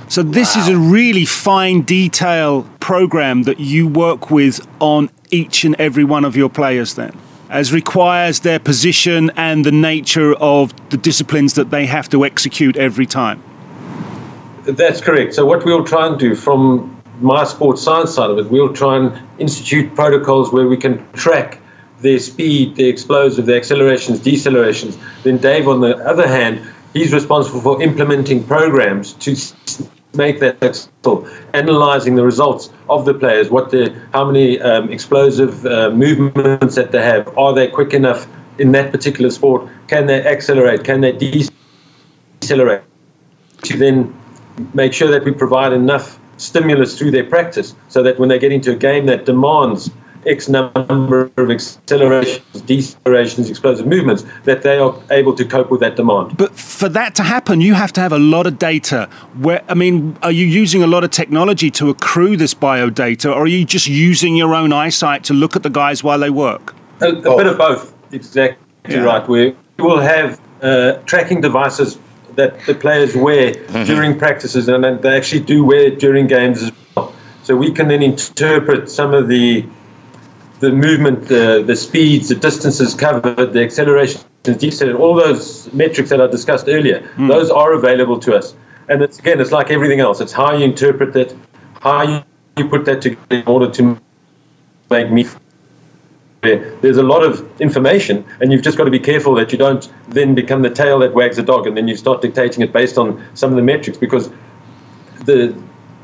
So 0.08 0.22
this 0.22 0.54
is 0.54 0.68
a 0.68 0.76
really 0.76 1.24
fine 1.24 1.82
detail 1.82 2.68
program 2.78 3.44
that 3.44 3.58
you 3.58 3.88
work 3.88 4.30
with 4.30 4.66
on 4.78 5.10
each 5.30 5.64
and 5.64 5.74
every 5.76 6.04
one 6.04 6.24
of 6.24 6.36
your 6.36 6.48
players 6.48 6.94
then 6.94 7.18
as 7.50 7.72
requires 7.72 8.40
their 8.40 8.58
position 8.58 9.30
and 9.36 9.64
the 9.64 9.72
nature 9.72 10.34
of 10.34 10.74
the 10.90 10.96
disciplines 10.96 11.54
that 11.54 11.70
they 11.70 11.86
have 11.86 12.08
to 12.08 12.24
execute 12.24 12.76
every 12.76 13.06
time. 13.06 13.42
That's 14.64 15.00
correct. 15.00 15.34
So 15.34 15.46
what 15.46 15.64
we'll 15.64 15.84
try 15.84 16.08
and 16.08 16.18
do 16.18 16.34
from 16.34 17.00
my 17.20 17.44
sports 17.44 17.82
science 17.82 18.14
side 18.14 18.30
of 18.30 18.38
it, 18.38 18.50
we'll 18.50 18.72
try 18.72 18.96
and 18.96 19.16
institute 19.38 19.94
protocols 19.94 20.52
where 20.52 20.66
we 20.66 20.76
can 20.76 21.06
track 21.12 21.60
their 22.04 22.20
speed, 22.20 22.76
their 22.76 22.88
explosive, 22.88 23.46
their 23.46 23.56
accelerations, 23.56 24.20
decelerations. 24.20 24.96
Then 25.24 25.38
Dave, 25.38 25.66
on 25.66 25.80
the 25.80 25.96
other 26.06 26.28
hand, 26.28 26.60
he's 26.92 27.12
responsible 27.12 27.60
for 27.60 27.82
implementing 27.82 28.44
programs 28.44 29.14
to 29.14 29.34
make 30.14 30.38
that 30.38 30.62
successful, 30.62 31.26
analyzing 31.54 32.14
the 32.14 32.24
results 32.24 32.70
of 32.88 33.04
the 33.06 33.14
players, 33.14 33.50
what 33.50 33.70
the, 33.70 33.92
how 34.12 34.24
many 34.30 34.60
um, 34.60 34.92
explosive 34.92 35.66
uh, 35.66 35.90
movements 35.90 36.76
that 36.76 36.92
they 36.92 37.02
have, 37.02 37.26
are 37.36 37.52
they 37.52 37.66
quick 37.66 37.92
enough 37.94 38.28
in 38.58 38.70
that 38.72 38.92
particular 38.92 39.30
sport, 39.30 39.68
can 39.88 40.06
they 40.06 40.24
accelerate, 40.24 40.84
can 40.84 41.00
they 41.00 41.12
decelerate, 42.40 42.82
to 43.62 43.76
then 43.76 44.14
make 44.74 44.92
sure 44.92 45.10
that 45.10 45.24
we 45.24 45.32
provide 45.32 45.72
enough 45.72 46.20
stimulus 46.36 46.96
through 46.98 47.10
their 47.10 47.24
practice 47.24 47.74
so 47.88 48.02
that 48.02 48.18
when 48.18 48.28
they 48.28 48.38
get 48.38 48.52
into 48.52 48.70
a 48.72 48.76
game 48.76 49.06
that 49.06 49.24
demands 49.24 49.90
X 50.26 50.48
number 50.48 51.30
of 51.36 51.50
accelerations, 51.50 52.62
decelerations, 52.62 53.50
explosive 53.50 53.86
movements, 53.86 54.24
that 54.44 54.62
they 54.62 54.78
are 54.78 54.94
able 55.10 55.34
to 55.34 55.44
cope 55.44 55.70
with 55.70 55.80
that 55.80 55.96
demand. 55.96 56.36
But 56.36 56.56
for 56.56 56.88
that 56.90 57.14
to 57.16 57.22
happen, 57.22 57.60
you 57.60 57.74
have 57.74 57.92
to 57.94 58.00
have 58.00 58.12
a 58.12 58.18
lot 58.18 58.46
of 58.46 58.58
data. 58.58 59.08
Where 59.40 59.62
I 59.68 59.74
mean, 59.74 60.16
are 60.22 60.32
you 60.32 60.46
using 60.46 60.82
a 60.82 60.86
lot 60.86 61.04
of 61.04 61.10
technology 61.10 61.70
to 61.72 61.90
accrue 61.90 62.36
this 62.36 62.54
bio 62.54 62.90
data, 62.90 63.32
or 63.32 63.42
are 63.42 63.46
you 63.46 63.64
just 63.64 63.86
using 63.86 64.36
your 64.36 64.54
own 64.54 64.72
eyesight 64.72 65.24
to 65.24 65.34
look 65.34 65.56
at 65.56 65.62
the 65.62 65.70
guys 65.70 66.02
while 66.04 66.18
they 66.18 66.30
work? 66.30 66.74
A, 67.00 67.08
a 67.08 67.36
bit 67.36 67.46
of 67.46 67.58
both, 67.58 67.92
exactly 68.12 68.58
Yeah. 68.88 69.02
right. 69.02 69.28
We 69.28 69.54
will 69.78 70.00
have 70.00 70.40
uh, 70.62 70.94
tracking 71.06 71.40
devices 71.40 71.98
that 72.36 72.58
the 72.66 72.74
players 72.74 73.14
wear 73.14 73.52
during 73.84 74.18
practices, 74.18 74.68
and 74.68 74.82
then 74.82 75.00
they 75.00 75.16
actually 75.16 75.40
do 75.40 75.64
wear 75.64 75.90
during 75.90 76.26
games 76.26 76.62
as 76.62 76.72
well. 76.96 77.12
So 77.42 77.56
we 77.56 77.70
can 77.70 77.88
then 77.88 78.02
interpret 78.02 78.90
some 78.90 79.14
of 79.14 79.28
the 79.28 79.64
the 80.64 80.72
movement, 80.72 81.28
the 81.28 81.62
the 81.70 81.76
speeds, 81.76 82.28
the 82.28 82.34
distances 82.48 82.94
covered, 82.94 83.52
the 83.52 83.62
accelerations, 83.62 84.24
deceleration, 84.42 85.00
all 85.00 85.14
those 85.14 85.72
metrics 85.72 86.10
that 86.10 86.20
I 86.20 86.26
discussed 86.26 86.66
earlier. 86.68 86.98
Hmm. 87.16 87.28
Those 87.28 87.50
are 87.50 87.72
available 87.72 88.18
to 88.20 88.34
us, 88.34 88.54
and 88.88 89.02
it's 89.02 89.18
again, 89.18 89.40
it's 89.40 89.52
like 89.52 89.70
everything 89.70 90.00
else. 90.00 90.20
It's 90.20 90.32
how 90.32 90.50
you 90.56 90.64
interpret 90.64 91.14
it, 91.16 91.36
how 91.80 92.02
you, 92.02 92.22
you 92.56 92.68
put 92.68 92.84
that 92.86 93.02
together 93.02 93.20
in 93.30 93.46
order 93.46 93.70
to 93.78 93.82
make 94.90 95.10
me 95.10 95.26
there- 96.42 96.62
there's 96.82 96.98
a 96.98 97.02
lot 97.02 97.24
of 97.24 97.42
information, 97.58 98.22
and 98.40 98.52
you've 98.52 98.62
just 98.62 98.76
got 98.76 98.84
to 98.84 98.90
be 98.90 99.04
careful 99.12 99.34
that 99.34 99.50
you 99.52 99.58
don't 99.58 99.88
then 100.10 100.34
become 100.34 100.60
the 100.62 100.70
tail 100.70 100.98
that 101.00 101.14
wags 101.14 101.36
the 101.36 101.42
dog, 101.42 101.66
and 101.66 101.76
then 101.76 101.88
you 101.88 101.96
start 101.96 102.20
dictating 102.20 102.62
it 102.62 102.72
based 102.72 102.98
on 102.98 103.08
some 103.34 103.50
of 103.50 103.56
the 103.56 103.62
metrics. 103.62 103.98
Because 103.98 104.30
the 105.24 105.54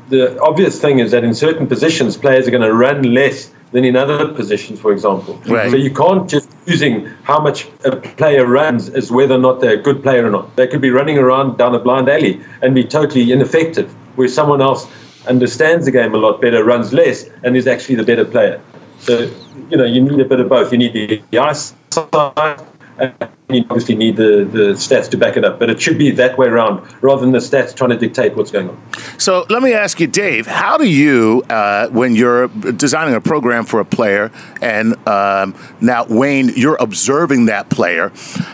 the 0.09 0.23
obvious 0.41 0.81
thing 0.81 0.99
is 0.99 1.11
that 1.11 1.23
in 1.23 1.33
certain 1.33 1.67
positions, 1.67 2.17
players 2.17 2.47
are 2.47 2.51
going 2.51 2.69
to 2.73 2.73
run 2.73 3.03
less 3.13 3.51
than 3.71 3.85
in 3.85 3.95
other 3.95 4.27
positions, 4.33 4.79
for 4.79 4.91
example. 4.91 5.35
Right. 5.47 5.71
So 5.71 5.77
you 5.77 5.93
can't 5.93 6.29
just 6.29 6.49
using 6.65 7.05
how 7.23 7.39
much 7.39 7.67
a 7.85 7.95
player 7.95 8.45
runs 8.45 8.89
as 8.89 9.11
whether 9.11 9.35
or 9.35 9.39
not 9.39 9.61
they're 9.61 9.79
a 9.79 9.81
good 9.81 10.03
player 10.03 10.27
or 10.27 10.29
not. 10.29 10.55
They 10.55 10.67
could 10.67 10.81
be 10.81 10.89
running 10.89 11.17
around 11.17 11.57
down 11.57 11.73
a 11.73 11.79
blind 11.79 12.09
alley 12.09 12.41
and 12.61 12.75
be 12.75 12.83
totally 12.83 13.31
ineffective, 13.31 13.91
where 14.17 14.27
someone 14.27 14.61
else 14.61 14.87
understands 15.27 15.85
the 15.85 15.91
game 15.91 16.13
a 16.13 16.17
lot 16.17 16.41
better, 16.41 16.63
runs 16.63 16.93
less, 16.93 17.29
and 17.43 17.55
is 17.55 17.67
actually 17.67 17.95
the 17.95 18.03
better 18.03 18.25
player. 18.25 18.61
So, 18.99 19.31
you 19.69 19.77
know, 19.77 19.85
you 19.85 20.01
need 20.01 20.19
a 20.19 20.25
bit 20.25 20.39
of 20.39 20.49
both. 20.49 20.71
You 20.71 20.77
need 20.77 20.93
the, 20.93 21.21
the 21.31 21.39
eyesight 21.39 22.65
and 22.97 23.13
you 23.53 23.65
obviously 23.69 23.95
need 23.95 24.15
the, 24.15 24.47
the 24.51 24.73
stats 24.73 25.09
to 25.11 25.17
back 25.17 25.37
it 25.37 25.45
up. 25.45 25.59
But 25.59 25.69
it 25.69 25.81
should 25.81 25.97
be 25.97 26.11
that 26.11 26.37
way 26.37 26.47
around 26.47 26.81
rather 27.01 27.21
than 27.21 27.31
the 27.31 27.39
stats 27.39 27.75
trying 27.75 27.91
to 27.91 27.97
dictate 27.97 28.35
what's 28.35 28.51
going 28.51 28.69
on. 28.69 28.81
So 29.17 29.45
let 29.49 29.61
me 29.61 29.73
ask 29.73 29.99
you, 29.99 30.07
Dave, 30.07 30.47
how 30.47 30.77
do 30.77 30.89
you, 30.89 31.43
uh, 31.49 31.87
when 31.89 32.15
you're 32.15 32.47
designing 32.47 33.15
a 33.15 33.21
program 33.21 33.65
for 33.65 33.79
a 33.79 33.85
player, 33.85 34.31
and 34.61 34.95
um, 35.07 35.55
now 35.79 36.05
Wayne, 36.05 36.51
you're 36.55 36.77
observing 36.79 37.45
that 37.45 37.69
player, 37.69 38.11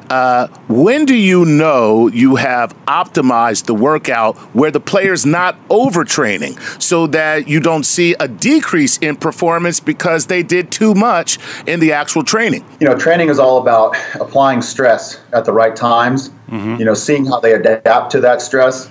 uh, 0.10 0.48
when 0.68 1.06
do 1.06 1.16
you 1.16 1.46
know 1.46 2.08
you 2.08 2.36
have 2.36 2.76
optimized 2.86 3.66
the 3.66 3.74
workout 3.74 4.38
where 4.56 4.72
the 4.72 4.80
player's 4.80 5.26
not 5.26 5.56
overtraining 5.70 6.58
so 6.82 7.08
that 7.08 7.48
you 7.48 7.60
don't 7.60 7.86
see 7.86 8.16
a 8.20 8.28
decrease 8.28 8.98
in 8.98 9.16
performance 9.16 9.80
because 9.80 10.28
they 10.28 10.44
did 10.44 10.72
too 10.72 10.94
much 10.94 11.38
in 11.66 11.80
the 11.80 11.92
actual 11.94 12.24
training? 12.24 12.64
You 12.80 12.88
know, 12.88 12.98
training 12.98 13.30
is 13.30 13.40
all 13.40 13.62
about 13.62 13.96
applying 14.16 14.62
stress 14.62 14.87
at 14.88 15.45
the 15.45 15.54
right 15.54 15.76
times. 15.76 16.30
Mm-hmm. 16.50 16.76
You 16.76 16.86
know, 16.86 16.93
seeing 16.93 17.26
how 17.26 17.39
they 17.39 17.54
adapt 17.54 18.12
to 18.12 18.19
that 18.21 18.41
stress, 18.41 18.89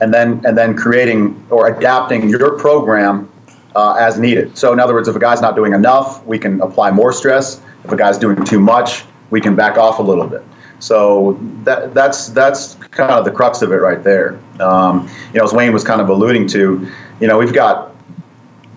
and 0.00 0.12
then 0.12 0.44
and 0.44 0.56
then 0.56 0.76
creating 0.76 1.46
or 1.50 1.68
adapting 1.68 2.28
your 2.28 2.58
program 2.58 3.30
uh, 3.74 3.94
as 3.94 4.18
needed. 4.18 4.56
So, 4.56 4.72
in 4.72 4.80
other 4.80 4.94
words, 4.94 5.08
if 5.08 5.16
a 5.16 5.18
guy's 5.20 5.40
not 5.40 5.54
doing 5.54 5.72
enough, 5.72 6.24
we 6.26 6.38
can 6.38 6.60
apply 6.60 6.90
more 6.90 7.12
stress. 7.12 7.60
If 7.84 7.92
a 7.92 7.96
guy's 7.96 8.18
doing 8.18 8.44
too 8.44 8.58
much, 8.58 9.04
we 9.30 9.40
can 9.40 9.54
back 9.54 9.76
off 9.76 9.98
a 9.98 10.02
little 10.02 10.26
bit. 10.26 10.42
So 10.78 11.38
that 11.64 11.94
that's 11.94 12.28
that's 12.28 12.74
kind 12.74 13.12
of 13.12 13.24
the 13.24 13.30
crux 13.30 13.62
of 13.62 13.72
it 13.72 13.76
right 13.76 14.02
there. 14.02 14.38
Um, 14.60 15.08
you 15.32 15.38
know, 15.38 15.44
as 15.44 15.52
Wayne 15.52 15.72
was 15.72 15.84
kind 15.84 16.00
of 16.00 16.08
alluding 16.08 16.48
to, 16.48 16.90
you 17.20 17.26
know, 17.26 17.38
we've 17.38 17.54
got 17.54 17.94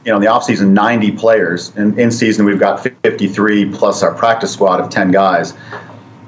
you 0.05 0.11
know, 0.11 0.15
in 0.15 0.21
the 0.21 0.29
offseason, 0.29 0.69
90 0.69 1.11
players. 1.11 1.75
And 1.75 1.99
in 1.99 2.09
season, 2.09 2.45
we've 2.45 2.59
got 2.59 2.81
53 2.81 3.71
plus 3.73 4.01
our 4.01 4.13
practice 4.13 4.51
squad 4.51 4.79
of 4.79 4.89
10 4.89 5.11
guys 5.11 5.53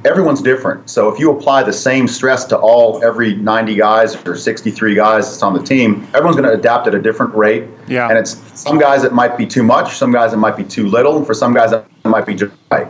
everyone's 0.06 0.42
different. 0.42 0.90
So 0.90 1.10
if 1.10 1.20
you 1.20 1.32
apply 1.32 1.64
the 1.64 1.74
same 1.74 2.08
stress 2.08 2.46
to 2.46 2.58
all 2.58 3.04
every 3.04 3.36
90 3.36 3.76
guys 3.76 4.16
or 4.26 4.36
63 4.36 4.96
guys 4.96 5.30
that's 5.30 5.44
on 5.44 5.54
the 5.54 5.62
team, 5.62 6.08
everyone's 6.14 6.36
going 6.36 6.50
to 6.50 6.54
adapt 6.54 6.88
at 6.88 6.96
a 6.96 7.02
different 7.02 7.34
rate. 7.36 7.66
Yeah. 7.88 8.10
And 8.10 8.18
it's 8.18 8.42
some 8.60 8.80
guys 8.80 9.04
it 9.04 9.14
might 9.14 9.38
be 9.38 9.46
too 9.46 9.64
much, 9.64 9.96
some 9.98 10.12
guys 10.12 10.34
it 10.34 10.38
might 10.38 10.58
be 10.58 10.64
too 10.64 10.88
little, 10.88 11.18
and 11.18 11.26
for 11.26 11.34
some 11.34 11.54
guys 11.54 11.72
it 11.72 11.86
might 12.04 12.26
be 12.26 12.36
just 12.36 12.54
right. 12.72 12.88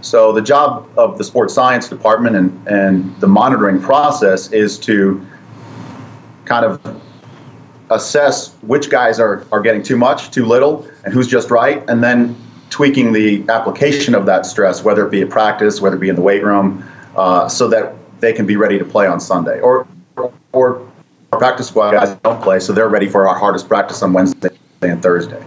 So 0.00 0.32
the 0.32 0.42
job 0.42 0.88
of 0.96 1.18
the 1.18 1.24
sports 1.24 1.54
science 1.54 1.88
department 1.88 2.36
and, 2.36 2.68
and 2.68 3.20
the 3.20 3.26
monitoring 3.26 3.80
process 3.80 4.52
is 4.52 4.78
to 4.80 5.24
kind 6.44 6.64
of 6.64 7.02
assess 7.90 8.54
which 8.62 8.90
guys 8.90 9.18
are, 9.18 9.44
are 9.50 9.60
getting 9.60 9.82
too 9.82 9.96
much, 9.96 10.30
too 10.30 10.44
little, 10.44 10.86
and 11.04 11.12
who's 11.12 11.26
just 11.26 11.50
right, 11.50 11.88
and 11.88 12.02
then 12.02 12.36
tweaking 12.70 13.12
the 13.12 13.44
application 13.48 14.14
of 14.14 14.26
that 14.26 14.46
stress, 14.46 14.84
whether 14.84 15.06
it 15.06 15.10
be 15.10 15.22
at 15.22 15.30
practice, 15.30 15.80
whether 15.80 15.96
it 15.96 16.00
be 16.00 16.08
in 16.08 16.16
the 16.16 16.22
weight 16.22 16.44
room, 16.44 16.84
uh, 17.16 17.48
so 17.48 17.68
that 17.68 17.94
they 18.20 18.32
can 18.32 18.46
be 18.46 18.56
ready 18.56 18.78
to 18.78 18.84
play 18.84 19.06
on 19.06 19.20
Sunday. 19.20 19.60
Or, 19.60 19.86
or 20.52 20.88
our 21.32 21.38
practice 21.38 21.68
squad 21.68 21.92
guys 21.92 22.14
don't 22.22 22.42
play, 22.42 22.60
so 22.60 22.72
they're 22.72 22.88
ready 22.88 23.08
for 23.08 23.28
our 23.28 23.36
hardest 23.36 23.68
practice 23.68 24.02
on 24.02 24.12
Wednesday 24.12 24.50
and 24.82 25.02
Thursday. 25.02 25.42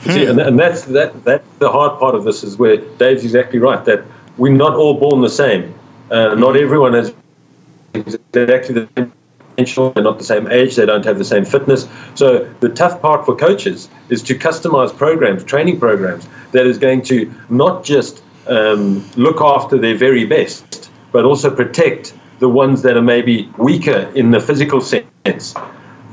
See, 0.00 0.26
and, 0.26 0.40
and 0.40 0.58
that's 0.58 0.82
that 0.86 1.24
that's 1.24 1.46
the 1.58 1.70
hard 1.70 1.98
part 2.00 2.16
of 2.16 2.24
this 2.24 2.42
is 2.42 2.56
where 2.56 2.76
Dave's 2.76 3.24
exactly 3.24 3.60
right 3.60 3.84
that 3.84 4.02
we're 4.36 4.52
not 4.52 4.74
all 4.74 4.98
born 4.98 5.20
the 5.20 5.30
same. 5.30 5.72
Uh, 6.10 6.34
not 6.34 6.56
everyone 6.56 6.92
has 6.94 7.14
exactly 7.94 8.74
the 8.74 8.88
same 8.96 9.12
potential. 9.62 9.90
They're 9.90 10.04
not 10.04 10.18
the 10.18 10.24
same 10.24 10.50
age. 10.50 10.76
They 10.76 10.86
don't 10.86 11.04
have 11.04 11.18
the 11.18 11.24
same 11.24 11.44
fitness. 11.44 11.88
So 12.14 12.44
the 12.60 12.68
tough 12.68 13.00
part 13.00 13.24
for 13.24 13.36
coaches 13.36 13.88
is 14.08 14.22
to 14.24 14.34
customize 14.34 14.96
programs, 14.96 15.44
training 15.44 15.78
programs 15.78 16.28
that 16.52 16.66
is 16.66 16.78
going 16.78 17.02
to 17.02 17.32
not 17.48 17.84
just 17.84 18.22
um, 18.46 19.04
look 19.16 19.40
after 19.40 19.78
their 19.78 19.96
very 19.96 20.26
best, 20.26 20.90
but 21.12 21.24
also 21.24 21.54
protect 21.54 22.14
the 22.40 22.48
ones 22.48 22.82
that 22.82 22.96
are 22.96 23.02
maybe 23.02 23.48
weaker 23.56 24.10
in 24.14 24.32
the 24.32 24.40
physical 24.40 24.80
sense. 24.80 25.54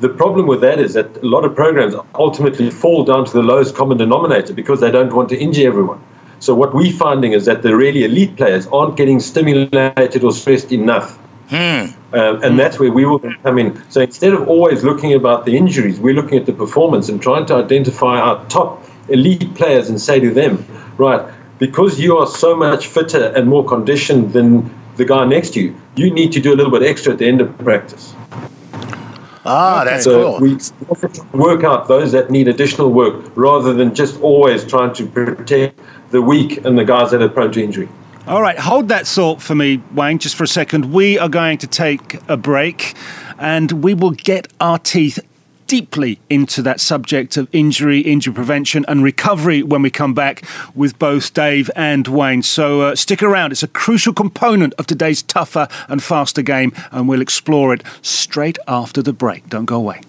The 0.02 0.10
problem 0.10 0.48
with 0.48 0.62
that 0.62 0.80
is 0.80 0.94
that 0.94 1.18
a 1.18 1.26
lot 1.26 1.44
of 1.44 1.56
programs 1.56 1.96
ultimately 2.16 2.70
fall 2.70 3.04
down 3.04 3.26
to 3.26 3.34
the 3.34 3.44
lowest 3.44 3.76
common 3.76 3.98
denominator 3.98 4.54
because 4.54 4.80
they 4.80 4.92
don't 4.92 5.14
want 5.14 5.30
to 5.30 5.38
injure 5.38 5.68
everyone. 5.68 6.00
So 6.40 6.56
what 6.56 6.74
we're 6.74 6.94
finding 6.94 7.34
is 7.34 7.46
that 7.46 7.64
the 7.64 7.76
really 7.76 8.06
elite 8.06 8.38
players 8.38 8.68
aren't 8.68 8.96
getting 8.96 9.20
stimulated 9.20 10.24
or 10.24 10.32
stressed 10.32 10.72
enough. 10.72 11.18
Hmm. 11.50 11.99
Um, 12.12 12.44
and 12.44 12.58
that's 12.58 12.80
where 12.80 12.92
we 12.92 13.06
will 13.06 13.20
come 13.44 13.60
in. 13.60 13.82
So 13.92 14.02
instead 14.02 14.34
of 14.34 14.48
always 14.48 14.84
looking 14.84 15.14
about 15.14 15.46
the 15.46 15.56
injuries, 15.56 16.00
we're 16.00 16.16
looking 16.16 16.40
at 16.40 16.46
the 16.48 16.54
performance 16.54 17.08
and 17.08 17.22
trying 17.22 17.46
to 17.48 17.56
identify 17.56 18.20
our 18.20 18.44
top 18.46 18.84
elite 19.10 19.54
players 19.54 19.90
and 19.90 20.02
say 20.02 20.20
to 20.20 20.32
them, 20.32 20.66
right, 20.98 21.32
because 21.60 22.00
you 22.00 22.18
are 22.18 22.26
so 22.26 22.56
much 22.56 22.88
fitter 22.88 23.32
and 23.36 23.48
more 23.48 23.64
conditioned 23.66 24.34
than 24.34 24.74
the 24.96 25.06
guy 25.06 25.26
next 25.26 25.54
to 25.54 25.62
you, 25.62 25.76
you 25.96 26.12
need 26.12 26.32
to 26.32 26.40
do 26.40 26.54
a 26.54 26.56
little 26.56 26.72
bit 26.72 26.84
extra 26.84 27.14
at 27.14 27.20
the 27.20 27.28
end 27.28 27.42
of 27.42 27.58
practice. 27.60 28.14
Ah, 29.46 29.84
that's 29.86 30.04
so 30.04 30.38
cool. 30.38 30.40
We 30.40 30.58
work 31.34 31.64
out 31.64 31.88
those 31.88 32.12
that 32.12 32.30
need 32.30 32.48
additional 32.48 32.92
work 32.92 33.32
rather 33.36 33.74
than 33.74 33.96
just 33.96 34.20
always 34.22 34.66
trying 34.66 34.94
to 34.96 35.06
protect 35.08 35.80
the 36.12 36.22
weak 36.22 36.66
and 36.66 36.78
the 36.78 36.84
guys 36.84 37.12
that 37.12 37.22
are 37.22 37.30
prone 37.30 37.52
to 37.54 37.64
injury. 37.64 37.88
All 38.30 38.44
right, 38.44 38.60
hold 38.60 38.90
that 38.90 39.08
thought 39.08 39.42
for 39.42 39.56
me, 39.56 39.82
Wayne, 39.92 40.20
just 40.20 40.36
for 40.36 40.44
a 40.44 40.48
second. 40.48 40.94
We 40.94 41.18
are 41.18 41.30
going 41.30 41.58
to 41.58 41.66
take 41.66 42.20
a 42.30 42.38
break 42.38 42.96
and 43.40 43.84
we 43.84 43.96
will 43.96 44.12
get 44.12 44.54
our 44.60 44.78
teeth 44.78 45.18
deeply 45.66 46.20
into 46.30 46.62
that 46.62 46.80
subject 46.80 47.38
of 47.38 47.50
injury, 47.52 48.02
injury 48.02 48.32
prevention, 48.32 48.86
and 48.88 49.04
recovery 49.04 49.64
when 49.64 49.82
we 49.82 49.90
come 49.90 50.14
back 50.14 50.44
with 50.76 51.00
both 51.00 51.34
Dave 51.34 51.72
and 51.76 52.08
Wayne. 52.08 52.44
So 52.44 52.82
uh, 52.82 52.96
stick 52.96 53.24
around. 53.24 53.52
It's 53.52 53.64
a 53.64 53.68
crucial 53.68 54.14
component 54.14 54.76
of 54.76 54.86
today's 54.86 55.24
tougher 55.24 55.68
and 55.88 56.04
faster 56.04 56.44
game, 56.44 56.72
and 56.92 57.10
we'll 57.10 57.22
explore 57.22 57.74
it 57.74 57.82
straight 58.04 58.60
after 58.68 59.02
the 59.02 59.12
break. 59.12 59.50
Don't 59.50 59.66
go 59.66 59.78
away. 59.78 60.02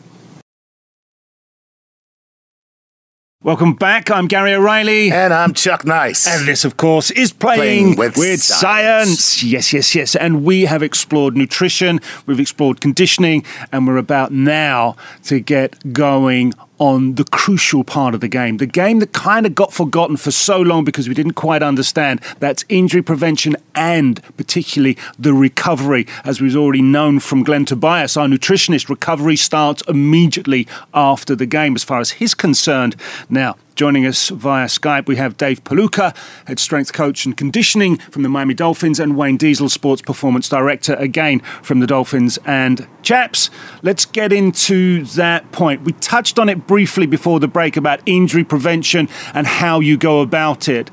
Welcome 3.42 3.72
back. 3.72 4.11
I'm 4.11 4.26
Gary 4.26 4.53
O'Reilly. 4.53 5.11
And 5.11 5.33
I'm 5.33 5.55
Chuck 5.55 5.87
Nice. 5.87 6.26
And 6.29 6.46
this, 6.46 6.66
of 6.66 6.76
course, 6.76 7.11
is 7.11 7.33
Playing, 7.33 7.94
Playing 7.94 7.96
with 7.96 8.42
science. 8.42 9.18
Science. 9.18 9.42
Yes, 9.42 9.72
yes, 9.72 9.94
yes. 9.94 10.14
And 10.14 10.44
we 10.44 10.66
have 10.66 10.83
explored 10.83 11.38
nutrition, 11.38 12.00
we've 12.26 12.38
explored 12.38 12.83
conditioning, 12.83 13.42
and 13.72 13.87
we're 13.87 13.96
about 13.96 14.31
now 14.31 14.94
to 15.22 15.40
get 15.40 15.90
going 15.90 16.53
on 16.81 17.14
the 17.14 17.25
crucial 17.25 17.85
part 17.85 18.14
of 18.14 18.21
the 18.21 18.27
game. 18.27 18.57
The 18.57 18.66
game 18.66 18.99
that 18.99 19.12
kind 19.12 19.47
of 19.47 19.55
got 19.55 19.73
forgotten 19.73 20.16
for 20.16 20.31
so 20.31 20.61
long 20.61 20.83
because 20.83 21.09
we 21.09 21.14
didn't 21.14 21.35
quite 21.35 21.62
understand. 21.62 22.21
That's 22.40 22.64
injury 22.69 23.03
prevention 23.03 23.55
and 23.75 24.21
particularly 24.37 24.97
the 25.19 25.35
recovery. 25.35 26.07
As 26.25 26.40
we've 26.40 26.57
already 26.57 26.83
known 26.83 27.21
from 27.21 27.45
Glen 27.45 27.66
Tobias, 27.66 28.16
our 28.16 28.27
nutritionist, 28.27 28.88
recovery 28.88 29.37
starts 29.37 29.83
immediately 29.87 30.66
after 30.95 31.37
the 31.37 31.47
game 31.47 31.77
as 31.77 31.85
far 31.85 32.01
as 32.01 32.12
he's 32.12 32.35
concerned. 32.35 32.97
Now, 33.29 33.57
Joining 33.81 34.05
us 34.05 34.29
via 34.29 34.66
Skype, 34.66 35.07
we 35.07 35.16
have 35.16 35.38
Dave 35.38 35.64
Puloka, 35.64 36.14
head 36.47 36.59
strength 36.59 36.93
coach 36.93 37.25
and 37.25 37.35
conditioning 37.35 37.97
from 37.97 38.23
the 38.23 38.29
Miami 38.29 38.53
Dolphins, 38.53 39.01
and 39.01 39.16
Wayne 39.16 39.38
Diesel, 39.38 39.71
sports 39.71 40.03
performance 40.03 40.51
director, 40.51 40.93
again 40.97 41.40
from 41.62 41.81
the 41.81 41.87
Dolphins. 41.87 42.38
And 42.45 42.87
chaps, 43.01 43.49
let's 43.83 44.05
get 44.05 44.35
into 44.35 45.05
that 45.05 45.51
point. 45.51 45.81
We 45.81 45.93
touched 45.95 46.38
on 46.38 46.51
it 46.51 46.66
briefly 46.66 47.07
before 47.07 47.40
the 47.40 47.49
break 47.49 47.79
about 47.79 48.03
injury 48.05 48.45
prevention 48.45 49.09
and 49.33 49.47
how 49.47 49.81
you 49.81 49.97
go 49.97 50.21
about 50.21 50.69
it. 50.69 50.90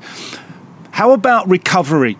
How 0.92 1.10
about 1.10 1.46
recovery? 1.46 2.16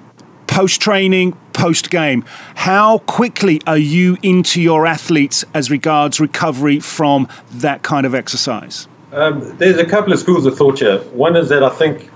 Post 0.48 0.82
training, 0.82 1.32
post 1.54 1.88
game. 1.88 2.26
How 2.56 2.98
quickly 2.98 3.62
are 3.66 3.78
you 3.78 4.18
into 4.22 4.60
your 4.60 4.86
athletes 4.86 5.46
as 5.54 5.70
regards 5.70 6.20
recovery 6.20 6.78
from 6.78 7.26
that 7.52 7.82
kind 7.82 8.04
of 8.04 8.14
exercise? 8.14 8.86
Um, 9.12 9.56
there's 9.58 9.78
a 9.78 9.86
couple 9.86 10.12
of 10.12 10.18
schools 10.18 10.46
of 10.46 10.56
thought 10.56 10.78
here. 10.80 10.98
One 11.12 11.36
is 11.36 11.48
that 11.48 11.62
I 11.62 11.70
think 11.70 12.10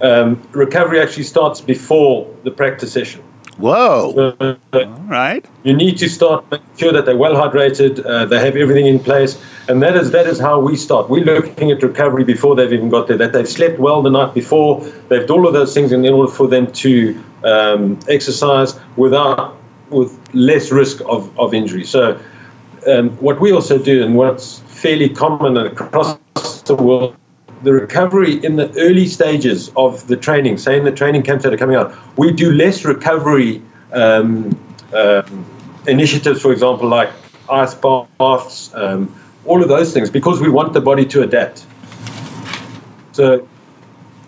um, 0.00 0.40
recovery 0.52 1.00
actually 1.00 1.24
starts 1.24 1.60
before 1.60 2.32
the 2.42 2.50
practice 2.50 2.92
session. 2.92 3.22
Whoa. 3.56 4.34
Uh, 4.40 4.56
All 4.72 4.84
right. 5.06 5.46
You 5.62 5.74
need 5.74 5.96
to 5.98 6.08
start 6.08 6.44
making 6.50 6.66
sure 6.76 6.92
that 6.92 7.06
they're 7.06 7.16
well 7.16 7.34
hydrated, 7.34 8.04
uh, 8.04 8.24
they 8.26 8.40
have 8.40 8.56
everything 8.56 8.86
in 8.86 8.98
place, 8.98 9.40
and 9.68 9.80
that 9.80 9.96
is 9.96 10.10
that 10.10 10.26
is 10.26 10.40
how 10.40 10.58
we 10.58 10.76
start. 10.76 11.08
We're 11.08 11.24
looking 11.24 11.70
at 11.70 11.82
recovery 11.82 12.24
before 12.24 12.56
they've 12.56 12.72
even 12.72 12.88
got 12.88 13.06
there. 13.06 13.16
That 13.16 13.32
they've 13.32 13.48
slept 13.48 13.78
well 13.78 14.02
the 14.02 14.10
night 14.10 14.34
before, 14.34 14.84
they've 15.08 15.26
done 15.26 15.38
all 15.38 15.46
of 15.46 15.52
those 15.52 15.72
things 15.72 15.92
in 15.92 16.04
order 16.04 16.30
for 16.30 16.48
them 16.48 16.70
to 16.72 17.24
um, 17.44 17.98
exercise 18.08 18.78
without 18.96 19.56
with 19.90 20.18
less 20.34 20.72
risk 20.72 21.00
of, 21.06 21.38
of 21.38 21.54
injury. 21.54 21.84
So, 21.84 22.18
um, 22.88 23.10
what 23.18 23.40
we 23.40 23.52
also 23.52 23.78
do, 23.78 24.02
and 24.04 24.16
what's 24.16 24.58
fairly 24.60 25.08
common 25.08 25.56
across 25.56 26.18
the 26.66 26.74
world, 26.74 27.16
the 27.62 27.72
recovery 27.72 28.44
in 28.44 28.56
the 28.56 28.70
early 28.78 29.06
stages 29.06 29.70
of 29.76 30.06
the 30.06 30.16
training, 30.16 30.58
say 30.58 30.76
in 30.76 30.84
the 30.84 30.92
training 30.92 31.22
camps 31.22 31.44
that 31.44 31.52
are 31.52 31.56
coming 31.56 31.76
out, 31.76 31.94
we 32.18 32.32
do 32.32 32.52
less 32.52 32.84
recovery 32.84 33.62
um, 33.92 34.56
um, 34.92 35.46
initiatives, 35.86 36.40
for 36.42 36.52
example, 36.52 36.88
like 36.88 37.10
ice 37.50 37.74
baths, 37.74 38.74
um, 38.74 39.14
all 39.44 39.62
of 39.62 39.68
those 39.68 39.92
things 39.92 40.10
because 40.10 40.40
we 40.40 40.48
want 40.48 40.72
the 40.72 40.80
body 40.80 41.04
to 41.04 41.22
adapt. 41.22 41.66
So 43.12 43.46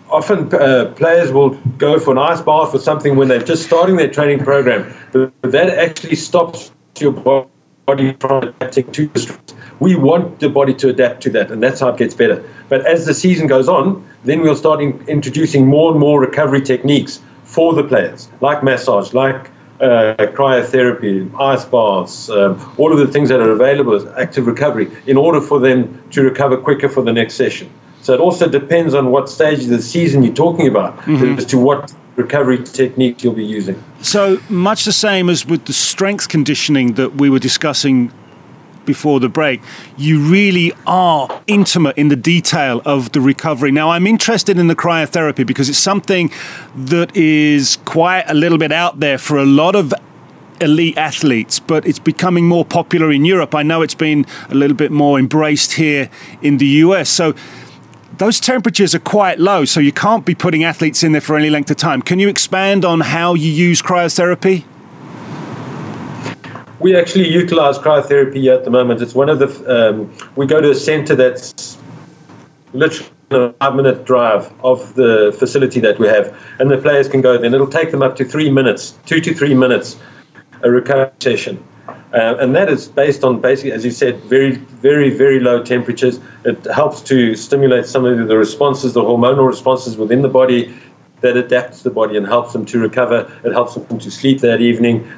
often 0.09 0.53
uh, 0.53 0.93
players 0.95 1.31
will 1.31 1.49
go 1.77 1.99
for 1.99 2.11
an 2.11 2.17
ice 2.17 2.41
bath 2.41 2.73
or 2.73 2.79
something 2.79 3.15
when 3.15 3.27
they're 3.27 3.39
just 3.39 3.65
starting 3.65 3.95
their 3.97 4.09
training 4.09 4.39
program, 4.39 4.93
but 5.11 5.33
that 5.41 5.69
actually 5.69 6.15
stops 6.15 6.71
your 6.99 7.11
body 7.11 8.13
from 8.19 8.43
adapting 8.43 8.91
to 8.91 9.07
the 9.07 9.19
stress. 9.19 9.56
We 9.79 9.95
want 9.95 10.39
the 10.39 10.49
body 10.49 10.73
to 10.75 10.89
adapt 10.89 11.21
to 11.23 11.29
that, 11.31 11.51
and 11.51 11.61
that's 11.61 11.79
how 11.79 11.89
it 11.89 11.97
gets 11.97 12.13
better. 12.13 12.43
But 12.69 12.85
as 12.85 13.05
the 13.05 13.13
season 13.13 13.47
goes 13.47 13.67
on, 13.67 14.03
then 14.25 14.41
we'll 14.41 14.55
start 14.55 14.81
in, 14.81 14.99
introducing 15.07 15.67
more 15.67 15.91
and 15.91 15.99
more 15.99 16.19
recovery 16.19 16.61
techniques 16.61 17.19
for 17.43 17.73
the 17.73 17.83
players, 17.83 18.29
like 18.41 18.63
massage, 18.63 19.13
like 19.13 19.49
uh, 19.79 20.15
cryotherapy, 20.33 21.29
ice 21.39 21.65
baths, 21.65 22.29
um, 22.29 22.59
all 22.77 22.91
of 22.91 22.97
the 22.97 23.07
things 23.07 23.29
that 23.29 23.39
are 23.39 23.51
available 23.51 23.93
as 23.93 24.05
active 24.17 24.47
recovery, 24.47 24.89
in 25.05 25.17
order 25.17 25.39
for 25.39 25.59
them 25.59 26.01
to 26.11 26.23
recover 26.23 26.57
quicker 26.57 26.89
for 26.89 27.03
the 27.03 27.13
next 27.13 27.35
session. 27.35 27.69
So 28.01 28.13
it 28.13 28.19
also 28.19 28.47
depends 28.47 28.93
on 28.93 29.11
what 29.11 29.29
stage 29.29 29.63
of 29.63 29.69
the 29.69 29.81
season 29.81 30.23
you're 30.23 30.33
talking 30.33 30.67
about 30.67 30.97
Mhm. 31.01 31.37
as 31.37 31.45
to 31.45 31.57
what 31.57 31.93
recovery 32.15 32.57
technique 32.63 33.23
you'll 33.23 33.33
be 33.33 33.45
using. 33.45 33.75
So 34.01 34.39
much 34.49 34.85
the 34.85 34.91
same 34.91 35.29
as 35.29 35.45
with 35.45 35.65
the 35.65 35.73
strength 35.73 36.29
conditioning 36.29 36.93
that 36.93 37.15
we 37.17 37.29
were 37.29 37.39
discussing 37.39 38.11
before 38.87 39.19
the 39.19 39.29
break, 39.29 39.61
you 39.97 40.19
really 40.19 40.73
are 40.87 41.43
intimate 41.45 41.95
in 41.95 42.07
the 42.07 42.15
detail 42.15 42.81
of 42.85 43.11
the 43.11 43.21
recovery. 43.21 43.71
Now, 43.71 43.91
I'm 43.91 44.07
interested 44.07 44.57
in 44.57 44.65
the 44.65 44.75
cryotherapy 44.75 45.45
because 45.45 45.69
it's 45.69 45.77
something 45.77 46.31
that 46.75 47.15
is 47.15 47.77
quite 47.85 48.23
a 48.27 48.33
little 48.33 48.57
bit 48.57 48.71
out 48.71 48.99
there 48.99 49.19
for 49.19 49.37
a 49.37 49.45
lot 49.45 49.75
of 49.75 49.93
elite 50.59 50.97
athletes, 50.97 51.59
but 51.59 51.85
it's 51.85 51.99
becoming 51.99 52.47
more 52.47 52.65
popular 52.65 53.11
in 53.11 53.25
Europe. 53.25 53.53
I 53.53 53.61
know 53.61 53.83
it's 53.83 53.93
been 53.93 54.25
a 54.49 54.55
little 54.55 54.75
bit 54.75 54.91
more 54.91 55.19
embraced 55.19 55.73
here 55.73 56.09
in 56.41 56.57
the 56.57 56.65
US. 56.65 57.09
So 57.09 57.35
those 58.17 58.39
temperatures 58.39 58.95
are 58.95 58.99
quite 58.99 59.39
low, 59.39 59.65
so 59.65 59.79
you 59.79 59.91
can't 59.91 60.25
be 60.25 60.33
putting 60.33 60.63
athletes 60.63 61.03
in 61.03 61.11
there 61.11 61.21
for 61.21 61.37
any 61.37 61.51
length 61.51 61.69
of 61.69 61.77
time. 61.77 62.01
Can 62.01 62.19
you 62.19 62.27
expand 62.27 62.83
on 62.83 63.01
how 63.01 63.35
you 63.35 63.51
use 63.51 63.81
cryotherapy? 63.81 64.63
We 66.79 66.95
actually 66.95 67.27
utilize 67.27 67.79
cryotherapy 67.79 68.53
at 68.53 68.63
the 68.63 68.69
moment. 68.69 69.01
It's 69.01 69.15
one 69.15 69.29
of 69.29 69.39
the, 69.39 69.49
um, 69.89 70.13
we 70.35 70.45
go 70.45 70.61
to 70.61 70.69
a 70.69 70.75
center 70.75 71.15
that's 71.15 71.77
literally 72.73 73.09
a 73.31 73.53
five 73.53 73.75
minute 73.75 74.05
drive 74.05 74.53
of 74.63 74.93
the 74.93 75.35
facility 75.39 75.79
that 75.79 75.97
we 75.97 76.07
have, 76.07 76.37
and 76.59 76.69
the 76.69 76.77
players 76.77 77.09
can 77.09 77.21
go 77.21 77.37
then. 77.37 77.53
It'll 77.53 77.67
take 77.67 77.89
them 77.89 78.03
up 78.03 78.15
to 78.17 78.25
three 78.25 78.51
minutes, 78.51 78.97
two 79.07 79.19
to 79.21 79.33
three 79.33 79.55
minutes, 79.55 79.97
a 80.61 80.69
recovery 80.69 81.11
session. 81.19 81.63
Uh, 82.13 82.37
and 82.39 82.55
that 82.55 82.69
is 82.69 82.87
based 82.87 83.23
on 83.23 83.41
basically, 83.41 83.71
as 83.71 83.83
you 83.83 83.91
said, 83.91 84.21
very, 84.25 84.51
very, 84.51 85.09
very 85.09 85.39
low 85.39 85.63
temperatures. 85.63 86.19
It 86.45 86.63
helps 86.65 87.01
to 87.01 87.35
stimulate 87.35 87.85
some 87.85 88.05
of 88.05 88.27
the 88.27 88.37
responses, 88.37 88.93
the 88.93 89.01
hormonal 89.01 89.47
responses 89.47 89.97
within 89.97 90.21
the 90.21 90.29
body 90.29 90.73
that 91.21 91.35
adapts 91.35 91.81
the 91.81 91.89
body 91.89 92.15
and 92.15 92.27
helps 92.27 92.53
them 92.53 92.65
to 92.65 92.79
recover. 92.79 93.31
It 93.43 93.51
helps 93.51 93.75
them 93.75 93.99
to 93.99 94.11
sleep 94.11 94.41
that 94.41 94.61
evening. 94.61 95.09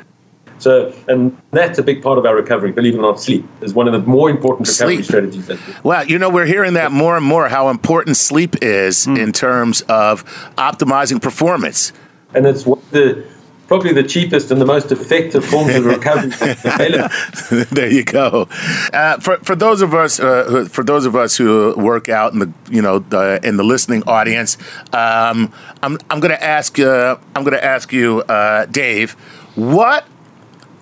So, 0.60 0.94
and 1.08 1.36
that's 1.52 1.80
a 1.80 1.84
big 1.84 2.04
part 2.04 2.18
of 2.18 2.26
our 2.26 2.36
recovery. 2.36 2.72
Believe 2.72 2.96
it 2.96 3.00
or 3.00 3.02
not, 3.02 3.20
sleep 3.20 3.46
is 3.62 3.74
one 3.74 3.88
of 3.88 3.94
the 3.94 4.00
more 4.00 4.30
important 4.30 4.68
recovery 4.68 4.96
Sleep. 4.98 5.06
strategies. 5.06 5.48
That 5.48 5.60
we 5.84 6.12
you 6.12 6.20
know, 6.20 6.30
we're 6.30 6.46
hearing 6.46 6.74
that 6.74 6.92
more 6.92 7.18
and 7.18 7.26
more 7.26 7.48
how 7.50 7.70
important 7.70 8.18
sleep 8.18 8.56
is 8.62 9.08
in 9.08 9.32
terms 9.32 9.82
of 9.82 10.24
optimizing 10.58 11.22
performance. 11.22 11.94
And 12.34 12.46
it's 12.46 12.64
the 12.64 13.26
probably 13.70 13.94
the 13.94 14.04
cheapest 14.04 14.50
and 14.50 14.60
the 14.60 14.66
most 14.66 14.92
effective 14.92 15.46
forms 15.46 15.76
of 15.76 15.86
recovery 15.86 16.32
there 17.72 17.90
you 17.90 18.04
go. 18.04 18.50
Uh, 18.92 19.20
for 19.20 19.38
for 19.38 19.56
those 19.56 19.82
of 19.82 19.94
us 19.94 20.20
uh, 20.20 20.46
who- 20.50 20.66
for 20.66 20.84
those 20.84 21.06
of 21.06 21.16
us 21.16 21.38
who 21.38 21.74
work 21.78 22.10
out 22.10 22.34
in 22.34 22.40
the 22.40 22.52
you 22.70 22.82
know 22.82 23.00
the, 23.00 23.40
in 23.44 23.58
the 23.58 23.64
listening 23.64 24.04
audience, 24.08 24.58
um, 24.92 25.54
I'm 25.84 25.98
I'm 26.10 26.20
going 26.20 26.32
to 26.32 26.44
ask 26.44 26.78
uh, 26.80 27.16
I'm 27.36 27.44
going 27.44 27.56
to 27.56 27.64
ask 27.64 27.94
you, 27.94 28.22
uh, 28.24 28.66
Dave, 28.66 29.12
what 29.56 30.06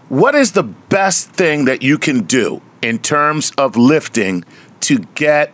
what 0.10 0.36
is 0.36 0.54
the 0.54 0.64
best 0.64 1.32
thing 1.32 1.66
that 1.66 1.82
you 1.82 1.98
can 1.98 2.24
do 2.24 2.62
in 2.82 3.00
terms 3.00 3.52
of 3.58 3.76
lifting 3.76 4.44
to 4.82 5.00
get 5.16 5.54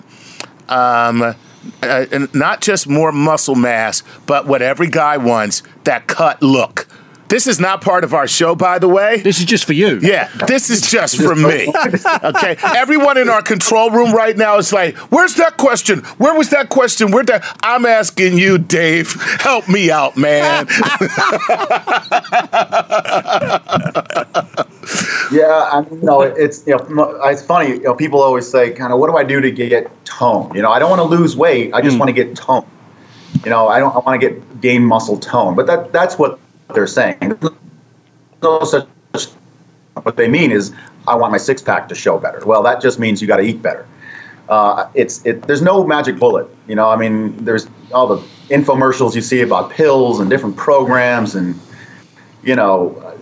um, 0.70 1.36
uh, 1.82 2.28
not 2.34 2.62
just 2.62 2.88
more 2.88 3.12
muscle 3.12 3.56
mass, 3.56 4.04
but 4.26 4.46
what 4.46 4.62
every 4.62 4.90
guy 4.90 5.18
wants 5.18 5.64
that 5.86 6.08
cut 6.08 6.42
look. 6.42 6.88
This 7.34 7.48
is 7.48 7.60
not 7.60 7.82
part 7.82 8.04
of 8.04 8.14
our 8.14 8.28
show, 8.28 8.54
by 8.54 8.78
the 8.78 8.88
way. 8.88 9.20
This 9.22 9.40
is 9.40 9.46
just 9.46 9.66
for 9.66 9.74
you. 9.74 9.98
Yeah, 10.04 10.30
this 10.46 10.70
is 10.70 10.82
just 10.82 11.20
for 11.20 11.34
me. 11.34 11.74
Okay, 12.24 12.56
everyone 12.62 13.18
in 13.18 13.28
our 13.28 13.42
control 13.42 13.90
room 13.90 14.14
right 14.14 14.38
now 14.38 14.58
is 14.58 14.72
like, 14.72 14.96
"Where's 15.12 15.34
that 15.36 15.58
question? 15.58 16.02
Where 16.20 16.36
was 16.36 16.52
that 16.52 16.70
question? 16.70 17.10
Where 17.10 17.24
that?" 17.24 17.44
I'm 17.64 17.88
asking 17.88 18.38
you, 18.38 18.60
Dave. 18.60 19.14
Help 19.42 19.68
me 19.68 19.90
out, 19.90 20.16
man. 20.16 20.68
Yeah, 25.32 25.70
I 25.72 25.82
mean, 25.82 26.02
you 26.02 26.06
know, 26.06 26.22
it's 26.22 26.68
you 26.68 26.78
know, 26.78 27.20
it's 27.24 27.42
funny. 27.42 27.70
You 27.70 27.80
know, 27.80 27.96
people 27.96 28.22
always 28.22 28.48
say, 28.48 28.72
kind 28.72 28.94
of, 28.94 29.00
what 29.00 29.10
do 29.10 29.18
I 29.18 29.24
do 29.24 29.42
to 29.42 29.50
get 29.50 29.90
tone? 30.06 30.54
You 30.54 30.62
know, 30.62 30.70
I 30.70 30.78
don't 30.78 30.90
want 30.90 31.00
to 31.00 31.08
lose 31.08 31.36
weight. 31.36 31.74
I 31.74 31.82
just 31.82 31.96
mm. 31.96 32.00
want 32.02 32.10
to 32.10 32.14
get 32.14 32.36
tone. 32.36 32.66
You 33.44 33.50
know, 33.50 33.68
I 33.68 33.80
don't. 33.80 33.96
I 33.96 34.00
want 34.00 34.22
to 34.22 34.30
get 34.30 34.62
gain 34.62 34.84
muscle 34.86 35.18
tone. 35.18 35.56
But 35.56 35.66
that 35.66 35.92
that's 35.92 36.20
what 36.20 36.40
they're 36.74 36.88
saying. 36.88 37.40
No 38.42 38.64
such. 38.64 38.88
What 40.02 40.18
they 40.18 40.28
mean 40.28 40.52
is, 40.52 40.74
I 41.08 41.16
want 41.16 41.32
my 41.32 41.38
six 41.38 41.62
pack 41.62 41.88
to 41.90 41.96
show 41.96 42.18
better. 42.18 42.44
Well, 42.46 42.64
that 42.64 42.82
just 42.82 43.00
means 43.00 43.22
you 43.22 43.28
got 43.28 43.38
to 43.38 43.44
eat 43.44 43.62
better. 43.62 43.88
Uh, 44.50 44.90
it's 44.94 45.26
it. 45.26 45.44
There's 45.44 45.62
no 45.62 45.86
magic 45.86 46.18
bullet. 46.18 46.48
You 46.68 46.76
know, 46.76 46.90
I 46.90 46.98
mean, 46.98 47.38
there's 47.46 47.68
all 47.94 48.08
the 48.08 48.18
infomercials 48.50 49.16
you 49.16 49.22
see 49.22 49.42
about 49.42 49.70
pills 49.70 50.20
and 50.20 50.30
different 50.30 50.58
programs 50.58 51.36
and 51.36 51.58
you 52.44 52.56
know 52.56 53.14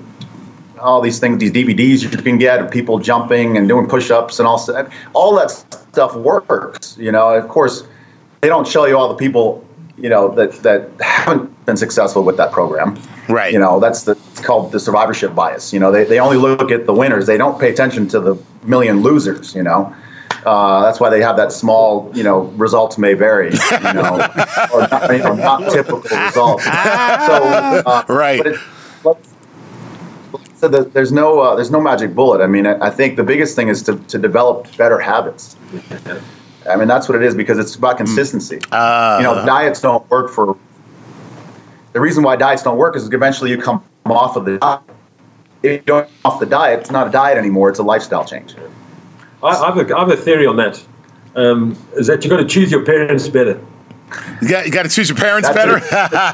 all 0.82 1.02
these 1.02 1.20
things, 1.20 1.40
these 1.40 1.52
DVDs 1.52 2.02
you 2.02 2.10
can 2.10 2.38
get 2.38 2.60
of 2.60 2.72
people 2.72 3.00
jumping 3.00 3.58
and 3.58 3.68
doing 3.68 3.88
push-ups 3.88 4.40
and 4.40 4.48
all 4.48 4.64
that. 4.66 4.92
All 5.14 5.36
that 5.36 5.52
stuff 5.52 6.16
works. 6.16 6.98
You 6.98 7.12
know, 7.12 7.30
of 7.30 7.48
course, 7.48 7.84
they 8.42 8.48
don't 8.48 8.68
show 8.68 8.86
you 8.86 8.98
all 8.98 9.08
the 9.08 9.16
people, 9.16 9.66
you 9.98 10.10
know, 10.10 10.34
that 10.36 10.54
that 10.64 10.90
haven't 11.00 11.51
been 11.72 11.78
successful 11.78 12.24
with 12.24 12.36
that 12.36 12.52
program. 12.52 13.00
Right. 13.30 13.54
You 13.54 13.60
know, 13.60 13.80
that's 13.80 14.04
the 14.04 14.12
it's 14.12 14.42
called 14.42 14.74
the 14.74 14.80
survivorship 14.80 15.34
bias. 15.34 15.72
You 15.72 15.80
know, 15.80 15.92
they 15.92 16.04
they 16.04 16.20
only 16.20 16.38
look 16.38 16.70
at 16.70 16.86
the 16.86 16.94
winners. 16.94 17.28
They 17.28 17.38
don't 17.38 17.60
pay 17.60 17.70
attention 17.72 18.08
to 18.10 18.20
the 18.20 18.36
million 18.64 19.02
losers. 19.02 19.56
You 19.56 19.64
know. 19.64 19.96
Uh, 20.46 20.82
that's 20.82 21.00
why 21.00 21.08
they 21.08 21.22
have 21.22 21.38
that 21.38 21.52
small, 21.52 22.10
you 22.16 22.24
know, 22.24 22.40
results 22.58 22.98
may 22.98 23.14
vary, 23.14 23.52
you 23.52 23.94
know, 23.94 24.16
or 24.74 24.88
not, 24.88 25.12
you 25.12 25.20
know, 25.20 25.36
not 25.36 25.72
typical 25.72 26.00
results. 26.00 26.64
So, 26.64 26.72
uh, 26.72 28.04
right. 28.10 28.42
But 28.44 28.48
it, 28.48 28.60
so 30.56 30.68
the, 30.68 30.84
there's 30.86 31.12
no 31.12 31.40
uh, 31.40 31.56
there's 31.56 31.70
no 31.70 31.80
magic 31.80 32.16
bullet. 32.16 32.42
I 32.42 32.48
mean, 32.48 32.66
I, 32.66 32.88
I 32.88 32.90
think 32.90 33.18
the 33.18 33.24
biggest 33.24 33.56
thing 33.56 33.68
is 33.68 33.84
to, 33.84 33.98
to 33.98 34.18
develop 34.18 34.76
better 34.78 35.00
habits. 35.00 35.56
I 36.70 36.76
mean, 36.76 36.88
that's 36.88 37.08
what 37.08 37.16
it 37.16 37.24
is 37.24 37.36
because 37.36 37.60
it's 37.60 37.76
about 37.76 37.98
consistency. 37.98 38.56
you 38.56 39.26
know, 39.28 39.44
diets 39.46 39.82
don't 39.82 40.10
work 40.10 40.32
for. 40.32 40.58
The 41.94 42.00
reason 42.00 42.24
why 42.24 42.36
diets 42.36 42.64
don't 42.64 42.78
work 42.78 42.96
is 42.96 43.12
eventually 43.12 43.50
you 43.50 43.58
come 43.58 43.84
off 44.06 44.36
of 44.36 44.46
the 44.46 44.58
diet. 44.58 44.82
If 45.64 45.72
you 45.72 45.80
don't 45.80 46.10
off 46.26 46.40
the 46.40 46.46
diet, 46.46 46.80
it's 46.80 46.92
not 46.92 47.08
a 47.08 47.12
diet 47.12 47.38
anymore. 47.38 47.70
It's 47.70 47.80
a 47.80 47.84
lifestyle 47.84 48.26
change. 48.26 48.56
I, 49.44 49.48
I, 49.48 49.66
have 49.68 49.78
a, 49.78 49.96
I 49.96 50.00
have 50.00 50.10
a 50.10 50.18
theory 50.18 50.48
on 50.48 50.56
that. 50.58 50.84
Um, 51.36 51.78
is 51.94 52.08
that 52.08 52.24
you've 52.24 52.32
got 52.32 52.38
to 52.38 52.46
choose 52.46 52.72
your 52.72 52.84
parents 52.84 53.28
better. 53.28 53.64
You 54.42 54.50
got, 54.50 54.66
you 54.66 54.72
got 54.72 54.84
to 54.84 54.90
choose 54.90 55.08
your 55.10 55.18
parents 55.18 55.48
better. 55.50 55.80
yeah, 55.92 56.34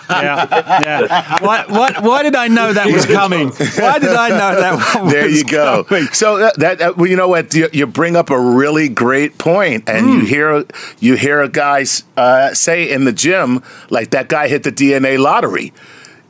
yeah. 0.81 1.37
Why, 1.45 1.65
why, 1.67 1.93
why 2.01 2.23
did 2.23 2.35
I 2.35 2.47
know 2.47 2.73
that 2.73 2.87
was 2.87 3.05
coming? 3.05 3.49
Why 3.49 3.99
did 3.99 4.09
I 4.09 4.29
know 4.29 4.59
that? 4.61 4.99
Was 5.03 5.11
there 5.13 5.27
you 5.27 5.43
go. 5.43 5.83
coming? 5.83 6.05
So 6.13 6.37
that, 6.37 6.57
that 6.59 6.81
uh, 6.81 6.93
well, 6.97 7.07
you 7.07 7.15
know 7.15 7.27
what 7.27 7.53
you, 7.53 7.69
you 7.73 7.85
bring 7.85 8.15
up 8.15 8.29
a 8.29 8.39
really 8.39 8.89
great 8.89 9.37
point, 9.37 9.87
and 9.89 10.05
Hmm. 10.05 10.11
you 10.19 10.25
hear 10.25 10.65
you 10.99 11.15
hear 11.15 11.41
a 11.41 11.49
guy 11.49 11.85
uh, 12.15 12.53
say 12.53 12.89
in 12.91 13.05
the 13.05 13.11
gym 13.13 13.61
like 13.89 14.09
that 14.11 14.27
guy 14.29 14.47
hit 14.47 14.63
the 14.63 14.71
DNA 14.71 15.19
lottery. 15.19 15.73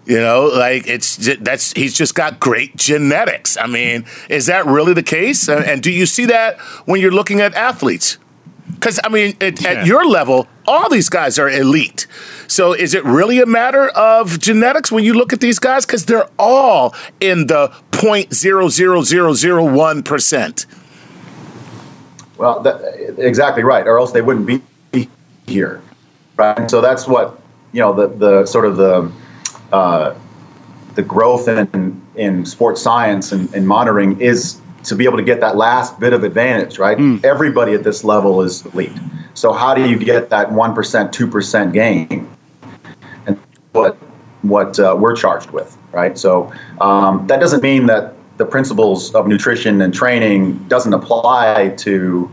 You 0.05 0.19
know, 0.19 0.45
like 0.53 0.87
it's 0.87 1.17
that's 1.39 1.73
he's 1.73 1.93
just 1.93 2.15
got 2.15 2.39
great 2.39 2.75
genetics. 2.77 3.57
I 3.57 3.67
mean, 3.67 4.05
is 4.29 4.45
that 4.47 4.65
really 4.65 4.93
the 4.93 5.03
case? 5.03 5.47
And, 5.49 5.65
and 5.65 5.83
do 5.83 5.91
you 5.91 6.05
see 6.05 6.25
that 6.27 6.59
when 6.85 7.01
you're 7.01 7.11
looking 7.11 7.41
at 7.41 7.53
athletes? 7.55 8.17
Because 8.73 8.99
I 9.03 9.09
mean, 9.09 9.35
at, 9.41 9.65
at 9.65 9.85
your 9.85 10.05
level, 10.05 10.47
all 10.67 10.89
these 10.89 11.09
guys 11.09 11.39
are 11.39 11.49
elite. 11.49 12.05
So 12.47 12.73
is 12.73 12.93
it 12.93 13.03
really 13.03 13.39
a 13.39 13.45
matter 13.45 13.87
of 13.89 14.39
genetics 14.39 14.91
when 14.91 15.03
you 15.03 15.13
look 15.13 15.33
at 15.33 15.39
these 15.39 15.59
guys? 15.59 15.85
Because 15.85 16.05
they're 16.05 16.29
all 16.37 16.93
in 17.19 17.47
the 17.47 17.73
point 17.91 18.33
zero 18.33 18.69
zero 18.69 19.01
zero 19.01 19.33
zero 19.33 19.63
one 19.63 20.03
percent. 20.03 20.65
Well, 22.37 22.61
that, 22.61 23.15
exactly 23.17 23.63
right, 23.63 23.87
or 23.87 23.97
else 23.97 24.11
they 24.11 24.21
wouldn't 24.21 24.45
be 24.91 25.09
here, 25.47 25.81
right? 26.35 26.69
So 26.69 26.81
that's 26.81 27.07
what 27.07 27.39
you 27.71 27.81
know 27.81 27.93
the 27.93 28.07
the 28.07 28.45
sort 28.45 28.65
of 28.65 28.77
the 28.77 29.11
uh, 29.71 30.13
the 30.95 31.01
growth 31.01 31.47
in 31.47 32.01
in 32.15 32.45
sports 32.45 32.81
science 32.81 33.31
and, 33.31 33.53
and 33.53 33.67
monitoring 33.67 34.19
is 34.19 34.59
to 34.87 34.95
be 34.95 35.03
able 35.05 35.17
to 35.17 35.23
get 35.23 35.39
that 35.41 35.57
last 35.57 35.99
bit 35.99 36.13
of 36.13 36.23
advantage, 36.23 36.79
right? 36.79 36.97
Everybody 37.23 37.73
at 37.73 37.83
this 37.83 38.03
level 38.03 38.41
is 38.41 38.65
elite. 38.67 38.97
So 39.33 39.53
how 39.53 39.75
do 39.75 39.87
you 39.87 39.99
get 39.99 40.29
that 40.29 40.51
one 40.51 40.73
percent, 40.73 41.13
two 41.13 41.27
percent 41.27 41.73
gain? 41.73 42.27
And 43.25 43.39
what 43.73 43.97
what 44.41 44.79
uh, 44.79 44.95
we're 44.97 45.15
charged 45.15 45.51
with, 45.51 45.77
right? 45.91 46.17
So 46.17 46.51
um, 46.79 47.27
that 47.27 47.39
doesn't 47.39 47.61
mean 47.61 47.85
that 47.87 48.13
the 48.37 48.45
principles 48.45 49.13
of 49.13 49.27
nutrition 49.27 49.81
and 49.81 49.93
training 49.93 50.57
doesn't 50.67 50.93
apply 50.93 51.73
to 51.77 52.31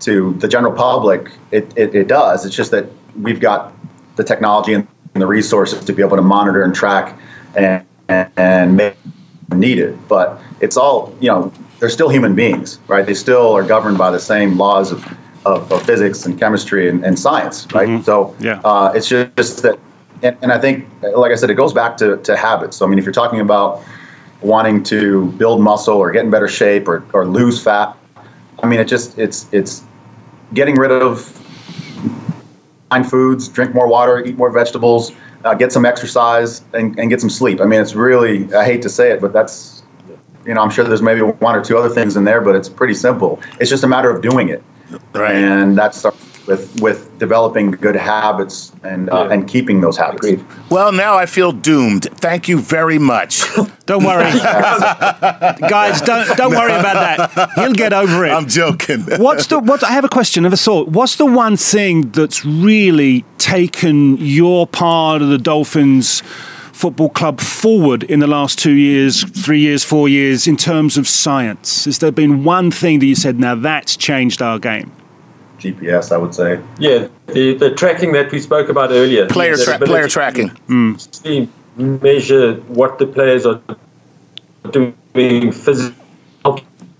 to 0.00 0.34
the 0.34 0.48
general 0.48 0.72
public. 0.72 1.30
It, 1.50 1.72
it, 1.76 1.94
it 1.94 2.08
does. 2.08 2.44
It's 2.44 2.54
just 2.54 2.70
that 2.70 2.86
we've 3.20 3.40
got 3.40 3.72
the 4.16 4.24
technology 4.24 4.74
and 4.74 4.86
the 5.14 5.26
resources 5.26 5.84
to 5.84 5.92
be 5.92 6.02
able 6.02 6.16
to 6.16 6.22
monitor 6.22 6.62
and 6.62 6.74
track 6.74 7.18
and 7.54 7.84
and, 8.08 8.30
and 8.36 8.76
make 8.76 8.96
needed. 9.54 9.98
But 10.08 10.40
it's 10.60 10.76
all 10.76 11.14
you 11.20 11.28
know. 11.28 11.52
They're 11.78 11.90
still 11.90 12.08
human 12.08 12.34
beings, 12.34 12.78
right? 12.88 13.04
They 13.04 13.14
still 13.14 13.52
are 13.52 13.62
governed 13.62 13.98
by 13.98 14.10
the 14.10 14.20
same 14.20 14.56
laws 14.56 14.92
of, 14.92 15.04
of, 15.44 15.70
of 15.70 15.84
physics 15.84 16.24
and 16.26 16.38
chemistry 16.38 16.88
and, 16.88 17.04
and 17.04 17.18
science, 17.18 17.66
right? 17.72 18.02
So 18.04 18.34
Yeah. 18.40 18.60
uh, 18.64 18.92
it's 18.94 19.08
just 19.08 19.62
that, 19.62 19.78
and, 20.22 20.36
and 20.40 20.52
I 20.52 20.58
think, 20.58 20.88
like 21.02 21.32
I 21.32 21.34
said, 21.34 21.50
it 21.50 21.54
goes 21.54 21.74
back 21.74 21.96
to, 21.98 22.16
to 22.18 22.36
habits. 22.36 22.78
So 22.78 22.86
I 22.86 22.88
mean, 22.88 22.98
if 22.98 23.04
you're 23.04 23.12
talking 23.12 23.40
about 23.40 23.82
wanting 24.40 24.82
to 24.84 25.26
build 25.32 25.60
muscle 25.60 25.96
or 25.96 26.10
get 26.10 26.24
in 26.24 26.30
better 26.30 26.48
shape 26.48 26.88
or, 26.88 27.04
or 27.12 27.26
lose 27.26 27.62
fat, 27.62 27.94
I 28.62 28.66
mean, 28.66 28.80
it 28.80 28.86
just 28.86 29.18
it's 29.18 29.46
it's 29.52 29.84
getting 30.54 30.76
rid 30.76 30.90
of 30.90 31.20
fine 32.90 33.04
foods, 33.04 33.48
drink 33.48 33.74
more 33.74 33.86
water, 33.86 34.24
eat 34.24 34.36
more 34.38 34.50
vegetables, 34.50 35.12
uh, 35.44 35.54
get 35.54 35.72
some 35.72 35.84
exercise, 35.84 36.62
and, 36.72 36.98
and 36.98 37.10
get 37.10 37.20
some 37.20 37.28
sleep. 37.30 37.60
I 37.60 37.64
mean, 37.64 37.80
it's 37.80 37.94
really 37.94 38.52
I 38.54 38.64
hate 38.64 38.80
to 38.82 38.88
say 38.88 39.10
it, 39.10 39.20
but 39.20 39.32
that's 39.34 39.75
you 40.46 40.54
know 40.54 40.62
I'm 40.62 40.70
sure 40.70 40.84
there's 40.84 41.02
maybe 41.02 41.20
one 41.22 41.54
or 41.56 41.62
two 41.64 41.76
other 41.78 41.88
things 41.90 42.16
in 42.16 42.24
there, 42.24 42.40
but 42.40 42.54
it's 42.54 42.68
pretty 42.68 42.94
simple. 42.94 43.40
It's 43.60 43.70
just 43.70 43.84
a 43.84 43.88
matter 43.88 44.10
of 44.10 44.22
doing 44.22 44.48
it, 44.48 44.62
Right. 45.14 45.34
and 45.34 45.76
that's 45.76 46.04
with 46.46 46.80
with 46.80 47.18
developing 47.18 47.72
good 47.72 47.96
habits 47.96 48.70
and 48.84 49.10
uh, 49.10 49.28
and 49.32 49.48
keeping 49.48 49.80
those 49.80 49.96
habits. 49.96 50.28
Well, 50.70 50.92
now 50.92 51.16
I 51.16 51.26
feel 51.26 51.50
doomed. 51.50 52.04
Thank 52.20 52.46
you 52.48 52.60
very 52.60 52.98
much. 52.98 53.42
Don't 53.86 54.04
worry, 54.04 54.30
guys. 55.68 56.00
Don't 56.02 56.36
don't 56.36 56.50
worry 56.52 56.72
about 56.72 57.28
that. 57.34 57.50
He'll 57.54 57.72
get 57.72 57.92
over 57.92 58.24
it. 58.24 58.30
I'm 58.30 58.46
joking. 58.48 59.02
What's 59.18 59.46
the 59.48 59.58
what? 59.58 59.82
I 59.84 59.90
have 59.90 60.04
a 60.04 60.08
question 60.08 60.44
of 60.44 60.52
a 60.52 60.56
sort. 60.56 60.88
What's 60.88 61.16
the 61.16 61.26
one 61.26 61.56
thing 61.56 62.10
that's 62.12 62.44
really 62.44 63.24
taken 63.38 64.16
your 64.18 64.66
part 64.66 65.22
of 65.22 65.28
the 65.28 65.38
Dolphins 65.38 66.22
football 66.76 67.08
club 67.08 67.40
forward 67.40 68.02
in 68.04 68.20
the 68.20 68.26
last 68.26 68.58
two 68.58 68.72
years, 68.72 69.24
three 69.24 69.60
years, 69.60 69.82
four 69.82 70.08
years 70.08 70.46
in 70.46 70.56
terms 70.56 70.98
of 70.98 71.08
science? 71.08 71.86
Has 71.86 71.98
there 72.00 72.12
been 72.12 72.44
one 72.44 72.70
thing 72.70 72.98
that 72.98 73.06
you 73.06 73.14
said, 73.14 73.40
now 73.40 73.54
that's 73.54 73.96
changed 73.96 74.42
our 74.42 74.58
game? 74.58 74.92
GPS, 75.58 76.12
I 76.12 76.18
would 76.18 76.34
say. 76.34 76.60
Yeah, 76.78 77.08
the, 77.28 77.54
the 77.54 77.74
tracking 77.74 78.12
that 78.12 78.30
we 78.30 78.40
spoke 78.40 78.68
about 78.68 78.90
earlier. 78.90 79.26
Player 79.26 79.56
That 79.56 79.78
tra- 79.78 79.86
player 79.86 80.06
tracking. 80.08 80.50
actually 80.50 81.48
Measure 81.76 82.54
what 82.68 82.98
the 82.98 83.06
players 83.06 83.44
are 83.44 83.60
doing 84.70 85.52
physically. 85.52 85.94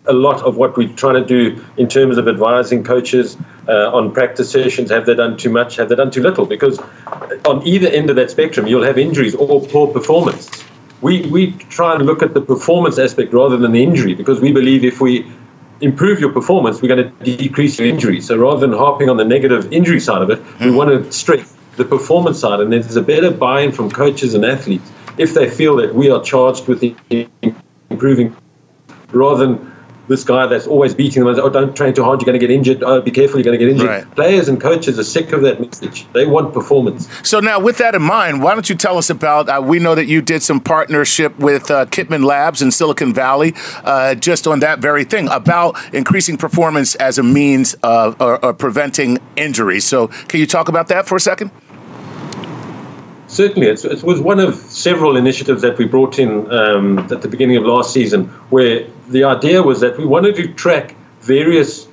A 0.08 0.12
lot 0.12 0.42
of 0.42 0.56
what 0.56 0.76
we're 0.76 0.92
trying 0.94 1.14
to 1.14 1.24
do 1.24 1.64
in 1.76 1.88
terms 1.88 2.18
of 2.18 2.28
advising 2.28 2.84
coaches 2.84 3.36
uh, 3.68 3.90
on 3.92 4.12
practice 4.12 4.50
sessions 4.50 4.90
have 4.90 5.06
they 5.06 5.14
done 5.14 5.36
too 5.36 5.50
much, 5.50 5.76
have 5.76 5.88
they 5.88 5.96
done 5.96 6.10
too 6.10 6.22
little? 6.22 6.46
Because 6.46 6.78
on 7.44 7.66
either 7.66 7.88
end 7.88 8.10
of 8.10 8.16
that 8.16 8.30
spectrum, 8.30 8.66
you'll 8.66 8.84
have 8.84 8.98
injuries 8.98 9.34
or 9.34 9.60
poor 9.66 9.92
performance. 9.92 10.50
We, 11.02 11.26
we 11.26 11.52
try 11.52 11.94
and 11.94 12.06
look 12.06 12.22
at 12.22 12.34
the 12.34 12.40
performance 12.40 12.98
aspect 12.98 13.32
rather 13.32 13.56
than 13.56 13.72
the 13.72 13.82
injury 13.82 14.14
because 14.14 14.40
we 14.40 14.52
believe 14.52 14.84
if 14.84 15.00
we 15.00 15.30
improve 15.80 16.20
your 16.20 16.32
performance, 16.32 16.80
we're 16.80 16.88
going 16.88 17.12
to 17.12 17.36
decrease 17.36 17.78
your 17.78 17.88
injury. 17.88 18.20
So 18.20 18.36
rather 18.36 18.60
than 18.60 18.72
harping 18.72 19.10
on 19.10 19.16
the 19.16 19.24
negative 19.24 19.70
injury 19.72 20.00
side 20.00 20.22
of 20.22 20.30
it, 20.30 20.40
we 20.60 20.70
want 20.70 20.90
to 20.90 21.12
stress 21.12 21.54
the 21.76 21.84
performance 21.84 22.38
side. 22.38 22.60
And 22.60 22.72
there's 22.72 22.96
a 22.96 23.02
better 23.02 23.30
buy 23.30 23.60
in 23.60 23.72
from 23.72 23.90
coaches 23.90 24.34
and 24.34 24.44
athletes 24.44 24.90
if 25.18 25.34
they 25.34 25.48
feel 25.48 25.76
that 25.76 25.94
we 25.94 26.10
are 26.10 26.22
charged 26.22 26.66
with 26.66 26.82
improving 27.90 28.34
rather 29.12 29.46
than 29.46 29.75
this 30.08 30.24
guy 30.24 30.46
that's 30.46 30.66
always 30.66 30.94
beating 30.94 31.24
them. 31.24 31.34
Oh, 31.38 31.48
don't 31.48 31.76
train 31.76 31.94
too 31.94 32.04
hard. 32.04 32.20
You're 32.20 32.26
going 32.26 32.38
to 32.38 32.46
get 32.46 32.54
injured. 32.54 32.82
Oh, 32.82 33.00
be 33.00 33.10
careful. 33.10 33.38
You're 33.38 33.44
going 33.44 33.58
to 33.58 33.64
get 33.64 33.72
injured. 33.72 33.88
Right. 33.88 34.14
Players 34.14 34.48
and 34.48 34.60
coaches 34.60 34.98
are 34.98 35.04
sick 35.04 35.32
of 35.32 35.42
that 35.42 35.60
message. 35.60 36.10
They 36.12 36.26
want 36.26 36.52
performance. 36.52 37.08
So 37.22 37.40
now, 37.40 37.60
with 37.60 37.78
that 37.78 37.94
in 37.94 38.02
mind, 38.02 38.42
why 38.42 38.54
don't 38.54 38.68
you 38.68 38.76
tell 38.76 38.98
us 38.98 39.10
about? 39.10 39.48
Uh, 39.48 39.60
we 39.64 39.78
know 39.78 39.94
that 39.94 40.06
you 40.06 40.22
did 40.22 40.42
some 40.42 40.60
partnership 40.60 41.38
with 41.38 41.70
uh, 41.70 41.86
Kitman 41.86 42.24
Labs 42.24 42.62
in 42.62 42.70
Silicon 42.70 43.12
Valley, 43.12 43.54
uh, 43.84 44.14
just 44.14 44.46
on 44.46 44.60
that 44.60 44.78
very 44.78 45.04
thing 45.04 45.28
about 45.28 45.76
increasing 45.94 46.36
performance 46.36 46.94
as 46.96 47.18
a 47.18 47.22
means 47.22 47.74
of 47.82 48.20
or, 48.20 48.44
or 48.44 48.52
preventing 48.54 49.18
injury. 49.36 49.80
So, 49.80 50.08
can 50.08 50.40
you 50.40 50.46
talk 50.46 50.68
about 50.68 50.88
that 50.88 51.06
for 51.06 51.16
a 51.16 51.20
second? 51.20 51.50
Certainly, 53.28 53.68
it's, 53.68 53.84
it 53.84 54.02
was 54.04 54.20
one 54.20 54.38
of 54.38 54.54
several 54.54 55.16
initiatives 55.16 55.62
that 55.62 55.78
we 55.78 55.84
brought 55.84 56.18
in 56.18 56.50
um, 56.52 56.98
at 56.98 57.22
the 57.22 57.28
beginning 57.28 57.56
of 57.56 57.64
last 57.64 57.92
season, 57.92 58.26
where 58.50 58.86
the 59.08 59.24
idea 59.24 59.62
was 59.62 59.80
that 59.80 59.98
we 59.98 60.06
wanted 60.06 60.36
to 60.36 60.48
track 60.54 60.94
various 61.20 61.86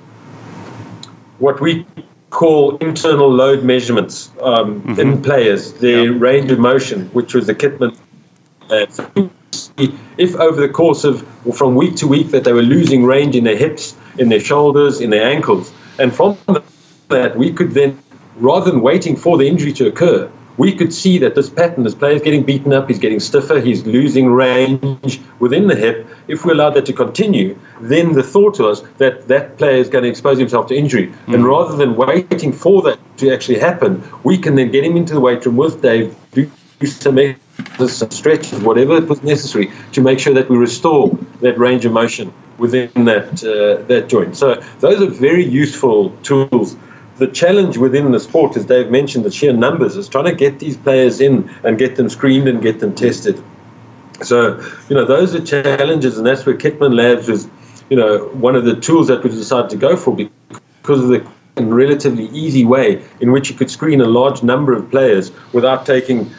what 1.38 1.60
we 1.60 1.86
call 2.30 2.76
internal 2.78 3.30
load 3.30 3.64
measurements 3.64 4.30
um, 4.40 4.98
in 4.98 5.22
players, 5.22 5.72
their 5.74 6.12
range 6.12 6.50
of 6.50 6.58
motion, 6.58 7.06
which 7.08 7.34
was 7.34 7.46
the 7.46 7.54
Kitman. 7.54 7.96
Uh, 8.70 8.86
if 10.18 10.34
over 10.36 10.60
the 10.60 10.68
course 10.68 11.04
of 11.04 11.26
from 11.54 11.74
week 11.74 11.96
to 11.96 12.06
week 12.06 12.28
that 12.30 12.44
they 12.44 12.52
were 12.52 12.62
losing 12.62 13.04
range 13.04 13.34
in 13.36 13.44
their 13.44 13.56
hips, 13.56 13.96
in 14.18 14.28
their 14.28 14.40
shoulders, 14.40 15.00
in 15.00 15.10
their 15.10 15.24
ankles, 15.24 15.72
and 15.98 16.14
from 16.14 16.38
that 17.08 17.36
we 17.36 17.52
could 17.52 17.72
then, 17.72 17.98
rather 18.36 18.70
than 18.70 18.80
waiting 18.80 19.16
for 19.16 19.36
the 19.36 19.46
injury 19.46 19.72
to 19.72 19.86
occur, 19.86 20.30
we 20.56 20.72
could 20.72 20.92
see 20.92 21.18
that 21.18 21.34
this 21.34 21.50
pattern, 21.50 21.84
this 21.84 21.94
player 21.94 22.14
is 22.14 22.22
getting 22.22 22.42
beaten 22.42 22.72
up, 22.72 22.88
he's 22.88 22.98
getting 22.98 23.20
stiffer, 23.20 23.60
he's 23.60 23.84
losing 23.86 24.28
range 24.28 25.20
within 25.40 25.66
the 25.66 25.74
hip. 25.74 26.06
If 26.28 26.44
we 26.44 26.52
allow 26.52 26.70
that 26.70 26.86
to 26.86 26.92
continue, 26.92 27.58
then 27.80 28.12
the 28.12 28.22
thought 28.22 28.58
was 28.60 28.82
that 28.98 29.28
that 29.28 29.58
player 29.58 29.76
is 29.76 29.88
going 29.88 30.04
to 30.04 30.10
expose 30.10 30.38
himself 30.38 30.68
to 30.68 30.76
injury. 30.76 31.12
And 31.26 31.44
rather 31.44 31.76
than 31.76 31.96
waiting 31.96 32.52
for 32.52 32.82
that 32.82 32.98
to 33.18 33.32
actually 33.32 33.58
happen, 33.58 34.02
we 34.22 34.38
can 34.38 34.54
then 34.54 34.70
get 34.70 34.84
him 34.84 34.96
into 34.96 35.14
the 35.14 35.20
weight 35.20 35.44
room 35.44 35.56
with 35.56 35.82
Dave, 35.82 36.14
do 36.32 36.50
some 36.86 37.18
exercises, 37.18 37.96
some 37.96 38.10
stretches, 38.10 38.60
whatever 38.60 39.00
was 39.00 39.22
necessary 39.22 39.72
to 39.92 40.00
make 40.00 40.18
sure 40.18 40.34
that 40.34 40.48
we 40.48 40.56
restore 40.56 41.16
that 41.40 41.58
range 41.58 41.84
of 41.84 41.92
motion 41.92 42.32
within 42.58 42.90
that 43.04 43.42
uh, 43.44 43.82
that 43.86 44.08
joint. 44.08 44.36
So 44.36 44.54
those 44.80 45.02
are 45.02 45.06
very 45.06 45.44
useful 45.44 46.10
tools 46.22 46.76
the 47.18 47.28
challenge 47.28 47.76
within 47.78 48.10
the 48.10 48.20
sport, 48.20 48.56
as 48.56 48.64
Dave 48.64 48.90
mentioned, 48.90 49.24
the 49.24 49.30
sheer 49.30 49.52
numbers, 49.52 49.96
is 49.96 50.08
trying 50.08 50.24
to 50.24 50.34
get 50.34 50.58
these 50.58 50.76
players 50.76 51.20
in 51.20 51.48
and 51.62 51.78
get 51.78 51.96
them 51.96 52.08
screened 52.08 52.48
and 52.48 52.60
get 52.60 52.80
them 52.80 52.94
tested. 52.94 53.42
So, 54.22 54.60
you 54.88 54.96
know, 54.96 55.04
those 55.04 55.34
are 55.34 55.44
challenges, 55.44 56.18
and 56.18 56.26
that's 56.26 56.44
where 56.46 56.56
Kitman 56.56 56.94
Labs 56.94 57.28
was, 57.28 57.48
you 57.90 57.96
know, 57.96 58.28
one 58.28 58.56
of 58.56 58.64
the 58.64 58.76
tools 58.76 59.08
that 59.08 59.22
we 59.22 59.30
decided 59.30 59.70
to 59.70 59.76
go 59.76 59.96
for 59.96 60.14
because 60.14 61.02
of 61.02 61.08
the 61.08 61.26
relatively 61.56 62.26
easy 62.28 62.64
way 62.64 63.04
in 63.20 63.30
which 63.30 63.50
you 63.50 63.56
could 63.56 63.70
screen 63.70 64.00
a 64.00 64.06
large 64.06 64.42
number 64.42 64.72
of 64.72 64.90
players 64.90 65.30
without 65.52 65.86
taking 65.86 66.30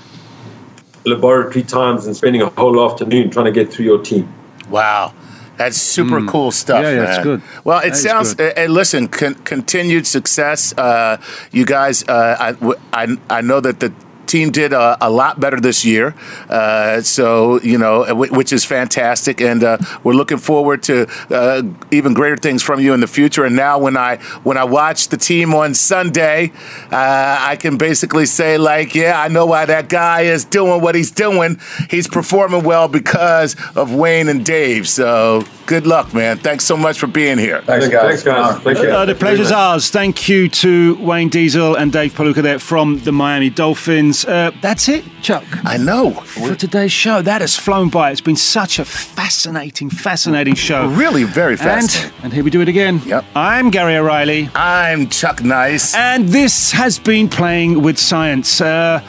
laboratory 1.06 1.64
times 1.64 2.06
and 2.06 2.18
spending 2.18 2.42
a 2.42 2.50
whole 2.50 2.84
afternoon 2.84 3.30
trying 3.30 3.46
to 3.46 3.52
get 3.52 3.72
through 3.72 3.86
your 3.86 4.02
team. 4.02 4.32
Wow. 4.70 5.14
That's 5.58 5.78
super 5.78 6.26
cool 6.26 6.52
stuff. 6.52 6.84
Yeah, 6.84 6.92
yeah, 6.92 7.00
man. 7.04 7.10
it's 7.14 7.24
good. 7.24 7.42
Well, 7.64 7.80
it 7.80 7.92
That 7.92 7.96
sounds. 7.98 8.34
good. 8.36 8.58
Uh, 8.58 8.64
uh, 8.64 8.68
listen, 8.68 9.08
con- 9.08 9.36
continued 9.36 10.06
success. 10.06 10.74
Uh, 10.78 11.18
you 11.52 11.66
guys, 11.66 12.04
uh, 12.08 12.36
I, 12.40 12.52
w- 12.54 12.80
I, 12.92 13.18
I 13.30 13.42
know 13.42 13.60
that 13.62 13.80
the 13.80 13.94
team 14.28 14.52
did 14.52 14.74
a, 14.74 14.98
a 15.02 15.10
lot 15.10 15.40
better 15.40 15.60
this 15.60 15.86
year. 15.86 16.16
Uh, 16.50 17.02
so 17.02 17.60
you 17.62 17.78
know, 17.78 18.06
w- 18.06 18.34
which 18.34 18.52
is 18.52 18.66
fantastic, 18.66 19.42
and 19.42 19.64
uh, 19.64 19.78
we're 20.04 20.14
looking 20.14 20.38
forward 20.38 20.84
to 20.84 21.08
uh, 21.30 21.62
even 21.92 22.14
greater 22.14 22.38
things 22.38 22.62
from 22.64 22.80
you 22.80 22.94
in 22.94 23.00
the 23.00 23.08
future. 23.08 23.46
And 23.46 23.56
now, 23.56 23.80
when 23.80 23.98
I 23.98 24.18
when 24.44 24.58
I 24.58 24.64
watch 24.64 25.10
the 25.10 25.18
team 25.18 25.54
on 25.54 25.74
Sunday, 25.74 26.52
uh, 26.92 27.38
I 27.40 27.56
can 27.60 27.78
basically 27.78 28.26
say 28.26 28.58
like, 28.58 28.96
yeah, 28.96 29.20
I 29.20 29.28
know 29.28 29.46
why 29.46 29.66
that 29.66 29.90
guy 29.90 30.22
is 30.22 30.46
doing 30.46 30.82
what 30.82 30.96
he's 30.96 31.12
doing. 31.12 31.60
He's 31.90 32.08
performing 32.08 32.64
well 32.64 32.88
because 32.88 33.56
of 33.76 33.94
Wayne 33.94 34.28
and 34.28 34.46
Dave. 34.46 34.88
So 34.88 35.44
good 35.66 35.86
luck, 35.88 36.14
man. 36.14 36.38
Thanks 36.38 36.66
so 36.66 36.78
much 36.78 37.00
for 37.00 37.08
being 37.08 37.38
here. 37.38 37.62
Thanks, 37.62 37.88
guys. 37.88 38.24
Thanks, 38.24 38.24
guys. 38.24 38.62
Thank. 38.62 38.78
Uh, 38.80 39.06
the 39.06 39.16
pleasure's 39.16 39.52
ours. 39.52 39.90
Thank 39.90 40.28
you 40.30 40.48
to 40.50 40.96
Wayne 41.02 41.30
Diesel 41.30 41.76
and 41.76 41.92
Dave 41.92 42.14
Puloka 42.14 42.42
there 42.42 42.60
from 42.60 43.00
the 43.00 43.12
Miami 43.12 43.50
Dolphins. 43.50 44.15
Uh, 44.24 44.52
that's 44.62 44.88
it, 44.88 45.04
Chuck. 45.22 45.44
I 45.66 45.78
know. 45.78 46.12
For 46.12 46.56
today's 46.56 46.92
show, 46.92 47.22
that 47.22 47.42
has 47.42 47.58
flown 47.58 47.90
by. 47.90 48.12
It's 48.12 48.22
been 48.22 48.36
such 48.36 48.80
a 48.80 48.86
fascinating, 48.86 49.90
fascinating 49.90 50.56
show. 50.56 50.88
Really, 50.88 51.24
very 51.24 51.58
And, 51.60 52.14
and 52.24 52.32
here 52.32 52.44
we 52.44 52.52
do 52.52 52.62
it 52.62 52.70
again. 52.70 53.02
Yep. 53.06 53.26
I'm 53.36 53.72
Gary 53.72 53.98
O'Reilly. 53.98 54.50
I'm 54.56 55.10
Chuck 55.10 55.44
Nice. 55.44 55.96
And 55.96 56.30
this 56.30 56.72
has 56.72 57.00
been 57.00 57.28
Playing 57.28 57.82
with 57.82 57.98
Science. 57.98 58.62
Uh, 58.62 59.00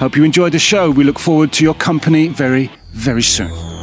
hope 0.00 0.16
you 0.16 0.24
enjoyed 0.24 0.52
the 0.52 0.58
show. 0.58 0.90
We 0.90 1.04
look 1.04 1.18
forward 1.18 1.52
to 1.52 1.64
your 1.64 1.74
company 1.74 2.28
very, 2.28 2.70
very 2.92 3.22
soon. 3.22 3.75